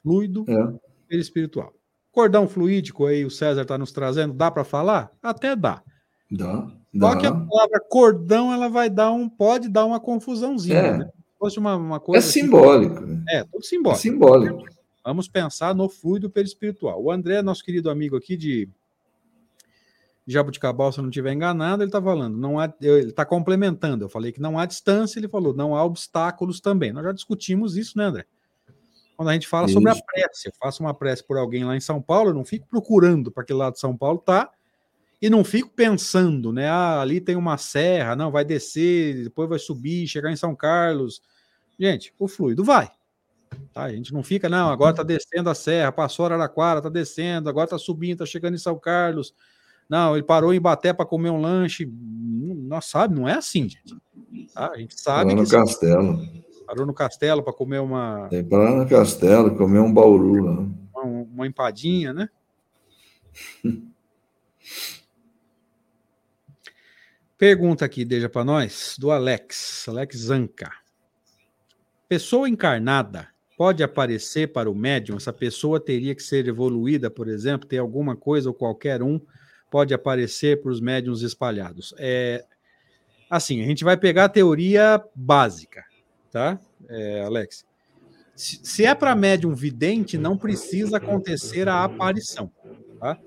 Fluido 0.01 0.45
é. 0.47 0.79
perispiritual. 1.07 1.73
Cordão 2.11 2.47
fluídico 2.47 3.05
aí, 3.05 3.25
o 3.25 3.31
César 3.31 3.63
está 3.63 3.77
nos 3.77 3.91
trazendo, 3.91 4.33
dá 4.33 4.51
para 4.51 4.63
falar? 4.63 5.11
Até 5.21 5.55
dá. 5.55 5.81
Dá. 6.29 6.67
Só 6.99 7.15
que 7.15 7.25
a 7.25 7.31
palavra 7.33 7.79
cordão 7.89 8.53
ela 8.53 8.69
vai 8.69 8.89
dar 8.89 9.11
um, 9.11 9.27
pode 9.27 9.67
dar 9.67 9.85
uma 9.85 9.99
confusãozinha, 9.99 10.77
é. 10.77 10.97
né? 10.99 11.09
fosse 11.43 11.59
uma, 11.59 11.75
uma 11.75 11.99
coisa. 11.99 12.25
É 12.25 12.29
simbólico. 12.29 13.03
É, 13.27 13.43
tudo 13.43 13.65
simbólico. 13.65 13.99
É 13.99 14.01
simbólico. 14.01 14.65
Vamos 15.03 15.27
pensar 15.27 15.75
no 15.75 15.89
fluido 15.89 16.29
perispiritual. 16.29 17.03
O 17.03 17.11
André, 17.11 17.41
nosso 17.41 17.63
querido 17.63 17.89
amigo 17.89 18.15
aqui 18.15 18.37
de 18.37 18.69
Jabuticabal, 20.25 20.91
se 20.91 20.99
eu 20.99 21.01
não 21.01 21.09
estiver 21.09 21.33
enganado, 21.33 21.83
ele 21.83 21.89
está 21.89 22.01
falando, 22.01 22.37
não 22.37 22.59
há, 22.59 22.73
ele 22.81 23.09
está 23.09 23.25
complementando. 23.25 24.05
Eu 24.05 24.09
falei 24.09 24.31
que 24.31 24.41
não 24.41 24.57
há 24.57 24.65
distância, 24.65 25.19
ele 25.19 25.27
falou, 25.27 25.53
não 25.53 25.75
há 25.75 25.83
obstáculos 25.83 26.61
também. 26.61 26.93
Nós 26.93 27.03
já 27.03 27.11
discutimos 27.11 27.75
isso, 27.75 27.97
né, 27.97 28.05
André? 28.05 28.25
Quando 29.17 29.29
a 29.29 29.33
gente 29.33 29.47
fala 29.47 29.65
isso. 29.65 29.75
sobre 29.75 29.91
a 29.91 29.95
prece, 29.95 30.47
eu 30.47 30.53
faço 30.59 30.81
uma 30.81 30.93
prece 30.93 31.25
por 31.25 31.37
alguém 31.37 31.65
lá 31.65 31.75
em 31.75 31.81
São 31.81 32.01
Paulo, 32.01 32.29
eu 32.29 32.33
não 32.33 32.45
fico 32.45 32.67
procurando 32.67 33.31
para 33.31 33.43
que 33.43 33.53
lado 33.53 33.73
de 33.73 33.79
São 33.79 33.95
Paulo 33.95 34.19
tá, 34.19 34.49
e 35.21 35.29
não 35.29 35.43
fico 35.43 35.69
pensando, 35.69 36.51
né? 36.51 36.67
Ah, 36.67 36.99
ali 36.99 37.21
tem 37.21 37.35
uma 37.35 37.57
serra, 37.57 38.15
não, 38.15 38.31
vai 38.31 38.43
descer, 38.43 39.23
depois 39.23 39.47
vai 39.47 39.59
subir, 39.59 40.07
chegar 40.07 40.31
em 40.31 40.35
São 40.35 40.55
Carlos. 40.55 41.21
Gente, 41.79 42.13
o 42.19 42.27
fluido 42.27 42.63
vai. 42.63 42.91
Tá? 43.71 43.83
A 43.83 43.91
gente 43.93 44.13
não 44.13 44.23
fica, 44.23 44.49
não, 44.49 44.69
agora 44.69 44.95
tá 44.95 45.03
descendo 45.03 45.49
a 45.49 45.55
serra, 45.55 45.91
passou 45.91 46.25
Araraquara, 46.25 46.81
tá 46.81 46.89
descendo, 46.89 47.49
agora 47.49 47.69
tá 47.69 47.77
subindo, 47.77 48.19
tá 48.19 48.25
chegando 48.25 48.55
em 48.55 48.59
São 48.59 48.77
Carlos. 48.77 49.33
Não, 49.93 50.15
ele 50.15 50.23
parou 50.23 50.51
em 50.51 50.59
Baté 50.59 50.91
para 50.91 51.05
comer 51.05 51.29
um 51.29 51.39
lanche. 51.39 51.87
Nós 51.87 52.85
sabe, 52.85 53.13
não 53.13 53.29
é 53.29 53.33
assim, 53.33 53.69
gente. 53.69 53.95
Tá? 54.51 54.71
A 54.71 54.77
gente 54.79 54.99
sabe 54.99 55.29
parou 55.29 55.43
no 55.43 55.47
castelo. 55.47 56.19
Parou 56.65 56.87
no 56.87 56.93
castelo 56.95 57.43
para 57.43 57.53
comer 57.53 57.77
uma. 57.77 58.27
Tem 58.27 58.43
parar 58.43 58.71
no 58.71 58.89
castelo, 58.89 59.55
comer 59.55 59.77
um 59.77 59.93
bauru 59.93 60.45
lá. 60.45 60.67
Uma, 60.95 61.03
uma 61.31 61.45
empadinha, 61.45 62.11
né? 62.11 62.27
Pergunta 67.37 67.85
aqui, 67.85 68.03
deixa 68.03 68.27
para 68.27 68.43
nós, 68.43 68.95
do 68.97 69.11
Alex, 69.11 69.85
Alex 69.87 70.17
Zanca. 70.17 70.71
Pessoa 72.09 72.49
encarnada 72.49 73.27
pode 73.55 73.83
aparecer 73.83 74.51
para 74.53 74.71
o 74.71 74.73
médium? 74.73 75.17
Essa 75.17 75.31
pessoa 75.31 75.79
teria 75.79 76.15
que 76.15 76.23
ser 76.23 76.47
evoluída, 76.47 77.11
por 77.11 77.27
exemplo, 77.27 77.69
ter 77.69 77.77
alguma 77.77 78.15
coisa 78.15 78.49
ou 78.49 78.55
qualquer 78.55 79.03
um 79.03 79.21
pode 79.73 79.91
aparecer 79.91 80.61
para 80.61 80.71
os 80.71 80.79
médiums 80.79 81.23
espalhados. 81.23 81.95
É, 81.97 82.45
assim, 83.27 83.63
a 83.63 83.65
gente 83.65 83.83
vai 83.83 83.97
pegar 83.97 84.25
a 84.25 84.29
teoria 84.29 85.03
básica, 85.15 85.83
tá, 86.31 86.59
é, 86.87 87.23
Alex? 87.23 87.65
Se, 88.35 88.85
é 88.85 88.93
para 88.93 89.15
médium 89.15 89.55
vidente, 89.55 90.15
não 90.15 90.37
precisa 90.37 90.97
acontecer 90.97 91.67
a 91.67 91.83
aparição, 91.83 92.51
tá? 92.99 93.17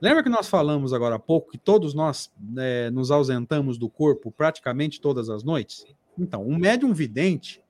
Lembra 0.00 0.22
que 0.22 0.30
nós 0.30 0.48
falamos 0.48 0.94
agora 0.94 1.16
há 1.16 1.18
pouco 1.18 1.50
que 1.50 1.58
todos 1.58 1.92
nós 1.92 2.32
é, 2.56 2.88
nos 2.90 3.10
ausentamos 3.10 3.76
do 3.76 3.90
corpo 3.90 4.32
praticamente 4.32 5.02
todas 5.02 5.28
as 5.28 5.44
noites? 5.44 5.84
Então, 6.18 6.42
um 6.46 6.56
médium 6.56 6.94
vidente 6.94 7.62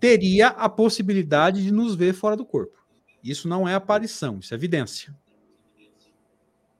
teria 0.00 0.48
a 0.48 0.68
possibilidade 0.68 1.62
de 1.62 1.70
nos 1.70 1.94
ver 1.94 2.14
fora 2.14 2.36
do 2.36 2.44
corpo. 2.44 2.84
Isso 3.22 3.46
não 3.46 3.68
é 3.68 3.76
aparição, 3.76 4.40
isso 4.40 4.52
é 4.52 4.56
evidência. 4.56 5.14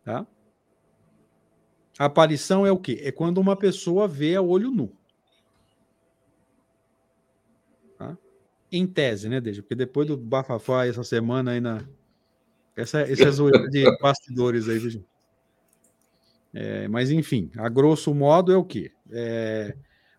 Tá? 0.06 0.24
A 1.98 2.04
aparição 2.04 2.64
é 2.64 2.70
o 2.70 2.78
quê? 2.78 3.00
É 3.02 3.10
quando 3.10 3.38
uma 3.38 3.56
pessoa 3.56 4.06
vê 4.06 4.36
a 4.36 4.40
olho 4.40 4.70
nu. 4.70 4.92
Tá? 7.98 8.16
Em 8.70 8.86
tese, 8.86 9.28
né, 9.28 9.40
Deja? 9.40 9.62
Porque 9.62 9.74
depois 9.74 10.06
do 10.06 10.16
bafafá 10.16 10.86
essa 10.86 11.02
semana 11.02 11.50
aí 11.50 11.60
na, 11.60 11.84
essa, 12.76 13.02
esse 13.10 13.24
é 13.24 13.30
zoeira 13.32 13.68
de 13.68 13.84
bastidores 14.00 14.68
aí, 14.68 14.78
gente. 14.78 15.04
É, 16.54 16.86
mas, 16.86 17.10
enfim, 17.10 17.50
a 17.56 17.68
grosso 17.68 18.14
modo 18.14 18.52
é 18.52 18.56
o 18.56 18.64
quê? 18.64 18.92
É, 19.10 19.74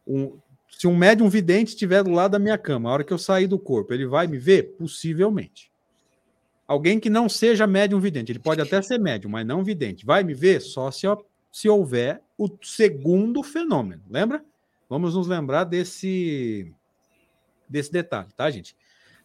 um, 0.05 0.37
se 0.69 0.85
um 0.85 0.97
médium 0.97 1.29
vidente 1.29 1.69
estiver 1.69 2.03
do 2.03 2.11
lado 2.11 2.33
da 2.33 2.39
minha 2.39 2.57
cama, 2.57 2.89
a 2.89 2.93
hora 2.93 3.03
que 3.05 3.13
eu 3.13 3.17
sair 3.17 3.47
do 3.47 3.57
corpo, 3.57 3.93
ele 3.93 4.05
vai 4.05 4.27
me 4.27 4.37
ver? 4.37 4.75
Possivelmente. 4.77 5.71
Alguém 6.67 6.99
que 6.99 7.09
não 7.09 7.29
seja 7.29 7.65
médium 7.65 7.99
vidente, 7.99 8.31
ele 8.31 8.39
pode 8.39 8.61
até 8.61 8.81
ser 8.81 8.99
médium, 8.99 9.31
mas 9.31 9.47
não 9.47 9.63
vidente, 9.63 10.05
vai 10.05 10.21
me 10.23 10.33
ver 10.33 10.59
só 10.59 10.91
se, 10.91 11.07
se 11.49 11.69
houver 11.69 12.21
o 12.37 12.49
segundo 12.61 13.41
fenômeno. 13.41 14.03
Lembra? 14.09 14.43
Vamos 14.89 15.15
nos 15.15 15.27
lembrar 15.27 15.63
desse, 15.63 16.73
desse 17.69 17.91
detalhe, 17.91 18.29
tá, 18.35 18.49
gente? 18.49 18.75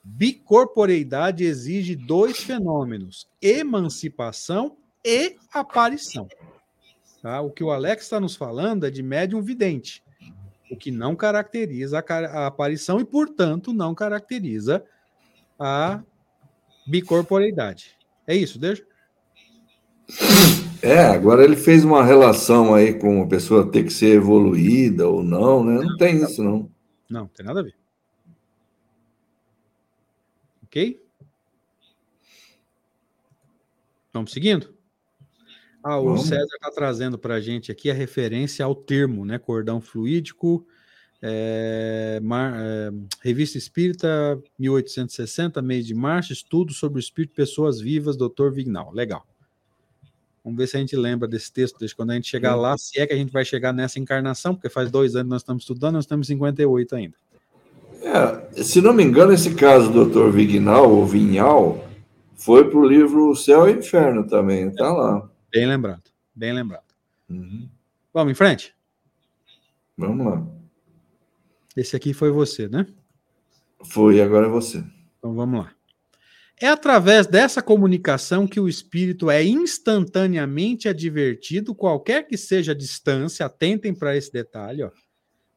Bicorporeidade 0.05 1.45
exige 1.45 1.95
dois 1.95 2.39
fenômenos: 2.39 3.29
emancipação 3.41 4.77
e 5.05 5.37
aparição. 5.53 6.29
Tá? 7.21 7.41
O 7.41 7.51
que 7.51 7.63
o 7.63 7.71
Alex 7.71 8.05
está 8.05 8.19
nos 8.19 8.35
falando 8.35 8.85
é 8.85 8.91
de 8.91 9.03
médium 9.03 9.41
vidente, 9.41 10.03
o 10.71 10.77
que 10.77 10.91
não 10.91 11.15
caracteriza 11.15 11.99
a, 11.99 12.15
a 12.15 12.47
aparição 12.47 13.01
e, 13.01 13.05
portanto, 13.05 13.73
não 13.73 13.95
caracteriza 13.95 14.85
a 15.59 16.03
bicorporeidade. 16.87 17.97
É 18.27 18.37
isso, 18.37 18.59
deixa? 18.59 18.85
É, 20.83 20.99
agora 21.05 21.45
ele 21.45 21.57
fez 21.57 21.85
uma 21.85 22.05
relação 22.05 22.75
aí 22.75 22.93
com 22.93 23.23
a 23.23 23.27
pessoa 23.27 23.71
ter 23.71 23.85
que 23.85 23.93
ser 23.93 24.17
evoluída 24.17 25.09
ou 25.09 25.23
não, 25.23 25.65
né? 25.65 25.75
Não, 25.75 25.85
não 25.85 25.97
tem 25.97 26.17
isso, 26.17 26.43
não. 26.43 26.71
Não, 27.09 27.21
não 27.21 27.27
tem 27.29 27.47
nada 27.47 27.61
a 27.61 27.63
ver. 27.63 27.77
Ok? 30.65 31.01
Vamos 34.13 34.33
seguindo? 34.33 34.75
Ah, 35.83 35.99
o 35.99 36.05
Vamos. 36.05 36.27
César 36.27 36.45
está 36.45 36.71
trazendo 36.71 37.19
para 37.19 37.35
a 37.35 37.41
gente 37.41 37.73
aqui 37.73 37.91
a 37.91 37.95
referência 37.95 38.65
ao 38.65 38.75
termo, 38.75 39.25
né? 39.25 39.39
Cordão 39.39 39.81
fluídico, 39.81 40.67
é, 41.23 42.19
Mar, 42.21 42.53
é, 42.57 42.91
Revista 43.21 43.57
Espírita, 43.57 44.43
1860, 44.59 45.63
mês 45.63 45.87
de 45.87 45.95
março, 45.95 46.33
estudo 46.33 46.73
sobre 46.73 46.99
o 46.99 47.01
espírito 47.01 47.31
de 47.31 47.37
pessoas 47.37 47.81
vivas, 47.81 48.17
Dr. 48.17 48.51
Vignal. 48.51 48.93
Legal. 48.93 49.25
Vamos 50.45 50.59
ver 50.59 50.67
se 50.67 50.77
a 50.77 50.81
gente 50.81 50.97
lembra 50.97 51.29
desse 51.29 51.53
texto, 51.53 51.79
desde 51.79 51.95
quando 51.95 52.11
a 52.11 52.15
gente 52.15 52.29
chegar 52.29 52.57
lá, 52.57 52.77
se 52.77 52.99
é 52.99 53.07
que 53.07 53.13
a 53.13 53.17
gente 53.17 53.33
vai 53.33 53.45
chegar 53.45 53.73
nessa 53.73 54.01
encarnação, 54.01 54.55
porque 54.55 54.69
faz 54.69 54.91
dois 54.91 55.15
anos 55.15 55.27
que 55.27 55.31
nós 55.31 55.43
estamos 55.43 55.63
estudando, 55.63 55.95
nós 55.95 56.05
estamos 56.05 56.29
em 56.29 56.35
58 56.35 56.97
ainda. 56.97 57.15
É, 58.03 58.63
se 58.65 58.81
não 58.81 58.93
me 58.93 59.05
engano, 59.05 59.33
esse 59.33 59.55
caso 59.55 59.93
do 59.93 60.07
Dr. 60.07 60.31
Vignal, 60.31 60.91
ou 60.91 61.07
Vinhal, 61.07 61.89
foi 62.35 62.69
para 62.69 62.81
o 62.81 62.85
livro 62.85 63.37
Céu 63.37 63.69
e 63.69 63.75
Inferno 63.75 64.27
também, 64.27 64.67
está 64.67 64.93
lá. 64.93 65.31
Bem 65.53 65.69
lembrado, 65.69 66.03
bem 66.35 66.53
lembrado. 66.53 66.83
Uhum. 67.31 67.69
Vamos 68.13 68.33
em 68.33 68.35
frente? 68.35 68.75
Vamos 69.97 70.27
lá. 70.27 70.62
Esse 71.77 71.97
aqui 71.97 72.13
foi 72.13 72.31
você, 72.31 72.69
né? 72.69 72.87
Foi, 73.85 74.21
agora 74.21 74.47
é 74.47 74.51
você. 74.51 74.85
Então 75.19 75.35
vamos 75.35 75.61
lá. 75.61 75.73
É 76.61 76.69
através 76.69 77.27
dessa 77.27 77.61
comunicação 77.61 78.47
que 78.47 78.61
o 78.61 78.69
espírito 78.69 79.31
é 79.31 79.43
instantaneamente 79.43 80.89
advertido, 80.89 81.75
qualquer 81.75 82.27
que 82.27 82.37
seja 82.37 82.73
a 82.73 82.75
distância, 82.75 83.47
atentem 83.47 83.93
para 83.93 84.17
esse 84.17 84.33
detalhe, 84.33 84.85
ó. 84.85 84.91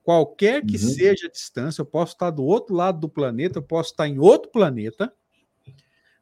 Qualquer 0.01 0.63
que 0.63 0.77
uhum. 0.77 0.89
seja 0.89 1.27
a 1.27 1.31
distância, 1.31 1.81
eu 1.81 1.85
posso 1.85 2.13
estar 2.13 2.29
do 2.29 2.43
outro 2.43 2.75
lado 2.75 2.99
do 2.99 3.09
planeta, 3.09 3.57
eu 3.57 3.63
posso 3.63 3.91
estar 3.91 4.07
em 4.07 4.19
outro 4.19 4.51
planeta, 4.51 5.11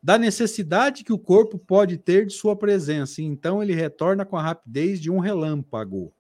da 0.02 0.18
necessidade 0.18 1.04
que 1.04 1.14
o 1.14 1.20
corpo 1.20 1.58
pode 1.58 1.98
ter 1.98 2.26
de 2.26 2.34
sua 2.34 2.56
presença, 2.56 3.22
e 3.22 3.26
então 3.26 3.62
ele 3.62 3.74
retorna 3.74 4.26
com 4.26 4.36
a 4.36 4.42
rapidez 4.42 5.00
de 5.00 5.12
um 5.12 5.20
relâmpago. 5.20 6.14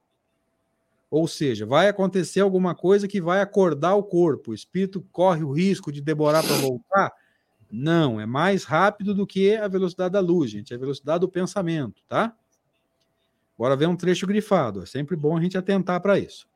Ou 1.14 1.28
seja, 1.28 1.64
vai 1.64 1.88
acontecer 1.88 2.40
alguma 2.40 2.74
coisa 2.74 3.08
que 3.08 3.22
vai 3.22 3.40
acordar 3.40 3.94
o 3.94 4.02
corpo, 4.02 4.50
o 4.50 4.54
espírito 4.56 5.00
corre 5.12 5.44
o 5.44 5.52
risco 5.52 5.92
de 5.92 6.02
demorar 6.02 6.42
para 6.42 6.56
voltar? 6.56 7.14
Não, 7.72 8.20
é 8.20 8.26
mais 8.26 8.64
rápido 8.64 9.14
do 9.14 9.28
que 9.28 9.56
a 9.56 9.68
velocidade 9.68 10.14
da 10.14 10.20
luz, 10.20 10.50
gente, 10.50 10.74
é 10.74 10.76
a 10.76 10.80
velocidade 10.80 11.20
do 11.20 11.30
pensamento, 11.30 12.02
tá? 12.08 12.36
Agora 13.56 13.76
vem 13.76 13.88
um 13.88 13.96
trecho 13.96 14.26
grifado, 14.26 14.82
é 14.82 14.88
sempre 14.88 15.16
bom 15.16 15.38
a 15.38 15.42
gente 15.42 15.56
atentar 15.56 16.02
para 16.02 16.18
isso. 16.18 16.48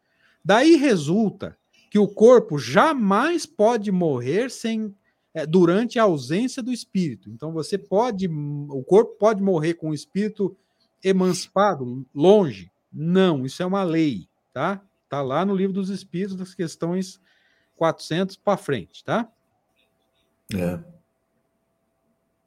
Daí 0.44 0.76
resulta 0.76 1.56
que 1.92 2.00
o 2.00 2.08
corpo 2.08 2.58
jamais 2.58 3.46
pode 3.46 3.92
morrer 3.92 4.50
sem 4.50 4.92
é, 5.36 5.46
durante 5.46 6.00
a 6.00 6.04
ausência 6.04 6.64
do 6.64 6.74
espírito. 6.74 7.30
Então 7.30 7.52
você 7.52 7.78
pode, 7.78 8.28
o 8.28 8.84
corpo 8.84 9.18
pode 9.20 9.40
morrer 9.40 9.76
com 9.76 9.92
o 9.92 9.94
espírito 9.94 10.58
emancipado 11.04 12.04
longe? 12.12 12.72
Não, 12.92 13.46
isso 13.46 13.62
é 13.62 13.66
uma 13.68 13.84
lei, 13.84 14.28
tá? 14.58 14.82
Tá 15.08 15.22
lá 15.22 15.46
no 15.46 15.56
livro 15.56 15.72
dos 15.72 15.92
espíritos 15.92 16.36
das 16.36 16.56
questões 16.56 17.22
400 17.76 18.38
para 18.38 18.58
frente, 18.58 19.04
tá? 19.04 19.32
É. 20.52 20.80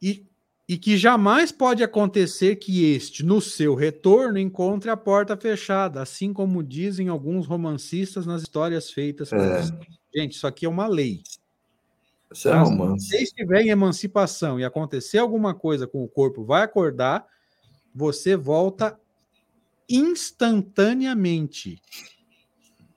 E, 0.03 0.27
e 0.69 0.77
que 0.77 0.97
jamais 0.97 1.53
pode 1.53 1.85
acontecer 1.85 2.57
que 2.57 2.93
este, 2.93 3.25
no 3.25 3.41
seu 3.41 3.77
retorno, 3.77 4.41
encontre 4.41 4.91
a 4.91 4.97
porta 4.97 5.37
fechada, 5.37 6.03
assim 6.03 6.33
como 6.33 6.65
dizem 6.65 7.09
alguns 7.09 7.47
romancistas 7.47 8.27
nas 8.27 8.43
histórias 8.43 8.91
feitas. 8.91 9.33
É. 9.33 9.63
Gente, 10.13 10.33
isso 10.33 10.49
aqui 10.49 10.67
é 10.67 10.69
uma 10.69 10.89
lei. 10.89 11.23
Isso 12.33 12.49
é 12.49 12.53
então, 12.53 12.99
se 12.99 13.07
você 13.07 13.23
estiver 13.23 13.63
em 13.63 13.69
emancipação 13.69 14.59
e 14.59 14.65
acontecer 14.65 15.19
alguma 15.19 15.55
coisa 15.55 15.87
com 15.87 16.03
o 16.03 16.09
corpo, 16.09 16.45
vai 16.45 16.63
acordar, 16.63 17.25
você 17.95 18.35
volta 18.35 18.99
instantaneamente. 19.91 21.83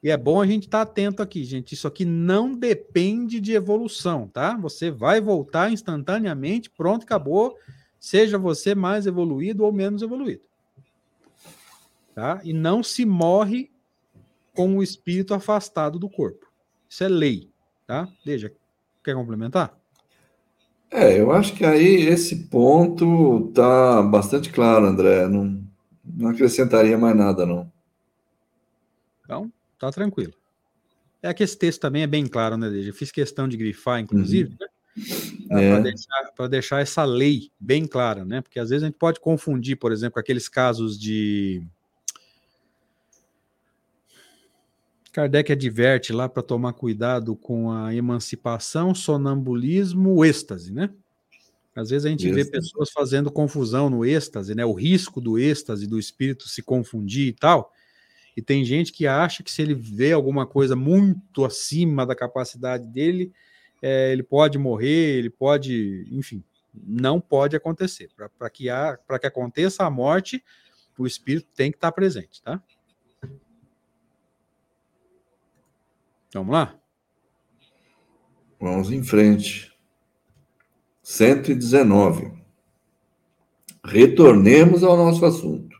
E 0.01 0.09
é 0.09 0.17
bom 0.17 0.39
a 0.41 0.45
gente 0.45 0.65
estar 0.65 0.85
tá 0.85 0.91
atento 0.91 1.21
aqui, 1.21 1.43
gente. 1.43 1.73
Isso 1.73 1.87
aqui 1.87 2.05
não 2.05 2.53
depende 2.53 3.41
de 3.41 3.53
evolução, 3.53 4.27
tá? 4.27 4.55
Você 4.57 4.91
vai 4.91 5.19
voltar 5.19 5.71
instantaneamente, 5.71 6.69
pronto, 6.69 7.03
acabou. 7.03 7.57
Seja 7.99 8.37
você 8.37 8.75
mais 8.75 9.05
evoluído 9.05 9.63
ou 9.63 9.71
menos 9.71 10.01
evoluído. 10.01 10.43
Tá? 12.13 12.41
E 12.43 12.53
não 12.53 12.83
se 12.83 13.05
morre 13.05 13.71
com 14.53 14.77
o 14.77 14.83
espírito 14.83 15.33
afastado 15.33 15.97
do 15.97 16.09
corpo. 16.09 16.45
Isso 16.87 17.03
é 17.03 17.07
lei, 17.07 17.49
tá? 17.87 18.07
Veja, 18.23 18.53
Quer 19.03 19.15
complementar? 19.15 19.77
É, 20.89 21.19
eu 21.19 21.31
acho 21.31 21.53
que 21.55 21.65
aí 21.65 22.07
esse 22.07 22.47
ponto 22.47 23.51
tá 23.53 24.01
bastante 24.01 24.49
claro, 24.49 24.85
André. 24.85 25.27
Não, 25.27 25.61
não 26.03 26.29
acrescentaria 26.29 26.97
mais 26.97 27.15
nada, 27.15 27.45
não. 27.45 27.71
Então, 29.23 29.51
tá 29.79 29.91
tranquilo. 29.91 30.33
É 31.21 31.33
que 31.33 31.43
esse 31.43 31.57
texto 31.57 31.79
também 31.79 32.03
é 32.03 32.07
bem 32.07 32.27
claro, 32.27 32.57
né, 32.57 32.69
Deja? 32.69 32.89
Eu 32.89 32.93
fiz 32.93 33.11
questão 33.11 33.47
de 33.47 33.55
grifar, 33.55 33.99
inclusive, 33.99 34.49
uhum. 34.49 34.57
né? 34.59 34.67
É. 35.49 35.71
Para 35.71 35.79
deixar, 35.79 36.47
deixar, 36.49 36.81
essa 36.81 37.03
lei 37.03 37.49
bem 37.59 37.87
clara, 37.87 38.25
né? 38.25 38.41
Porque 38.41 38.59
às 38.59 38.69
vezes 38.69 38.83
a 38.83 38.87
gente 38.87 38.97
pode 38.97 39.19
confundir, 39.19 39.77
por 39.77 39.91
exemplo, 39.91 40.19
aqueles 40.19 40.47
casos 40.47 40.99
de 40.99 41.65
Kardec 45.11 45.51
adverte 45.51 46.11
lá 46.11 46.27
para 46.27 46.43
tomar 46.43 46.73
cuidado 46.73 47.35
com 47.35 47.71
a 47.71 47.93
emancipação, 47.93 48.93
sonambulismo, 48.93 50.25
êxtase, 50.25 50.73
né? 50.73 50.89
Às 51.75 51.89
vezes 51.89 52.05
a 52.05 52.09
gente 52.09 52.27
êxtase. 52.27 52.43
vê 52.43 52.51
pessoas 52.51 52.91
fazendo 52.91 53.31
confusão 53.31 53.89
no 53.89 54.05
êxtase, 54.05 54.53
né? 54.53 54.63
O 54.63 54.73
risco 54.73 55.19
do 55.19 55.39
êxtase, 55.39 55.87
do 55.87 55.97
espírito 55.97 56.47
se 56.47 56.61
confundir 56.61 57.27
e 57.27 57.33
tal. 57.33 57.73
E 58.37 58.41
tem 58.41 58.63
gente 58.63 58.91
que 58.91 59.07
acha 59.07 59.43
que 59.43 59.51
se 59.51 59.61
ele 59.61 59.73
vê 59.73 60.11
alguma 60.11 60.45
coisa 60.45 60.75
muito 60.75 61.45
acima 61.45 62.05
da 62.05 62.15
capacidade 62.15 62.87
dele, 62.87 63.31
é, 63.81 64.11
ele 64.11 64.23
pode 64.23 64.57
morrer, 64.57 65.17
ele 65.17 65.29
pode, 65.29 66.07
enfim, 66.11 66.43
não 66.73 67.19
pode 67.19 67.55
acontecer. 67.55 68.09
Para 68.15 68.49
que, 68.49 68.65
que 69.19 69.27
aconteça 69.27 69.83
a 69.83 69.89
morte, 69.89 70.43
o 70.97 71.07
espírito 71.07 71.47
tem 71.55 71.71
que 71.71 71.77
estar 71.77 71.91
presente, 71.91 72.41
tá? 72.41 72.61
Vamos 76.33 76.53
lá? 76.53 76.79
Vamos 78.59 78.91
em 78.91 79.03
frente. 79.03 79.72
119. 81.13 82.31
Retornemos 83.85 84.83
ao 84.83 84.97
nosso 84.97 85.23
assunto. 85.23 85.77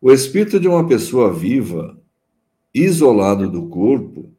O 0.00 0.10
espírito 0.10 0.58
de 0.58 0.66
uma 0.66 0.88
pessoa 0.88 1.30
viva, 1.30 2.00
isolado 2.72 3.50
do 3.50 3.68
corpo, 3.68 4.32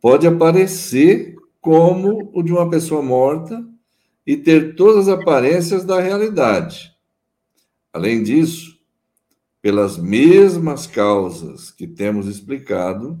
pode 0.00 0.28
aparecer 0.28 1.34
como 1.60 2.30
o 2.32 2.40
de 2.40 2.52
uma 2.52 2.70
pessoa 2.70 3.02
morta 3.02 3.66
e 4.24 4.36
ter 4.36 4.76
todas 4.76 5.08
as 5.08 5.18
aparências 5.18 5.84
da 5.84 6.00
realidade. 6.00 6.94
Além 7.92 8.22
disso, 8.22 8.78
pelas 9.60 9.98
mesmas 9.98 10.86
causas 10.86 11.72
que 11.72 11.88
temos 11.88 12.28
explicado, 12.28 13.18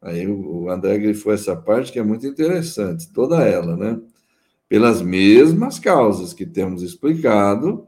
Aí 0.00 0.28
o 0.28 0.70
André 0.70 0.96
grifou 0.96 1.32
essa 1.32 1.56
parte 1.56 1.90
que 1.90 1.98
é 1.98 2.04
muito 2.04 2.24
interessante, 2.24 3.12
toda 3.12 3.42
ela, 3.42 3.76
né? 3.76 4.00
Pelas 4.68 5.00
mesmas 5.00 5.78
causas 5.78 6.32
que 6.32 6.44
temos 6.44 6.82
explicado, 6.82 7.86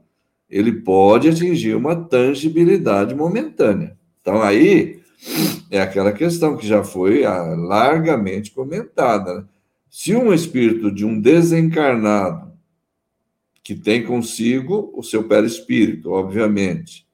ele 0.48 0.72
pode 0.72 1.28
atingir 1.28 1.74
uma 1.74 1.94
tangibilidade 1.94 3.14
momentânea. 3.14 3.96
Então, 4.20 4.42
aí 4.42 5.00
é 5.70 5.80
aquela 5.80 6.12
questão 6.12 6.56
que 6.56 6.66
já 6.66 6.82
foi 6.82 7.24
ah, 7.24 7.54
largamente 7.56 8.50
comentada. 8.50 9.34
Né? 9.34 9.44
Se 9.88 10.14
um 10.14 10.32
espírito 10.32 10.90
de 10.90 11.04
um 11.04 11.20
desencarnado, 11.20 12.50
que 13.62 13.74
tem 13.74 14.04
consigo 14.04 14.92
o 14.96 15.02
seu 15.02 15.24
perispírito, 15.24 16.10
obviamente, 16.10 17.06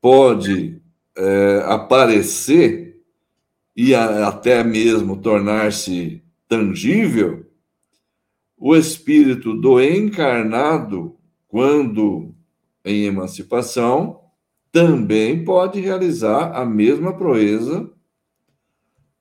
pode 0.00 0.80
é, 1.16 1.62
aparecer 1.66 2.98
e 3.76 3.94
a, 3.94 4.28
até 4.28 4.64
mesmo 4.64 5.16
tornar-se 5.16 6.22
tangível, 6.48 7.46
o 8.60 8.76
espírito 8.76 9.54
do 9.54 9.80
encarnado, 9.80 11.16
quando 11.48 12.34
em 12.84 13.04
emancipação, 13.04 14.20
também 14.70 15.42
pode 15.42 15.80
realizar 15.80 16.52
a 16.54 16.64
mesma 16.64 17.16
proeza 17.16 17.90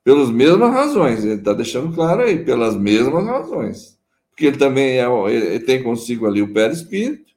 pelas 0.03 0.29
mesmas 0.29 0.71
razões. 0.71 1.23
Ele 1.23 1.35
está 1.35 1.53
deixando 1.53 1.95
claro 1.95 2.21
aí, 2.21 2.43
pelas 2.43 2.75
mesmas 2.75 3.25
razões. 3.25 3.97
Porque 4.29 4.47
ele 4.47 4.57
também 4.57 4.99
é, 4.99 5.05
ele 5.29 5.59
tem 5.61 5.81
consigo 5.81 6.27
ali 6.27 6.41
o 6.41 6.53
perispírito, 6.53 7.29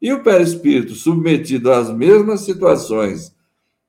e 0.00 0.12
o 0.12 0.22
perispírito 0.22 0.94
submetido 0.94 1.72
às 1.72 1.92
mesmas 1.92 2.40
situações 2.40 3.34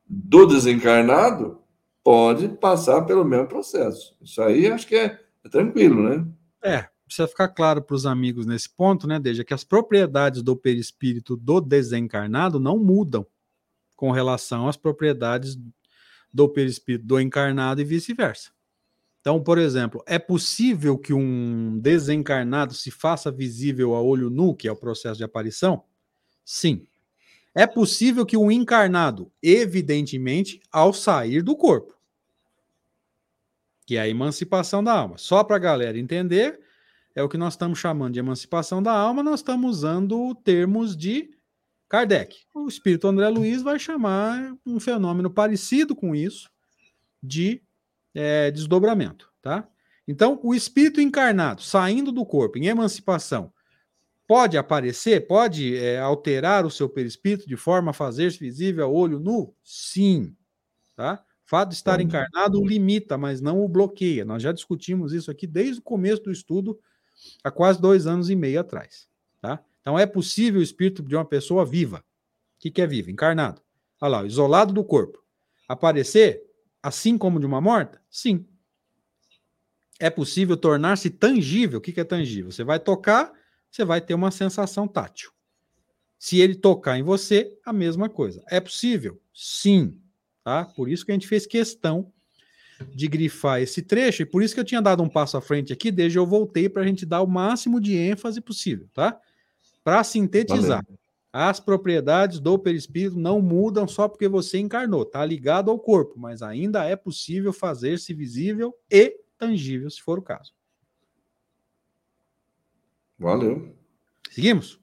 do 0.08 0.46
desencarnado, 0.46 1.60
pode 2.04 2.50
passar 2.50 3.02
pelo 3.04 3.24
mesmo 3.24 3.48
processo. 3.48 4.16
Isso 4.22 4.42
aí 4.42 4.68
acho 4.68 4.86
que 4.86 4.96
é, 4.96 5.20
é 5.44 5.50
tranquilo, 5.50 6.04
né? 6.04 6.26
É, 6.64 6.86
precisa 7.06 7.28
ficar 7.28 7.50
claro 7.50 7.82
para 7.82 7.96
os 7.96 8.06
amigos 8.06 8.46
nesse 8.46 8.70
ponto, 8.70 9.08
né, 9.08 9.20
Desde 9.20 9.44
que 9.44 9.54
as 9.54 9.64
propriedades 9.64 10.42
do 10.42 10.56
perispírito 10.56 11.36
do 11.36 11.60
desencarnado 11.60 12.60
não 12.60 12.78
mudam 12.78 13.26
com 13.96 14.12
relação 14.12 14.68
às 14.68 14.78
propriedades 14.78 15.58
do 16.34 16.50
perispírito 16.50 17.06
do 17.06 17.20
encarnado 17.20 17.82
e 17.82 17.84
vice-versa. 17.84 18.52
Então, 19.22 19.42
por 19.42 19.58
exemplo, 19.58 20.04
é 20.06 20.20
possível 20.20 20.98
que 20.98 21.14
um 21.14 21.80
desencarnado 21.80 22.74
se 22.74 22.92
faça 22.92 23.32
visível 23.32 23.96
a 23.96 24.02
olho 24.02 24.30
nu, 24.30 24.54
que 24.54 24.68
é 24.68 24.72
o 24.72 24.76
processo 24.76 25.18
de 25.18 25.24
aparição? 25.24 25.86
Sim. 26.44 26.86
É 27.56 27.66
possível 27.66 28.26
que 28.26 28.36
um 28.36 28.52
encarnado, 28.52 29.32
evidentemente, 29.42 30.60
ao 30.72 30.92
sair 30.92 31.42
do 31.42 31.56
corpo, 31.56 31.98
que 33.86 33.96
é 33.96 34.02
a 34.02 34.10
emancipação 34.10 34.84
da 34.84 34.92
alma. 34.92 35.18
Só 35.18 35.44
para 35.44 35.56
a 35.56 35.60
galera 35.60 35.98
entender, 35.98 36.60
é 37.16 37.22
o 37.22 37.30
que 37.30 37.38
nós 37.38 37.54
estamos 37.54 37.80
chamando 37.80 38.14
de 38.14 38.20
emancipação 38.20 38.82
da 38.82 38.92
alma, 38.92 39.22
nós 39.22 39.40
estamos 39.40 39.78
usando 39.78 40.34
termos 40.36 40.98
de 40.98 41.30
Kardec. 41.88 42.38
O 42.56 42.68
espírito 42.68 43.08
André 43.08 43.30
Luiz 43.30 43.62
vai 43.62 43.78
chamar 43.78 44.56
um 44.66 44.80
fenômeno 44.80 45.30
parecido 45.30 45.96
com 45.96 46.16
isso 46.16 46.50
de 47.22 47.62
é, 48.16 48.50
desdobramento, 48.52 49.32
tá? 49.42 49.68
Então, 50.08 50.40
o 50.44 50.54
espírito 50.54 51.00
encarnado 51.00 51.62
saindo 51.62 52.12
do 52.12 52.26
corpo 52.26 52.58
em 52.58 52.68
emancipação 52.68 53.54
pode 54.28 54.58
aparecer, 54.58 55.28
pode 55.28 55.78
é, 55.78 56.00
alterar 56.00 56.66
o 56.66 56.72
seu 56.72 56.90
perispírito 56.90 57.48
de 57.48 57.56
forma 57.56 57.92
a 57.92 57.94
fazer-se 57.94 58.40
visível 58.40 58.86
a 58.86 58.88
olho 58.88 59.20
nu? 59.20 59.54
Sim, 59.64 60.36
tá? 60.96 61.24
O 61.46 61.50
fato 61.50 61.70
de 61.70 61.76
estar 61.76 62.02
encarnado 62.02 62.60
o 62.60 62.66
limita, 62.66 63.18
mas 63.18 63.40
não 63.40 63.62
o 63.64 63.70
bloqueia. 63.70 64.26
Nós 64.26 64.42
já 64.42 64.52
discutimos 64.52 65.14
isso 65.14 65.30
aqui 65.30 65.46
desde 65.46 65.80
o 65.80 65.84
começo 65.84 66.24
do 66.24 66.32
estudo, 66.32 66.80
há 67.44 67.52
quase 67.52 67.82
dois 67.82 68.08
anos 68.08 68.30
e 68.30 68.36
meio 68.36 68.60
atrás, 68.60 69.08
tá? 69.42 69.64
Então, 69.82 70.00
é 70.00 70.06
possível 70.06 70.62
o 70.62 70.64
espírito 70.64 71.04
de 71.04 71.16
uma 71.16 71.26
pessoa 71.26 71.66
viva. 71.66 72.00
O 72.00 72.60
que, 72.60 72.72
que 72.72 72.82
é 72.82 72.88
vivo? 72.88 73.12
Encarnado. 73.12 73.62
Olha 74.00 74.10
lá, 74.10 74.26
isolado 74.26 74.74
do 74.74 74.84
corpo. 74.84 75.22
Aparecer 75.68 76.42
assim 76.82 77.18
como 77.18 77.40
de 77.40 77.46
uma 77.46 77.60
morta? 77.60 78.02
Sim. 78.10 78.46
É 80.00 80.10
possível 80.10 80.58
tornar-se 80.58 81.10
tangível. 81.10 81.80
O 81.80 81.82
que 81.82 82.00
é 82.00 82.04
tangível? 82.04 82.52
Você 82.52 82.64
vai 82.64 82.80
tocar, 82.80 83.32
você 83.70 83.84
vai 83.84 84.02
ter 84.02 84.14
uma 84.14 84.32
sensação 84.32 84.88
tátil. 84.88 85.32
Se 86.18 86.40
ele 86.40 86.56
tocar 86.56 86.98
em 86.98 87.04
você, 87.04 87.58
a 87.66 87.74
mesma 87.74 88.10
coisa. 88.10 88.44
É 88.50 88.60
possível? 88.62 89.22
Sim. 89.34 90.00
Tá? 90.44 90.64
Por 90.66 90.90
isso 90.90 91.06
que 91.06 91.12
a 91.12 91.16
gente 91.16 91.28
fez 91.28 91.46
questão 91.46 92.12
de 92.94 93.08
grifar 93.08 93.62
esse 93.62 93.82
trecho, 93.82 94.22
e 94.22 94.26
por 94.26 94.42
isso 94.44 94.54
que 94.54 94.60
eu 94.60 94.66
tinha 94.66 94.82
dado 94.82 95.04
um 95.04 95.10
passo 95.10 95.38
à 95.38 95.42
frente 95.42 95.72
aqui, 95.72 95.92
desde 95.92 96.18
eu 96.18 96.26
voltei 96.26 96.68
para 96.68 96.82
a 96.82 96.86
gente 96.86 97.06
dar 97.06 97.22
o 97.22 97.28
máximo 97.28 97.80
de 97.80 97.96
ênfase 97.96 98.42
possível, 98.42 98.88
tá? 98.94 99.20
Para 99.84 100.04
sintetizar. 100.04 100.84
Valeu. 100.84 101.00
As 101.36 101.60
propriedades 101.60 102.40
do 102.40 102.60
perispírito 102.60 103.18
não 103.18 103.42
mudam 103.42 103.88
só 103.88 104.08
porque 104.08 104.28
você 104.28 104.60
encarnou, 104.60 105.02
está 105.02 105.26
ligado 105.26 105.72
ao 105.72 105.80
corpo, 105.80 106.14
mas 106.20 106.44
ainda 106.44 106.86
é 106.86 106.96
possível 106.96 107.52
fazer-se 107.52 108.14
visível 108.14 108.72
e 108.90 109.18
tangível, 109.38 109.90
se 109.90 110.00
for 110.00 110.20
o 110.20 110.22
caso. 110.22 110.54
Valeu. 113.18 113.76
Seguimos? 114.30 114.80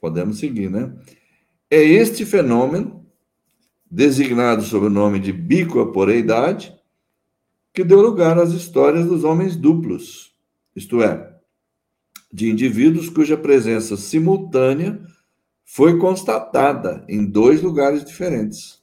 Podemos 0.00 0.38
seguir, 0.38 0.70
né? 0.70 0.96
É 1.68 1.82
este 1.82 2.24
fenômeno, 2.24 2.97
designado 3.90 4.62
sob 4.62 4.86
o 4.86 4.90
nome 4.90 5.18
de 5.18 5.32
bicorporeidade, 5.32 6.76
que 7.72 7.84
deu 7.84 8.00
lugar 8.00 8.38
às 8.38 8.52
histórias 8.52 9.06
dos 9.06 9.24
homens 9.24 9.56
duplos, 9.56 10.34
isto 10.74 11.02
é, 11.02 11.34
de 12.32 12.50
indivíduos 12.50 13.08
cuja 13.08 13.36
presença 13.36 13.96
simultânea 13.96 15.00
foi 15.64 15.98
constatada 15.98 17.04
em 17.08 17.24
dois 17.24 17.62
lugares 17.62 18.04
diferentes. 18.04 18.82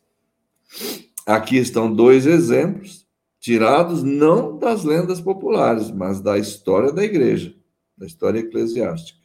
Aqui 1.26 1.58
estão 1.58 1.93
dois 1.93 2.26
exemplos, 2.26 3.08
tirados 3.39 4.03
não 4.03 4.58
das 4.58 4.84
lendas 4.84 5.20
populares, 5.22 5.91
mas 5.91 6.22
da 6.22 6.38
história 6.38 6.91
da 6.91 7.03
igreja, 7.03 7.56
da 7.97 8.06
história 8.06 8.39
eclesiástica. 8.39 9.20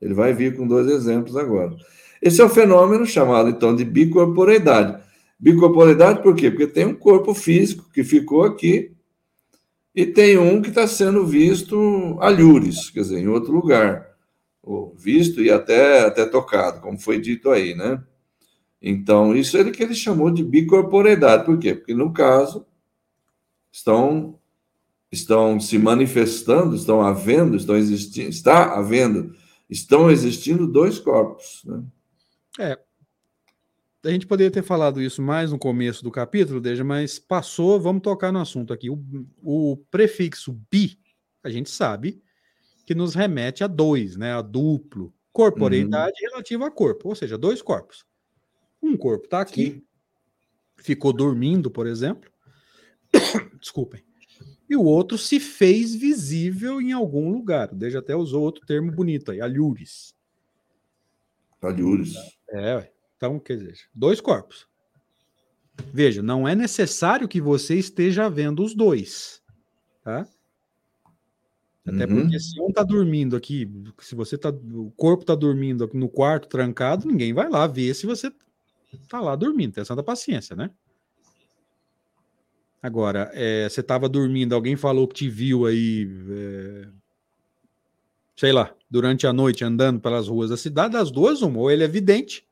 Ele 0.00 0.14
vai 0.14 0.32
vir 0.32 0.56
com 0.56 0.66
dois 0.66 0.88
exemplos 0.88 1.36
agora. 1.36 1.76
Esse 2.20 2.40
é 2.40 2.44
o 2.44 2.50
fenômeno 2.50 3.06
chamado, 3.06 3.48
então, 3.48 3.74
de 3.74 3.84
bicorporeidade. 3.84 5.02
Bicorporeidade 5.38 6.22
por 6.22 6.36
quê? 6.36 6.50
Porque 6.50 6.66
tem 6.66 6.86
um 6.86 6.94
corpo 6.94 7.32
físico 7.32 7.90
que 7.92 8.04
ficou 8.04 8.42
aqui 8.42 8.92
e 9.94 10.06
tem 10.06 10.36
um 10.36 10.60
que 10.60 10.68
está 10.68 10.86
sendo 10.86 11.26
visto 11.26 12.18
alhures, 12.20 12.90
quer 12.90 13.00
dizer, 13.00 13.18
em 13.18 13.28
outro 13.28 13.52
lugar, 13.52 14.06
visto 14.96 15.40
e 15.40 15.50
até, 15.50 16.04
até 16.04 16.26
tocado, 16.26 16.80
como 16.80 16.98
foi 16.98 17.18
dito 17.18 17.50
aí, 17.50 17.74
né? 17.74 18.02
Então, 18.82 19.34
isso 19.34 19.56
é 19.58 19.70
que 19.70 19.82
ele 19.82 19.94
chamou 19.94 20.30
de 20.30 20.42
bicorporeidade. 20.42 21.44
Por 21.44 21.58
quê? 21.58 21.74
Porque, 21.74 21.94
no 21.94 22.12
caso, 22.12 22.64
estão, 23.70 24.38
estão 25.12 25.60
se 25.60 25.78
manifestando, 25.78 26.74
estão 26.74 27.02
havendo, 27.02 27.56
estão 27.56 27.76
existindo, 27.76 28.30
está 28.30 28.74
havendo, 28.74 29.34
estão 29.68 30.10
existindo 30.10 30.66
dois 30.66 30.98
corpos. 30.98 31.62
Né? 31.64 31.82
É, 32.58 32.78
a 34.02 34.10
gente 34.10 34.26
poderia 34.26 34.50
ter 34.50 34.62
falado 34.62 35.00
isso 35.02 35.20
mais 35.20 35.52
no 35.52 35.58
começo 35.58 36.02
do 36.02 36.10
capítulo, 36.10 36.60
Deja, 36.60 36.82
mas 36.82 37.18
passou, 37.18 37.78
vamos 37.78 38.02
tocar 38.02 38.32
no 38.32 38.40
assunto 38.40 38.72
aqui. 38.72 38.88
O, 38.88 38.98
o 39.42 39.76
prefixo 39.90 40.58
bi, 40.70 40.98
a 41.44 41.50
gente 41.50 41.68
sabe 41.68 42.22
que 42.86 42.94
nos 42.94 43.14
remete 43.14 43.62
a 43.62 43.66
dois, 43.66 44.16
né? 44.16 44.32
A 44.32 44.42
duplo. 44.42 45.12
Corporeidade 45.32 46.14
uhum. 46.22 46.30
relativa 46.30 46.66
a 46.66 46.70
corpo, 46.70 47.08
ou 47.08 47.14
seja, 47.14 47.38
dois 47.38 47.62
corpos. 47.62 48.04
Um 48.82 48.96
corpo 48.96 49.26
está 49.26 49.40
aqui, 49.40 49.72
Sim. 49.72 49.82
ficou 50.76 51.12
dormindo, 51.12 51.70
por 51.70 51.86
exemplo. 51.86 52.30
Desculpem. 53.60 54.02
E 54.68 54.76
o 54.76 54.82
outro 54.82 55.18
se 55.18 55.38
fez 55.38 55.94
visível 55.94 56.80
em 56.80 56.92
algum 56.92 57.30
lugar. 57.30 57.72
Deja 57.74 57.98
até 57.98 58.16
usou 58.16 58.42
outro 58.42 58.64
termo 58.66 58.90
bonito 58.90 59.30
aí, 59.30 59.40
alhures. 59.40 60.14
Alhures. 61.60 62.14
É, 62.52 62.90
então, 63.16 63.38
quer 63.38 63.56
dizer, 63.56 63.78
dois 63.94 64.20
corpos. 64.20 64.66
Veja, 65.92 66.22
não 66.22 66.46
é 66.46 66.54
necessário 66.54 67.28
que 67.28 67.40
você 67.40 67.76
esteja 67.76 68.28
vendo 68.28 68.62
os 68.62 68.74
dois, 68.74 69.42
tá? 70.02 70.26
Até 71.86 72.04
uhum. 72.04 72.22
porque 72.22 72.38
se 72.38 72.60
um 72.60 72.68
está 72.68 72.82
dormindo 72.82 73.34
aqui, 73.34 73.68
se 73.98 74.14
você 74.14 74.36
tá, 74.36 74.50
o 74.50 74.92
corpo 74.96 75.22
está 75.22 75.34
dormindo 75.34 75.88
no 75.94 76.08
quarto 76.08 76.48
trancado, 76.48 77.06
ninguém 77.06 77.32
vai 77.32 77.48
lá 77.48 77.66
ver 77.66 77.94
se 77.94 78.06
você 78.06 78.32
está 78.92 79.20
lá 79.20 79.34
dormindo. 79.34 79.72
Tem 79.72 79.84
santa 79.84 80.02
paciência, 80.02 80.54
né? 80.54 80.70
Agora, 82.82 83.30
é, 83.34 83.68
você 83.68 83.80
estava 83.80 84.08
dormindo, 84.08 84.54
alguém 84.54 84.76
falou 84.76 85.06
que 85.06 85.14
te 85.14 85.28
viu 85.28 85.66
aí, 85.66 86.08
é, 86.30 86.88
sei 88.36 88.52
lá, 88.52 88.74
durante 88.90 89.26
a 89.26 89.32
noite 89.32 89.64
andando 89.64 90.00
pelas 90.00 90.28
ruas 90.28 90.50
da 90.50 90.56
cidade, 90.56 90.94
das 90.94 91.10
duas, 91.10 91.42
uma, 91.42 91.58
ou 91.60 91.70
ele 91.70 91.84
é 91.84 91.88
vidente, 91.88 92.44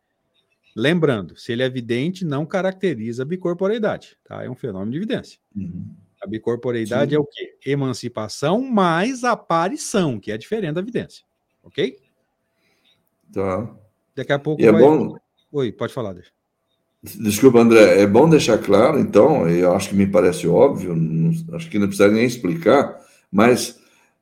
Lembrando, 0.79 1.37
se 1.37 1.51
ele 1.51 1.65
é 1.65 1.67
evidente, 1.67 2.25
não 2.25 2.47
caracteriza 2.47 3.25
a 3.25 3.27
bicorporeidade, 3.27 4.17
tá? 4.23 4.45
É 4.45 4.49
um 4.49 4.55
fenômeno 4.55 4.93
de 4.93 4.99
evidência. 4.99 5.41
Uhum. 5.57 5.85
A 6.23 6.27
bicorporeidade 6.27 7.11
Sim. 7.11 7.17
é 7.17 7.19
o 7.19 7.25
quê? 7.25 7.57
Emancipação 7.67 8.61
mais 8.61 9.25
aparição, 9.25 10.21
que 10.21 10.31
é 10.31 10.39
diferente 10.39 10.75
da 10.75 10.81
evidência. 10.81 11.25
Ok? 11.65 11.99
Tá. 13.33 13.75
Daqui 14.15 14.33
a 14.33 14.39
pouco. 14.39 14.63
E 14.63 14.67
é 14.67 14.71
vai... 14.71 14.81
bom. 14.81 15.17
Oi, 15.51 15.73
pode 15.73 15.93
falar, 15.93 16.13
deixa. 16.13 16.31
Desculpa, 17.03 17.59
André. 17.59 18.01
É 18.01 18.07
bom 18.07 18.29
deixar 18.29 18.59
claro, 18.59 19.01
então, 19.01 19.49
eu 19.49 19.73
acho 19.75 19.89
que 19.89 19.97
me 19.97 20.07
parece 20.07 20.47
óbvio, 20.47 20.95
não, 20.95 21.57
acho 21.57 21.69
que 21.69 21.79
não 21.79 21.89
precisa 21.89 22.09
nem 22.09 22.25
explicar, 22.25 23.01
mas 23.33 23.78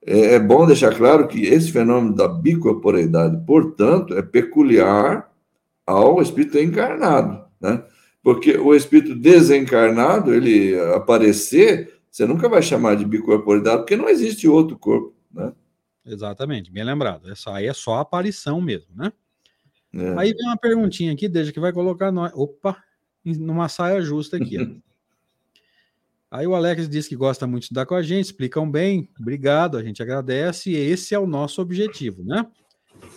é, 0.07 0.35
é 0.35 0.39
bom 0.39 0.65
deixar 0.65 0.95
claro 0.97 1.27
que 1.27 1.45
esse 1.45 1.73
fenômeno 1.73 2.15
da 2.15 2.29
bicorporeidade, 2.29 3.45
portanto, 3.45 4.17
é 4.17 4.23
peculiar 4.23 5.29
ao 5.85 6.23
espírito 6.23 6.59
encarnado, 6.59 7.45
né? 7.61 7.85
Porque 8.23 8.57
o 8.57 8.75
espírito 8.75 9.15
desencarnado, 9.15 10.33
ele 10.33 10.79
aparecer, 10.95 12.01
você 12.11 12.25
nunca 12.25 12.49
vai 12.49 12.63
chamar 12.63 12.97
de 12.97 13.05
bicorporidade, 13.05 13.79
porque 13.79 13.97
não 13.97 14.09
existe 14.09 14.49
outro 14.49 14.79
corpo, 14.79 15.15
né? 15.33 15.53
Exatamente, 16.05 16.71
bem 16.71 16.85
lembrado. 16.85 17.31
Essa 17.31 17.53
aí 17.55 17.67
é 17.67 17.75
só 17.75 17.97
a 17.97 18.01
aparição 18.01 18.61
mesmo, 18.61 18.95
né? 18.95 19.13
É. 19.93 20.19
Aí 20.19 20.33
vem 20.33 20.47
uma 20.47 20.57
perguntinha 20.57 21.13
aqui, 21.13 21.29
desde 21.29 21.53
que 21.53 21.61
vai 21.61 21.73
colocar 21.73 22.13
nós. 22.13 22.33
Opa, 22.35 22.77
numa 23.25 23.69
saia 23.69 24.01
justa 24.01 24.37
aqui. 24.37 24.57
aí 26.31 26.47
o 26.47 26.55
Alex 26.55 26.89
diz 26.89 27.09
que 27.09 27.17
gosta 27.17 27.47
muito 27.47 27.63
de 27.63 27.65
estudar 27.67 27.87
com 27.87 27.95
a 27.95 28.03
gente, 28.03 28.27
explicam 28.27 28.71
bem, 28.71 29.09
obrigado, 29.19 29.77
a 29.77 29.83
gente 29.83 30.03
agradece, 30.03 30.71
e 30.71 30.77
esse 30.77 31.15
é 31.15 31.19
o 31.19 31.27
nosso 31.27 31.61
objetivo, 31.61 32.25
né? 32.25 32.47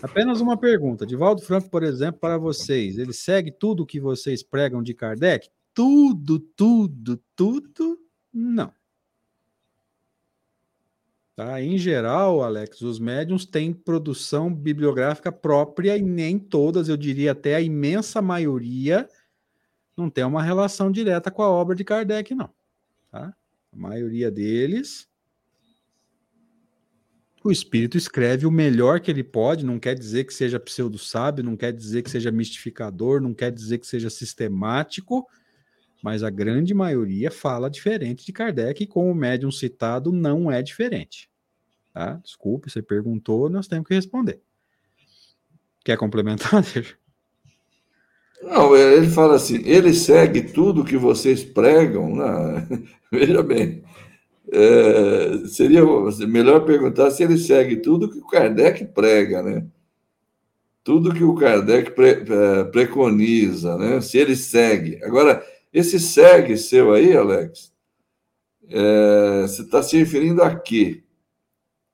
Apenas 0.02 0.42
uma 0.42 0.58
pergunta. 0.58 1.06
Divaldo 1.06 1.42
Franco, 1.42 1.70
por 1.70 1.84
exemplo, 1.84 2.20
para 2.20 2.38
vocês, 2.38 2.98
ele 2.98 3.14
segue 3.14 3.52
tudo 3.52 3.84
o 3.84 3.86
que 3.86 4.00
vocês 4.00 4.44
pregam 4.44 4.84
de 4.84 4.94
Kardec? 4.94 5.50
Tudo, 5.74 6.40
tudo, 6.40 7.22
tudo? 7.36 8.00
Não. 8.34 8.72
Tá? 11.36 11.62
Em 11.62 11.78
geral, 11.78 12.44
Alex, 12.44 12.82
os 12.82 13.00
médiums 13.00 13.46
têm 13.46 13.72
produção 13.72 14.54
bibliográfica 14.54 15.32
própria 15.32 15.98
e 15.98 16.02
nem 16.02 16.38
todas, 16.38 16.90
eu 16.90 16.98
diria 16.98 17.32
até 17.32 17.56
a 17.56 17.62
imensa 17.62 18.22
maioria, 18.22 19.08
não 19.96 20.10
tem 20.10 20.26
uma 20.26 20.44
relação 20.44 20.92
direta 20.92 21.32
com 21.32 21.42
a 21.42 21.50
obra 21.50 21.76
de 21.76 21.86
Kardec, 21.86 22.36
não. 22.36 22.50
Tá? 23.12 23.34
A 23.72 23.78
maioria 23.78 24.32
deles, 24.32 25.08
o 27.44 27.52
espírito 27.52 27.98
escreve 27.98 28.46
o 28.46 28.52
melhor 28.52 29.00
que 29.00 29.10
ele 29.10 29.24
pode, 29.24 29.66
não 29.66 29.80
quer 29.80 29.96
dizer 29.96 30.26
que 30.26 30.34
seja 30.34 30.60
pseudo-sábio, 30.60 31.44
não 31.44 31.56
quer 31.56 31.72
dizer 31.72 32.02
que 32.02 32.10
seja 32.10 32.32
mistificador, 32.32 33.22
não 33.22 33.34
quer 33.34 33.52
dizer 33.52 33.78
que 33.78 33.88
seja 33.88 34.10
sistemático, 34.10 35.26
mas 36.04 36.24
a 36.24 36.30
grande 36.30 36.74
maioria 36.74 37.32
fala 37.32 37.70
diferente 37.70 38.26
de 38.26 38.34
Kardec 38.34 38.84
e 38.84 38.88
com 38.88 39.10
o 39.10 39.16
médium 39.16 39.52
citado 39.52 40.12
não 40.12 40.52
é 40.52 40.62
diferente. 40.62 41.30
Tá? 41.94 42.16
Desculpe, 42.24 42.70
você 42.70 42.82
perguntou, 42.82 43.50
nós 43.50 43.68
temos 43.68 43.88
que 43.88 43.94
responder. 43.94 44.42
Quer 45.84 45.98
complementar, 45.98 46.62
Não, 48.42 48.76
ele 48.76 49.08
fala 49.10 49.36
assim, 49.36 49.62
ele 49.66 49.94
segue 49.94 50.42
tudo 50.42 50.86
que 50.86 50.98
vocês 50.98 51.44
pregam. 51.44 52.16
Né? 52.16 52.68
Veja 53.12 53.44
bem, 53.44 53.84
é, 54.52 55.48
seria 55.48 55.82
melhor 56.28 56.66
perguntar 56.66 57.12
se 57.12 57.24
ele 57.24 57.38
segue 57.38 57.78
tudo 57.78 58.10
que 58.10 58.18
o 58.18 58.28
Kardec 58.28 58.86
prega, 58.86 59.44
né? 59.44 59.66
Tudo 60.84 61.14
que 61.14 61.24
o 61.24 61.36
Kardec 61.36 61.92
pre, 61.92 62.24
é, 62.28 62.64
preconiza, 62.66 63.78
né? 63.78 64.02
Se 64.02 64.18
ele 64.18 64.36
segue. 64.36 65.04
Agora, 65.04 65.44
esse 65.72 66.00
segue 66.00 66.58
seu 66.58 66.94
aí, 66.94 67.16
Alex, 67.16 67.72
é, 68.68 69.42
você 69.44 69.62
está 69.62 69.84
se 69.84 69.98
referindo 69.98 70.42
a 70.42 70.56
quê? 70.56 71.04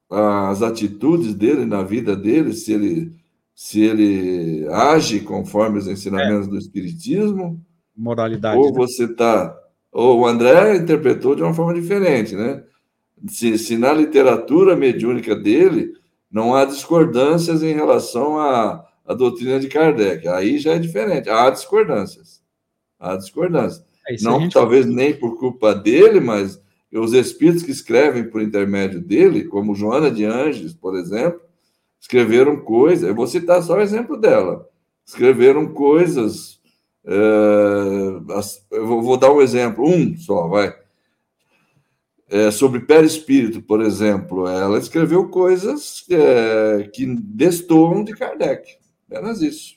As 0.10 0.62
atitudes 0.62 1.34
dele 1.34 1.66
na 1.66 1.84
vida 1.84 2.16
dele, 2.16 2.54
se 2.54 2.72
ele, 2.72 3.14
se 3.56 3.82
ele 3.82 4.68
age 4.70 5.22
conforme 5.22 5.80
os 5.80 5.88
ensinamentos 5.88 6.47
é. 6.47 6.49
do 6.49 6.58
Espiritismo? 6.58 7.60
Moralidade. 7.95 8.58
Ou 8.58 8.66
né? 8.66 8.74
você 8.76 9.06
está. 9.06 9.58
Ou 9.91 10.20
o 10.20 10.28
André 10.28 10.76
interpretou 10.76 11.36
de 11.36 11.41
uma 11.41 11.53
forma 11.53 11.74
diferente, 11.74 12.36
né? 12.36 12.64
Se, 13.28 13.58
se 13.58 13.78
na 13.78 13.93
literatura 13.93 14.76
mediúnica 14.76 15.36
dele 15.36 15.93
não 16.30 16.53
há 16.53 16.66
discordâncias 16.66 17.64
em 17.64 17.74
relação 17.74 18.38
à, 18.38 18.86
à 19.06 19.14
doutrina 19.14 19.58
de 19.58 19.70
Kardec, 19.70 20.28
aí 20.28 20.60
já 20.60 20.74
é 20.74 20.80
diferente. 20.80 21.30
Há 21.30 21.49
discordâncias 21.49 22.45
há 22.99 23.16
discordância. 23.16 23.86
É, 24.08 24.16
não, 24.22 24.39
gente... 24.39 24.53
talvez 24.53 24.86
nem 24.86 25.14
por 25.14 25.38
culpa 25.38 25.74
dele, 25.74 26.20
mas 26.20 26.62
os 26.91 27.14
espíritos 27.14 27.64
que 27.64 27.72
escrevem 27.72 28.30
por 28.30 28.41
intermédio 28.41 29.01
dele, 29.01 29.45
como 29.45 29.76
Joana 29.76 30.10
de 30.10 30.26
Anjos, 30.26 30.74
por 30.74 30.95
exemplo, 30.95 31.41
escreveram 32.06 32.58
coisas. 32.58 33.08
Eu 33.10 33.16
vou 33.16 33.26
citar 33.26 33.62
só 33.64 33.76
o 33.76 33.82
exemplo 33.82 34.16
dela. 34.16 34.70
Escreveram 35.03 35.74
coisas. 35.74 36.60
É, 37.03 37.12
eu 38.72 39.01
vou 39.01 39.18
dar 39.18 39.32
um 39.32 39.41
exemplo, 39.41 39.88
um 39.88 40.16
só, 40.16 40.47
vai. 40.47 40.74
É, 42.28 42.49
sobre 42.49 42.80
perispírito, 42.80 43.62
por 43.62 43.82
exemplo, 43.82 44.47
ela 44.47 44.80
escreveu 44.80 45.30
coisas 45.30 46.03
é, 46.10 46.89
que 46.91 47.06
destoam 47.06 48.03
de 48.03 48.14
Kardec. 48.14 48.78
Apenas 49.10 49.41
isso. 49.41 49.76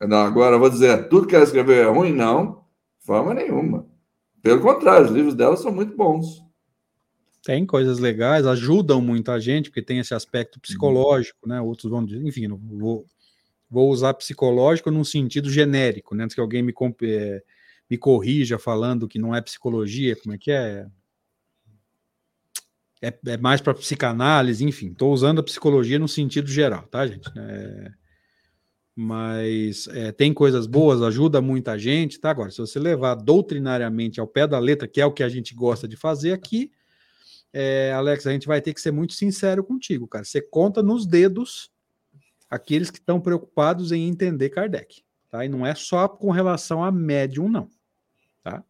Não, 0.00 0.18
agora, 0.18 0.58
vou 0.58 0.70
dizer, 0.70 1.08
tudo 1.08 1.26
que 1.26 1.34
ela 1.34 1.44
escreveu 1.44 1.74
é 1.74 1.92
ruim? 1.92 2.12
Não, 2.12 2.64
forma 3.00 3.34
nenhuma. 3.34 3.86
Pelo 4.42 4.60
contrário, 4.60 5.06
os 5.06 5.12
livros 5.12 5.34
dela 5.34 5.56
são 5.56 5.72
muito 5.72 5.96
bons. 5.96 6.42
Tem 7.42 7.64
coisas 7.64 7.98
legais, 7.98 8.46
ajudam 8.46 9.00
muito 9.00 9.30
a 9.30 9.38
gente, 9.38 9.70
porque 9.70 9.82
tem 9.82 9.98
esse 9.98 10.12
aspecto 10.12 10.60
psicológico, 10.60 11.48
né? 11.48 11.60
Outros 11.60 11.90
vão 11.90 12.04
dizer, 12.04 12.22
enfim, 12.22 12.48
vou, 12.48 13.06
vou 13.68 13.90
usar 13.90 14.12
psicológico 14.14 14.90
num 14.90 15.04
sentido 15.04 15.50
genérico, 15.50 16.14
né? 16.14 16.24
Antes 16.24 16.34
que 16.34 16.40
alguém 16.40 16.62
me, 16.62 16.74
é, 17.02 17.42
me 17.88 17.96
corrija 17.96 18.58
falando 18.58 19.08
que 19.08 19.18
não 19.18 19.34
é 19.34 19.40
psicologia, 19.40 20.14
como 20.16 20.34
é 20.34 20.38
que 20.38 20.50
é? 20.50 20.86
É, 23.02 23.18
é 23.28 23.36
mais 23.38 23.62
para 23.62 23.72
psicanálise, 23.72 24.62
enfim, 24.62 24.88
estou 24.90 25.10
usando 25.10 25.38
a 25.38 25.42
psicologia 25.42 25.98
no 25.98 26.06
sentido 26.06 26.48
geral, 26.48 26.82
tá, 26.88 27.06
gente? 27.06 27.30
É, 27.34 27.90
mas 28.94 29.88
é, 29.88 30.12
tem 30.12 30.34
coisas 30.34 30.66
boas, 30.66 31.00
ajuda 31.00 31.40
muita 31.40 31.78
gente, 31.78 32.20
tá? 32.20 32.28
Agora, 32.30 32.50
se 32.50 32.58
você 32.58 32.78
levar 32.78 33.14
doutrinariamente 33.14 34.20
ao 34.20 34.26
pé 34.26 34.46
da 34.46 34.58
letra, 34.58 34.86
que 34.86 35.00
é 35.00 35.06
o 35.06 35.12
que 35.12 35.22
a 35.22 35.28
gente 35.30 35.54
gosta 35.54 35.88
de 35.88 35.96
fazer 35.96 36.32
aqui, 36.32 36.70
é, 37.52 37.92
Alex, 37.92 38.26
a 38.26 38.32
gente 38.32 38.46
vai 38.46 38.60
ter 38.60 38.72
que 38.72 38.80
ser 38.80 38.92
muito 38.92 39.14
sincero 39.14 39.64
contigo, 39.64 40.06
cara. 40.06 40.24
Você 40.24 40.40
conta 40.40 40.82
nos 40.82 41.06
dedos 41.06 41.70
aqueles 42.48 42.90
que 42.90 42.98
estão 42.98 43.20
preocupados 43.20 43.92
em 43.92 44.08
entender 44.08 44.50
Kardec, 44.50 45.02
tá? 45.28 45.44
E 45.44 45.48
não 45.48 45.66
é 45.66 45.74
só 45.74 46.08
com 46.08 46.30
relação 46.30 46.82
a 46.82 46.90
médium, 46.90 47.48
não, 47.48 47.68
tá? 48.42 48.64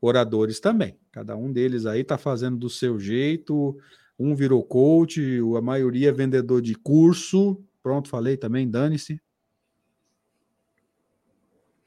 Oradores 0.00 0.60
também. 0.60 0.98
Cada 1.12 1.36
um 1.36 1.52
deles 1.52 1.86
aí 1.86 2.04
tá 2.04 2.18
fazendo 2.18 2.56
do 2.56 2.68
seu 2.68 2.98
jeito. 2.98 3.76
Um 4.18 4.34
virou 4.34 4.62
coach, 4.62 5.40
a 5.56 5.60
maioria 5.60 6.08
é 6.08 6.12
vendedor 6.12 6.60
de 6.60 6.74
curso. 6.74 7.62
Pronto, 7.82 8.08
falei 8.08 8.36
também, 8.36 8.68
dane-se. 8.68 9.20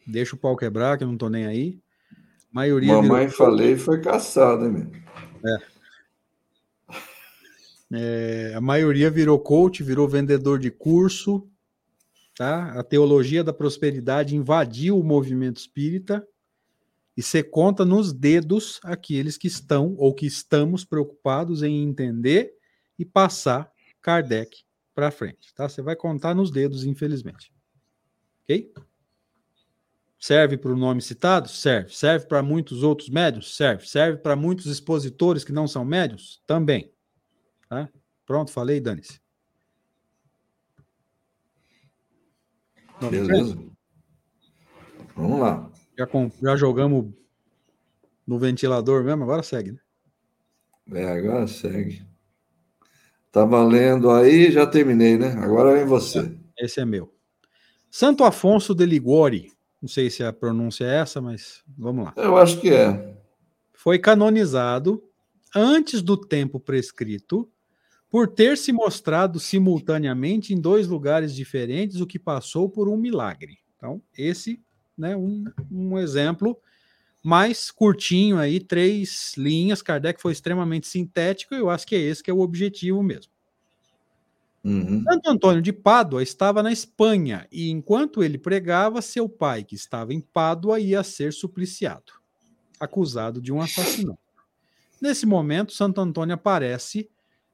Deixa 0.08 0.36
o 0.36 0.40
pau 0.40 0.56
quebrar, 0.56 0.98
que 0.98 1.04
eu 1.04 1.08
não 1.08 1.18
tô 1.18 1.30
nem 1.30 1.46
aí. 1.46 1.80
A 2.12 2.16
maioria. 2.52 2.94
Mamãe 2.94 3.28
virou... 3.28 3.38
falei 3.38 3.78
foi 3.78 4.02
caçada, 4.02 4.68
meu. 4.70 4.88
É. 5.46 5.79
é. 7.92 8.54
A 8.56 8.62
maioria 8.62 9.10
virou 9.10 9.40
coach, 9.40 9.84
virou 9.84 10.08
vendedor 10.08 10.60
de 10.60 10.72
curso. 10.72 11.50
Tá? 12.36 12.80
A 12.80 12.84
teologia 12.84 13.44
da 13.44 13.52
prosperidade 13.52 14.36
invadiu 14.36 14.98
o 14.98 15.04
movimento 15.04 15.58
espírita. 15.58 16.26
E 17.18 17.22
você 17.22 17.44
conta 17.44 17.84
nos 17.84 18.14
dedos 18.14 18.80
aqueles 18.84 19.38
que 19.38 19.48
estão 19.48 19.94
ou 19.98 20.14
que 20.14 20.26
estamos 20.26 20.86
preocupados 20.86 21.64
em 21.64 21.84
entender 21.84 22.54
e 22.98 23.04
passar 23.04 23.70
Kardec 24.02 24.64
para 24.96 25.12
frente. 25.12 25.54
Tá? 25.54 25.68
Você 25.68 25.82
vai 25.82 25.96
contar 25.96 26.34
nos 26.34 26.50
dedos, 26.50 26.86
infelizmente. 26.86 27.52
Ok? 28.44 28.72
Serve 30.18 30.58
para 30.58 30.72
o 30.72 30.78
nome 30.78 31.02
citado? 31.02 31.48
Serve. 31.48 31.94
Serve 31.94 32.26
para 32.26 32.44
muitos 32.44 32.84
outros 32.84 33.10
médios? 33.10 33.56
Serve. 33.56 33.88
Serve 33.88 34.18
para 34.18 34.36
muitos 34.36 34.66
expositores 34.66 35.44
que 35.44 35.54
não 35.54 35.68
são 35.68 35.86
médios? 35.86 36.42
Também. 36.46 36.92
Tá? 37.70 37.90
Pronto, 38.26 38.52
falei, 38.52 38.82
dane-se. 38.82 39.22
Beleza. 43.10 43.58
Vamos 45.16 45.40
lá. 45.40 45.72
Já, 45.98 46.06
com, 46.06 46.30
já 46.42 46.56
jogamos 46.58 47.14
no 48.28 48.38
ventilador 48.38 49.04
mesmo, 49.04 49.24
agora 49.24 49.44
segue, 49.44 49.72
né? 49.72 49.80
É, 50.92 51.18
agora 51.18 51.48
segue. 51.48 52.06
Tá 53.32 53.46
valendo 53.46 54.10
aí, 54.10 54.52
já 54.52 54.66
terminei, 54.68 55.18
né? 55.18 55.34
Agora 55.34 55.74
vem 55.74 55.86
você. 55.86 56.36
Esse 56.58 56.82
é 56.82 56.86
meu. 56.86 57.14
Santo 57.90 58.24
Afonso 58.24 58.76
de 58.76 58.86
Ligori 58.86 59.54
não 59.82 59.88
sei 59.88 60.10
se 60.10 60.24
a 60.24 60.34
pronúncia 60.34 60.86
é 60.86 60.98
essa, 60.98 61.22
mas 61.22 61.64
vamos 61.78 62.06
lá. 62.06 62.14
Eu 62.18 62.36
acho 62.38 62.60
que 62.60 62.70
é. 62.70 63.18
Foi 63.74 63.98
canonizado 63.98 65.02
antes 65.56 66.02
do 66.02 66.18
tempo 66.18 66.60
prescrito 66.60 67.50
por 68.10 68.28
ter 68.28 68.58
se 68.58 68.72
mostrado 68.72 69.40
simultaneamente 69.40 70.54
em 70.54 70.60
dois 70.60 70.88
lugares 70.88 71.36
diferentes, 71.36 72.02
o 72.02 72.08
que 72.08 72.18
passou 72.18 72.70
por 72.70 72.90
um 72.90 72.98
milagre. 72.98 73.60
Então, 73.78 74.02
esse, 74.18 74.60
né, 74.98 75.16
um, 75.16 75.46
um 75.72 75.98
exemplo 75.98 76.58
mais 77.24 77.70
curtinho 77.70 78.38
aí, 78.38 78.60
três 78.60 79.34
linhas. 79.38 79.82
Kardec 79.82 80.22
foi 80.22 80.32
extremamente 80.32 80.88
sintético, 80.88 81.54
eu 81.54 81.70
acho 81.70 81.86
que 81.86 81.96
é 81.96 82.00
esse 82.00 82.24
que 82.24 82.32
é 82.32 82.34
o 82.34 82.40
objetivo 82.40 83.04
mesmo. 83.04 83.32
Uhum. 84.64 85.04
Santo 85.04 85.30
Antônio 85.30 85.62
de 85.62 85.72
Pádua 85.72 86.22
estava 86.22 86.62
na 86.62 86.72
Espanha 86.72 87.48
e, 87.52 87.70
enquanto 87.70 88.24
ele 88.24 88.38
pregava, 88.38 89.02
seu 89.02 89.30
pai, 89.30 89.64
que 89.64 89.76
estava 89.76 90.14
em 90.14 90.20
Pádua, 90.20 90.80
ia 90.80 91.02
ser 91.02 91.32
supliciado, 91.32 92.12
acusado 92.80 93.42
de 93.42 93.54
um 93.54 93.62
assassinato. 93.62 94.20
Nesse 95.02 95.26
momento, 95.26 95.72
Santo 95.72 96.02
Antônio 96.02 96.36
aparece, 96.36 97.10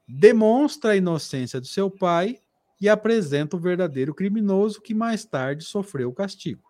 demonstra 0.06 0.92
a 0.92 0.96
inocência 0.96 1.60
de 1.60 1.68
seu 1.68 1.90
pai 1.90 2.38
e 2.80 2.88
apresenta 2.88 3.56
o 3.56 3.60
verdadeiro 3.60 4.14
criminoso 4.14 4.80
que 4.80 4.94
mais 4.94 5.24
tarde 5.24 5.64
sofreu 5.64 6.10
o 6.10 6.14
castigo. 6.14 6.62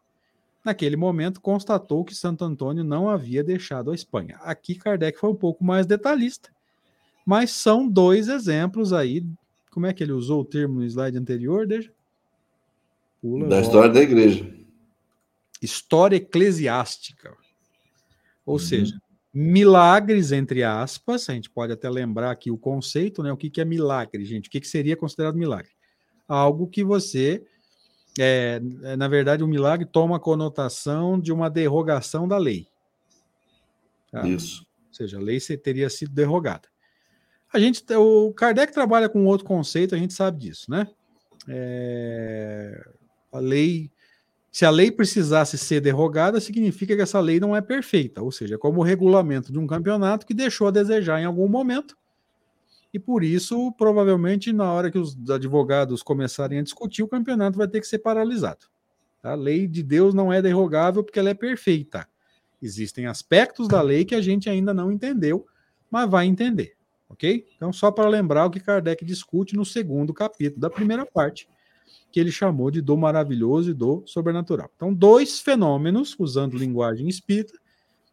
Naquele 0.65 0.97
momento, 0.97 1.41
constatou 1.41 2.05
que 2.05 2.15
Santo 2.15 2.45
Antônio 2.45 2.83
não 2.83 3.09
havia 3.09 3.43
deixado 3.43 3.91
a 3.91 3.95
Espanha. 3.95 4.39
Aqui, 4.43 4.75
Kardec 4.75 5.19
foi 5.19 5.31
um 5.31 5.35
pouco 5.35 5.63
mais 5.63 5.87
detalhista, 5.87 6.51
mas 7.25 7.51
são 7.51 7.89
dois 7.89 8.29
exemplos 8.29 8.93
aí 8.93 9.25
como 9.77 9.85
é 9.85 9.93
que 9.93 10.03
ele 10.03 10.13
usou 10.13 10.41
o 10.41 10.45
termo 10.45 10.77
no 10.77 10.87
slide 10.87 11.19
anterior? 11.19 11.67
Deixa. 11.67 11.93
Pula, 13.21 13.47
da 13.47 13.61
história 13.61 13.93
da 13.93 14.01
igreja. 14.01 14.51
História 15.61 16.17
eclesiástica. 16.17 17.37
Ou 18.47 18.55
uhum. 18.55 18.59
seja, 18.59 18.99
milagres, 19.39 20.33
entre 20.33 20.65
aspas, 20.65 21.29
a 21.29 21.35
gente 21.35 21.51
pode 21.51 21.71
até 21.71 21.91
lembrar 21.91 22.31
aqui 22.31 22.51
o 22.51 22.57
conceito, 22.57 23.23
né? 23.23 23.31
O 23.31 23.37
que, 23.37 23.51
que 23.51 23.61
é 23.61 23.67
milagre, 23.67 24.25
gente? 24.25 24.49
O 24.49 24.51
que, 24.51 24.59
que 24.59 24.67
seria 24.67 24.97
considerado 24.97 25.37
milagre? 25.37 25.73
Algo 26.27 26.67
que 26.67 26.83
você, 26.83 27.45
é, 28.19 28.59
na 28.97 29.07
verdade, 29.09 29.43
o 29.43 29.47
um 29.47 29.51
milagre 29.51 29.85
toma 29.85 30.17
a 30.17 30.21
conotação 30.21 31.21
de 31.21 31.35
uma 31.35 31.51
derrogação 31.51 32.27
da 32.27 32.39
lei. 32.39 32.67
Tá? 34.11 34.27
Isso. 34.27 34.67
Ou 34.89 34.95
seja, 34.95 35.19
a 35.19 35.21
lei 35.21 35.39
teria 35.39 35.91
sido 35.91 36.15
derrogada. 36.15 36.67
A 37.53 37.59
gente, 37.59 37.85
o 37.93 38.33
Kardec 38.33 38.73
trabalha 38.73 39.07
com 39.07 39.27
outro 39.27 39.47
conceito, 39.47 39.95
a 39.95 39.99
gente 39.99 40.15
sabe 40.15 40.39
disso, 40.39 40.71
né? 40.71 40.89
É, 41.47 42.83
a 43.31 43.39
lei 43.39 43.91
se 44.57 44.65
a 44.65 44.71
lei 44.71 44.91
precisasse 44.91 45.59
ser 45.59 45.83
derrogada, 45.83 46.41
significa 46.41 46.97
que 46.97 47.03
essa 47.03 47.21
lei 47.21 47.39
não 47.39 47.55
é 47.55 47.61
perfeita, 47.61 48.23
ou 48.23 48.33
seja, 48.33 48.57
como 48.57 48.81
o 48.81 48.83
regulamento 48.83 49.53
de 49.53 49.59
um 49.59 49.67
campeonato 49.67 50.25
que 50.25 50.33
deixou 50.33 50.67
a 50.67 50.71
desejar 50.71 51.21
em 51.21 51.27
algum 51.27 51.47
momento. 51.47 51.95
E 52.91 52.99
por 52.99 53.23
isso, 53.23 53.71
provavelmente, 53.73 54.55
na 54.55 54.73
hora 54.73 54.91
que 54.91 54.97
os 54.99 55.15
advogados 55.29 56.03
começarem 56.03 56.59
a 56.59 56.63
discutir, 56.63 57.03
o 57.03 57.07
campeonato 57.07 57.59
vai 57.59 57.69
ter 57.69 57.83
que 57.83 57.87
ser 57.87 57.99
paralisado. 57.99 58.65
A 59.23 59.35
lei 59.35 59.69
de 59.69 59.83
Deus 59.83 60.15
não 60.15 60.33
é 60.33 60.41
derrogável 60.41 61.05
porque 61.05 61.19
ela 61.19 61.29
é 61.29 61.35
perfeita. 61.35 62.09
Existem 62.63 63.05
aspectos 63.05 63.69
da 63.69 63.83
lei 63.83 64.07
que 64.07 64.15
a 64.15 64.23
gente 64.23 64.49
ainda 64.49 64.73
não 64.73 64.91
entendeu, 64.91 65.47
mas 65.91 66.09
vai 66.09 66.25
entender, 66.25 66.79
ok? 67.11 67.47
Então, 67.57 67.75
só 67.75 67.91
para 67.91 68.09
lembrar 68.09 68.47
o 68.47 68.51
que 68.51 68.61
Kardec 68.61 69.05
discute 69.05 69.55
no 69.55 69.67
segundo 69.67 70.15
capítulo 70.15 70.63
da 70.63 70.71
primeira 70.71 71.05
parte, 71.05 71.47
que 72.11 72.21
ele 72.21 72.31
chamou 72.31 72.71
de 72.71 72.81
do 72.81 72.97
maravilhoso 72.97 73.71
e 73.71 73.75
do 73.75 74.03
sobrenatural. 74.07 74.71
Então, 74.75 74.93
dois 74.93 75.41
fenômenos, 75.41 76.17
usando 76.19 76.57
linguagem 76.57 77.09
espírita, 77.09 77.59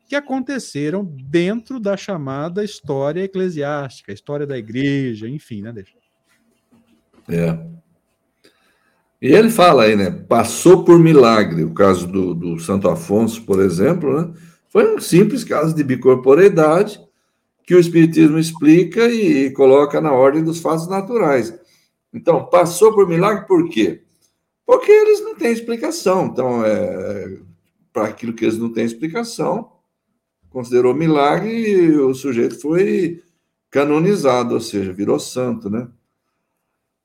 que 0.07 0.15
aconteceram 0.15 1.03
dentro 1.05 1.79
da 1.79 1.95
chamada 1.95 2.63
história 2.63 3.23
eclesiástica, 3.23 4.11
história 4.11 4.45
da 4.45 4.57
igreja, 4.57 5.27
enfim, 5.27 5.61
né, 5.61 5.71
deixa. 5.71 5.93
É. 7.29 7.57
E 9.21 9.27
ele 9.27 9.49
fala 9.49 9.83
aí, 9.83 9.95
né? 9.95 10.11
Passou 10.11 10.83
por 10.83 10.99
milagre. 10.99 11.63
O 11.63 11.73
caso 11.73 12.05
do, 12.05 12.33
do 12.33 12.59
Santo 12.59 12.89
Afonso, 12.89 13.41
por 13.43 13.61
exemplo, 13.61 14.21
né? 14.21 14.33
Foi 14.69 14.95
um 14.95 14.99
simples 14.99 15.43
caso 15.45 15.73
de 15.73 15.83
bicorporeidade 15.83 16.99
que 17.65 17.73
o 17.73 17.79
Espiritismo 17.79 18.37
explica 18.37 19.07
e 19.07 19.49
coloca 19.51 20.01
na 20.01 20.11
ordem 20.11 20.43
dos 20.43 20.59
fatos 20.59 20.89
naturais. 20.89 21.53
Então, 22.13 22.45
passou 22.45 22.93
por 22.93 23.07
milagre 23.07 23.47
por 23.47 23.67
quê? 23.69 24.03
Porque 24.65 24.91
eles 24.91 25.21
não 25.21 25.35
têm 25.35 25.51
explicação. 25.51 26.27
Então, 26.27 26.63
é, 26.63 27.39
para 27.91 28.07
aquilo 28.07 28.33
que 28.33 28.45
eles 28.45 28.57
não 28.57 28.71
têm 28.71 28.85
explicação, 28.85 29.71
considerou 30.49 30.93
milagre 30.93 31.51
e 31.51 31.97
o 31.97 32.13
sujeito 32.13 32.59
foi 32.59 33.23
canonizado, 33.69 34.53
ou 34.53 34.61
seja, 34.61 34.93
virou 34.93 35.19
santo, 35.19 35.69
né? 35.69 35.87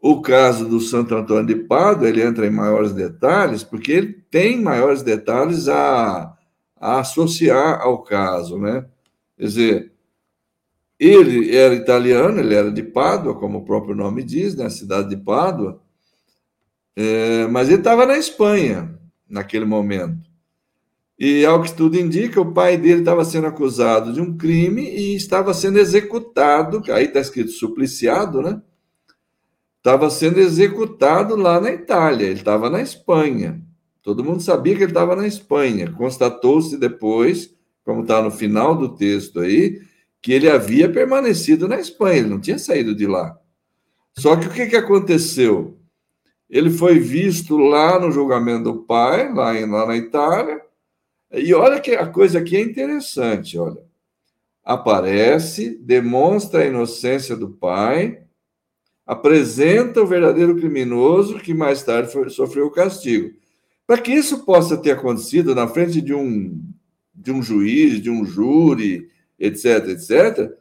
O 0.00 0.20
caso 0.20 0.68
do 0.68 0.78
Santo 0.78 1.14
Antônio 1.14 1.46
de 1.46 1.56
Pádua, 1.64 2.08
ele 2.08 2.22
entra 2.22 2.46
em 2.46 2.50
maiores 2.50 2.92
detalhes, 2.92 3.64
porque 3.64 3.90
ele 3.90 4.12
tem 4.30 4.60
maiores 4.60 5.02
detalhes 5.02 5.66
a, 5.68 6.36
a 6.76 7.00
associar 7.00 7.80
ao 7.80 8.02
caso, 8.02 8.58
né? 8.58 8.86
Quer 9.36 9.44
dizer, 9.44 9.92
ele 10.98 11.54
era 11.54 11.74
italiano, 11.74 12.40
ele 12.40 12.54
era 12.54 12.70
de 12.72 12.82
Pádua, 12.82 13.34
como 13.34 13.58
o 13.58 13.64
próprio 13.64 13.94
nome 13.94 14.22
diz, 14.22 14.54
na 14.56 14.64
né, 14.64 14.70
cidade 14.70 15.08
de 15.08 15.16
Pádua, 15.16 15.80
é, 16.96 17.46
mas 17.46 17.68
ele 17.68 17.78
estava 17.78 18.04
na 18.04 18.18
Espanha 18.18 18.98
naquele 19.28 19.64
momento. 19.64 20.28
E, 21.18 21.44
ao 21.44 21.62
que 21.62 21.72
tudo 21.72 21.98
indica, 21.98 22.40
o 22.40 22.52
pai 22.52 22.76
dele 22.76 23.00
estava 23.00 23.24
sendo 23.24 23.46
acusado 23.48 24.12
de 24.12 24.20
um 24.20 24.36
crime 24.36 24.82
e 24.82 25.16
estava 25.16 25.52
sendo 25.52 25.78
executado, 25.78 26.82
aí 26.92 27.06
está 27.06 27.20
escrito 27.20 27.50
supliciado, 27.50 28.40
né? 28.40 28.62
Estava 29.78 30.10
sendo 30.10 30.38
executado 30.38 31.34
lá 31.34 31.60
na 31.60 31.72
Itália, 31.72 32.26
ele 32.26 32.38
estava 32.38 32.70
na 32.70 32.80
Espanha. 32.80 33.60
Todo 34.02 34.24
mundo 34.24 34.42
sabia 34.42 34.76
que 34.76 34.82
ele 34.82 34.90
estava 34.90 35.16
na 35.16 35.26
Espanha. 35.26 35.90
Constatou-se 35.92 36.76
depois, 36.76 37.52
como 37.84 38.02
está 38.02 38.22
no 38.22 38.30
final 38.30 38.76
do 38.76 38.94
texto 38.94 39.40
aí, 39.40 39.80
que 40.20 40.32
ele 40.32 40.48
havia 40.50 40.90
permanecido 40.90 41.68
na 41.68 41.78
Espanha, 41.78 42.18
ele 42.18 42.28
não 42.28 42.40
tinha 42.40 42.58
saído 42.58 42.94
de 42.94 43.06
lá. 43.06 43.38
Só 44.16 44.36
que 44.36 44.46
o 44.46 44.50
que, 44.50 44.66
que 44.66 44.76
aconteceu? 44.76 45.78
Ele 46.50 46.70
foi 46.70 46.98
visto 46.98 47.56
lá 47.56 48.00
no 48.00 48.10
julgamento 48.10 48.64
do 48.64 48.82
pai, 48.82 49.32
lá, 49.32 49.54
em, 49.54 49.66
lá 49.66 49.86
na 49.86 49.96
Itália, 49.96 50.60
e 51.30 51.52
olha 51.52 51.80
que 51.80 51.92
a 51.92 52.06
coisa 52.06 52.38
aqui 52.38 52.56
é 52.56 52.62
interessante, 52.62 53.58
olha. 53.58 53.86
Aparece, 54.64 55.78
demonstra 55.78 56.62
a 56.62 56.66
inocência 56.66 57.36
do 57.36 57.50
pai, 57.50 58.22
apresenta 59.06 60.02
o 60.02 60.06
verdadeiro 60.06 60.56
criminoso 60.56 61.38
que 61.38 61.54
mais 61.54 61.82
tarde 61.82 62.12
foi, 62.12 62.28
sofreu 62.28 62.66
o 62.66 62.70
castigo. 62.70 63.30
Para 63.86 63.98
que 64.02 64.12
isso 64.12 64.44
possa 64.44 64.76
ter 64.76 64.90
acontecido 64.90 65.54
na 65.54 65.66
frente 65.66 66.02
de 66.02 66.12
um, 66.12 66.62
de 67.14 67.32
um 67.32 67.42
juiz, 67.42 68.02
de 68.02 68.10
um 68.10 68.24
júri, 68.24 69.08
etc., 69.38 69.88
etc., 69.88 70.52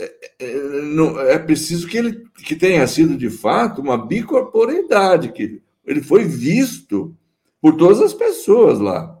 é, 0.00 0.14
é, 0.38 0.54
não, 0.82 1.18
é 1.20 1.38
preciso 1.38 1.88
que 1.88 1.96
ele 1.96 2.22
que 2.44 2.54
tenha 2.54 2.86
sido 2.86 3.16
de 3.16 3.28
fato 3.28 3.80
uma 3.80 4.06
bicorporeidade, 4.06 5.32
que 5.32 5.60
ele 5.84 6.00
foi 6.00 6.24
visto 6.24 7.16
por 7.60 7.76
todas 7.76 8.00
as 8.00 8.14
pessoas 8.14 8.78
lá. 8.78 9.18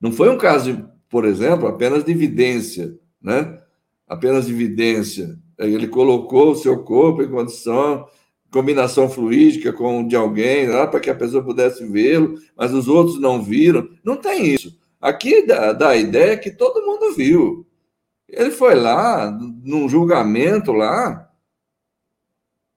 Não 0.00 0.12
foi 0.12 0.28
um 0.28 0.38
caso, 0.38 0.88
por 1.08 1.24
exemplo, 1.24 1.66
apenas 1.66 2.04
de 2.04 2.12
evidência, 2.12 2.96
né? 3.20 3.60
Apenas 4.06 4.46
de 4.46 4.52
evidência. 4.52 5.36
Ele 5.58 5.88
colocou 5.88 6.52
o 6.52 6.56
seu 6.56 6.84
corpo 6.84 7.20
em 7.20 7.28
condição, 7.28 8.06
combinação 8.50 9.10
fluídica 9.10 9.72
com 9.72 10.06
de 10.06 10.14
alguém, 10.14 10.68
lá 10.68 10.86
para 10.86 11.00
que 11.00 11.10
a 11.10 11.14
pessoa 11.14 11.42
pudesse 11.42 11.84
vê-lo, 11.84 12.38
mas 12.56 12.72
os 12.72 12.86
outros 12.86 13.20
não 13.20 13.42
viram. 13.42 13.88
Não 14.04 14.16
tem 14.16 14.54
isso. 14.54 14.78
Aqui 15.00 15.46
dá, 15.46 15.72
dá 15.72 15.90
a 15.90 15.96
ideia 15.96 16.36
que 16.36 16.50
todo 16.50 16.84
mundo 16.84 17.14
viu. 17.14 17.66
Ele 18.28 18.50
foi 18.50 18.74
lá, 18.74 19.30
num 19.30 19.88
julgamento 19.88 20.72
lá. 20.72 21.30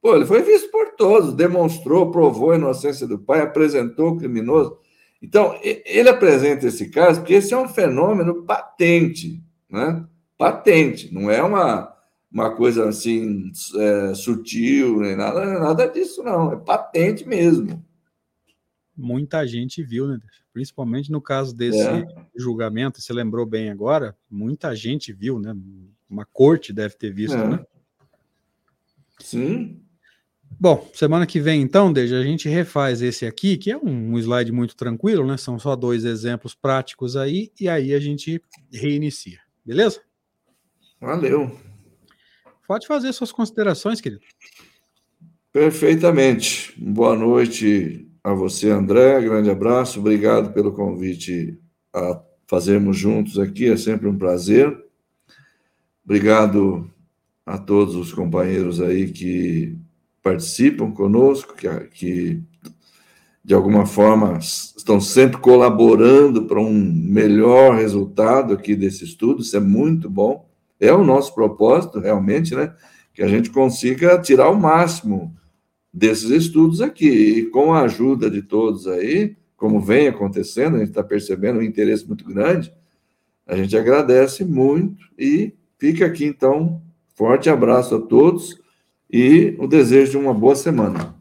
Pô, 0.02 0.16
ele 0.16 0.26
foi 0.26 0.42
visto 0.42 0.72
por 0.72 0.96
todos, 0.96 1.34
demonstrou, 1.34 2.12
provou 2.12 2.52
a 2.52 2.56
inocência 2.56 3.06
do 3.06 3.20
pai, 3.20 3.42
apresentou 3.42 4.12
o 4.12 4.18
criminoso. 4.18 4.78
Então, 5.22 5.56
ele 5.62 6.10
apresenta 6.10 6.66
esse 6.68 6.90
caso 6.90 7.20
porque 7.20 7.36
esse 7.36 7.54
é 7.54 7.58
um 7.58 7.68
fenômeno 7.68 8.44
patente, 8.44 9.44
né? 9.70 10.04
Patente, 10.36 11.14
não 11.14 11.30
é 11.30 11.44
uma, 11.44 11.94
uma 12.32 12.56
coisa 12.56 12.90
assim 12.90 13.52
é, 13.78 14.14
sutil, 14.16 15.02
nem 15.02 15.16
nada, 15.16 15.60
nada 15.60 15.88
disso, 15.88 16.24
não. 16.24 16.54
É 16.54 16.56
patente 16.56 17.28
mesmo. 17.28 17.86
Muita 18.96 19.46
gente 19.48 19.82
viu, 19.84 20.08
né? 20.08 20.20
principalmente 20.54 21.12
no 21.12 21.22
caso 21.22 21.56
desse 21.56 21.82
é. 21.82 22.06
julgamento, 22.36 23.02
você 23.02 23.14
lembrou 23.14 23.46
bem 23.46 23.70
agora, 23.70 24.16
muita 24.30 24.76
gente 24.76 25.14
viu, 25.14 25.40
né? 25.40 25.56
Uma 26.10 26.26
corte 26.26 26.74
deve 26.74 26.96
ter 26.96 27.14
visto, 27.14 27.36
é. 27.36 27.48
né? 27.48 27.66
Sim. 29.20 29.82
Bom, 30.60 30.90
semana 30.94 31.26
que 31.26 31.40
vem, 31.40 31.62
então, 31.62 31.92
desde 31.92 32.14
a 32.16 32.22
gente 32.22 32.50
refaz 32.50 33.02
esse 33.02 33.26
aqui, 33.26 33.58
que 33.58 33.72
é 33.72 33.78
um, 33.78 34.14
um 34.14 34.20
slide 34.20 34.52
muito 34.52 34.76
tranquilo, 34.76 35.26
né? 35.26 35.38
São 35.38 35.58
só 35.58 35.76
dois 35.76 36.04
exemplos 36.04 36.54
práticos 36.54 37.16
aí, 37.16 37.52
e 37.60 37.70
aí 37.70 37.94
a 37.94 38.00
gente 38.00 38.42
reinicia, 38.72 39.40
beleza? 39.66 40.02
Valeu. 41.00 41.58
Pode 42.68 42.86
fazer 42.86 43.12
suas 43.14 43.32
considerações, 43.32 44.02
querido. 44.02 44.22
Perfeitamente. 45.52 46.74
Boa 46.78 47.16
noite 47.16 48.11
a 48.24 48.34
você, 48.34 48.70
André. 48.70 49.22
Grande 49.22 49.50
abraço. 49.50 50.00
Obrigado 50.00 50.54
pelo 50.54 50.72
convite 50.72 51.58
a 51.94 52.22
fazermos 52.48 52.98
juntos 52.98 53.40
aqui. 53.40 53.70
É 53.70 53.78
sempre 53.78 54.08
um 54.08 54.18
prazer. 54.18 54.78
Obrigado 56.04 56.90
a 57.46 57.58
todos 57.58 57.96
os 57.96 58.14
companheiros 58.14 58.82
aí 58.82 59.12
que 59.12 59.78
participam 60.22 60.92
conosco, 60.92 61.56
que, 61.56 61.68
que 61.94 62.44
de 63.44 63.54
alguma 63.54 63.86
forma 63.86 64.38
estão 64.38 65.02
sempre 65.02 65.38
colaborando 65.38 66.46
para 66.46 66.60
um 66.60 66.74
melhor 66.74 67.76
resultado 67.76 68.54
aqui 68.54 68.76
desse 68.76 69.04
estudo. 69.04 69.42
Isso 69.42 69.58
é 69.58 69.60
muito 69.60 70.10
bom. 70.10 70.48
É 70.80 70.94
o 70.94 71.04
nosso 71.04 71.34
propósito, 71.34 72.00
realmente, 72.00 72.56
né? 72.56 72.74
Que 73.14 73.24
a 73.24 73.28
gente 73.28 73.50
consiga 73.50 74.20
tirar 74.20 74.50
o 74.50 74.60
máximo 74.60 75.36
desses 75.94 76.30
estudos 76.30 76.82
aqui. 76.82 77.10
E 77.10 77.46
com 77.48 77.74
a 77.74 77.82
ajuda 77.82 78.30
de 78.30 78.42
todos 78.42 78.88
aí, 78.88 79.36
como 79.56 79.80
vem 79.80 80.08
acontecendo, 80.08 80.76
a 80.76 80.80
gente 80.80 80.90
está 80.90 81.04
percebendo 81.04 81.60
um 81.60 81.64
interesse 81.64 82.08
muito 82.08 82.26
grande, 82.26 82.74
a 83.46 83.56
gente 83.56 83.76
agradece 83.78 84.44
muito 84.44 85.04
e 85.18 85.54
fica 85.78 86.06
aqui, 86.06 86.26
então, 86.26 86.82
forte 87.14 87.50
abraço 87.50 87.96
a 87.96 88.02
todos 88.02 88.60
e 89.12 89.56
o 89.60 89.68
desejo 89.68 90.12
de 90.12 90.18
uma 90.18 90.34
boa 90.34 90.56
semana. 90.56 91.16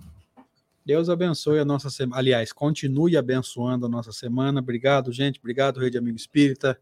Deus 0.86 1.08
abençoe 1.08 1.58
a 1.58 1.64
nossa 1.64 1.90
semana. 1.90 2.18
Aliás, 2.18 2.52
continue 2.52 3.16
abençoando 3.16 3.86
a 3.86 3.88
nossa 3.88 4.12
semana. 4.12 4.60
Obrigado, 4.60 5.12
gente. 5.12 5.38
Obrigado, 5.38 5.78
Rede 5.78 5.98
Amigo 5.98 6.16
Espírita. 6.16 6.78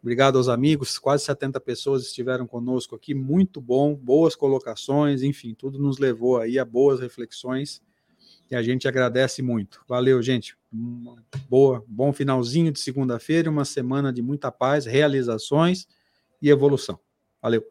Obrigado 0.00 0.38
aos 0.38 0.48
amigos, 0.48 0.98
quase 0.98 1.24
70 1.24 1.60
pessoas 1.60 2.04
estiveram 2.04 2.46
conosco 2.46 2.94
aqui, 2.94 3.14
muito 3.14 3.60
bom, 3.60 3.94
boas 3.94 4.36
colocações, 4.36 5.22
enfim, 5.22 5.54
tudo 5.54 5.78
nos 5.78 5.98
levou 5.98 6.38
aí 6.38 6.58
a 6.58 6.64
boas 6.64 7.00
reflexões 7.00 7.82
e 8.50 8.54
a 8.54 8.62
gente 8.62 8.86
agradece 8.86 9.42
muito. 9.42 9.82
Valeu, 9.88 10.22
gente. 10.22 10.56
Boa, 11.48 11.84
bom 11.86 12.12
finalzinho 12.12 12.72
de 12.72 12.78
segunda-feira, 12.78 13.50
uma 13.50 13.64
semana 13.64 14.12
de 14.12 14.22
muita 14.22 14.50
paz, 14.50 14.86
realizações 14.86 15.86
e 16.40 16.48
evolução. 16.48 16.98
Valeu. 17.42 17.66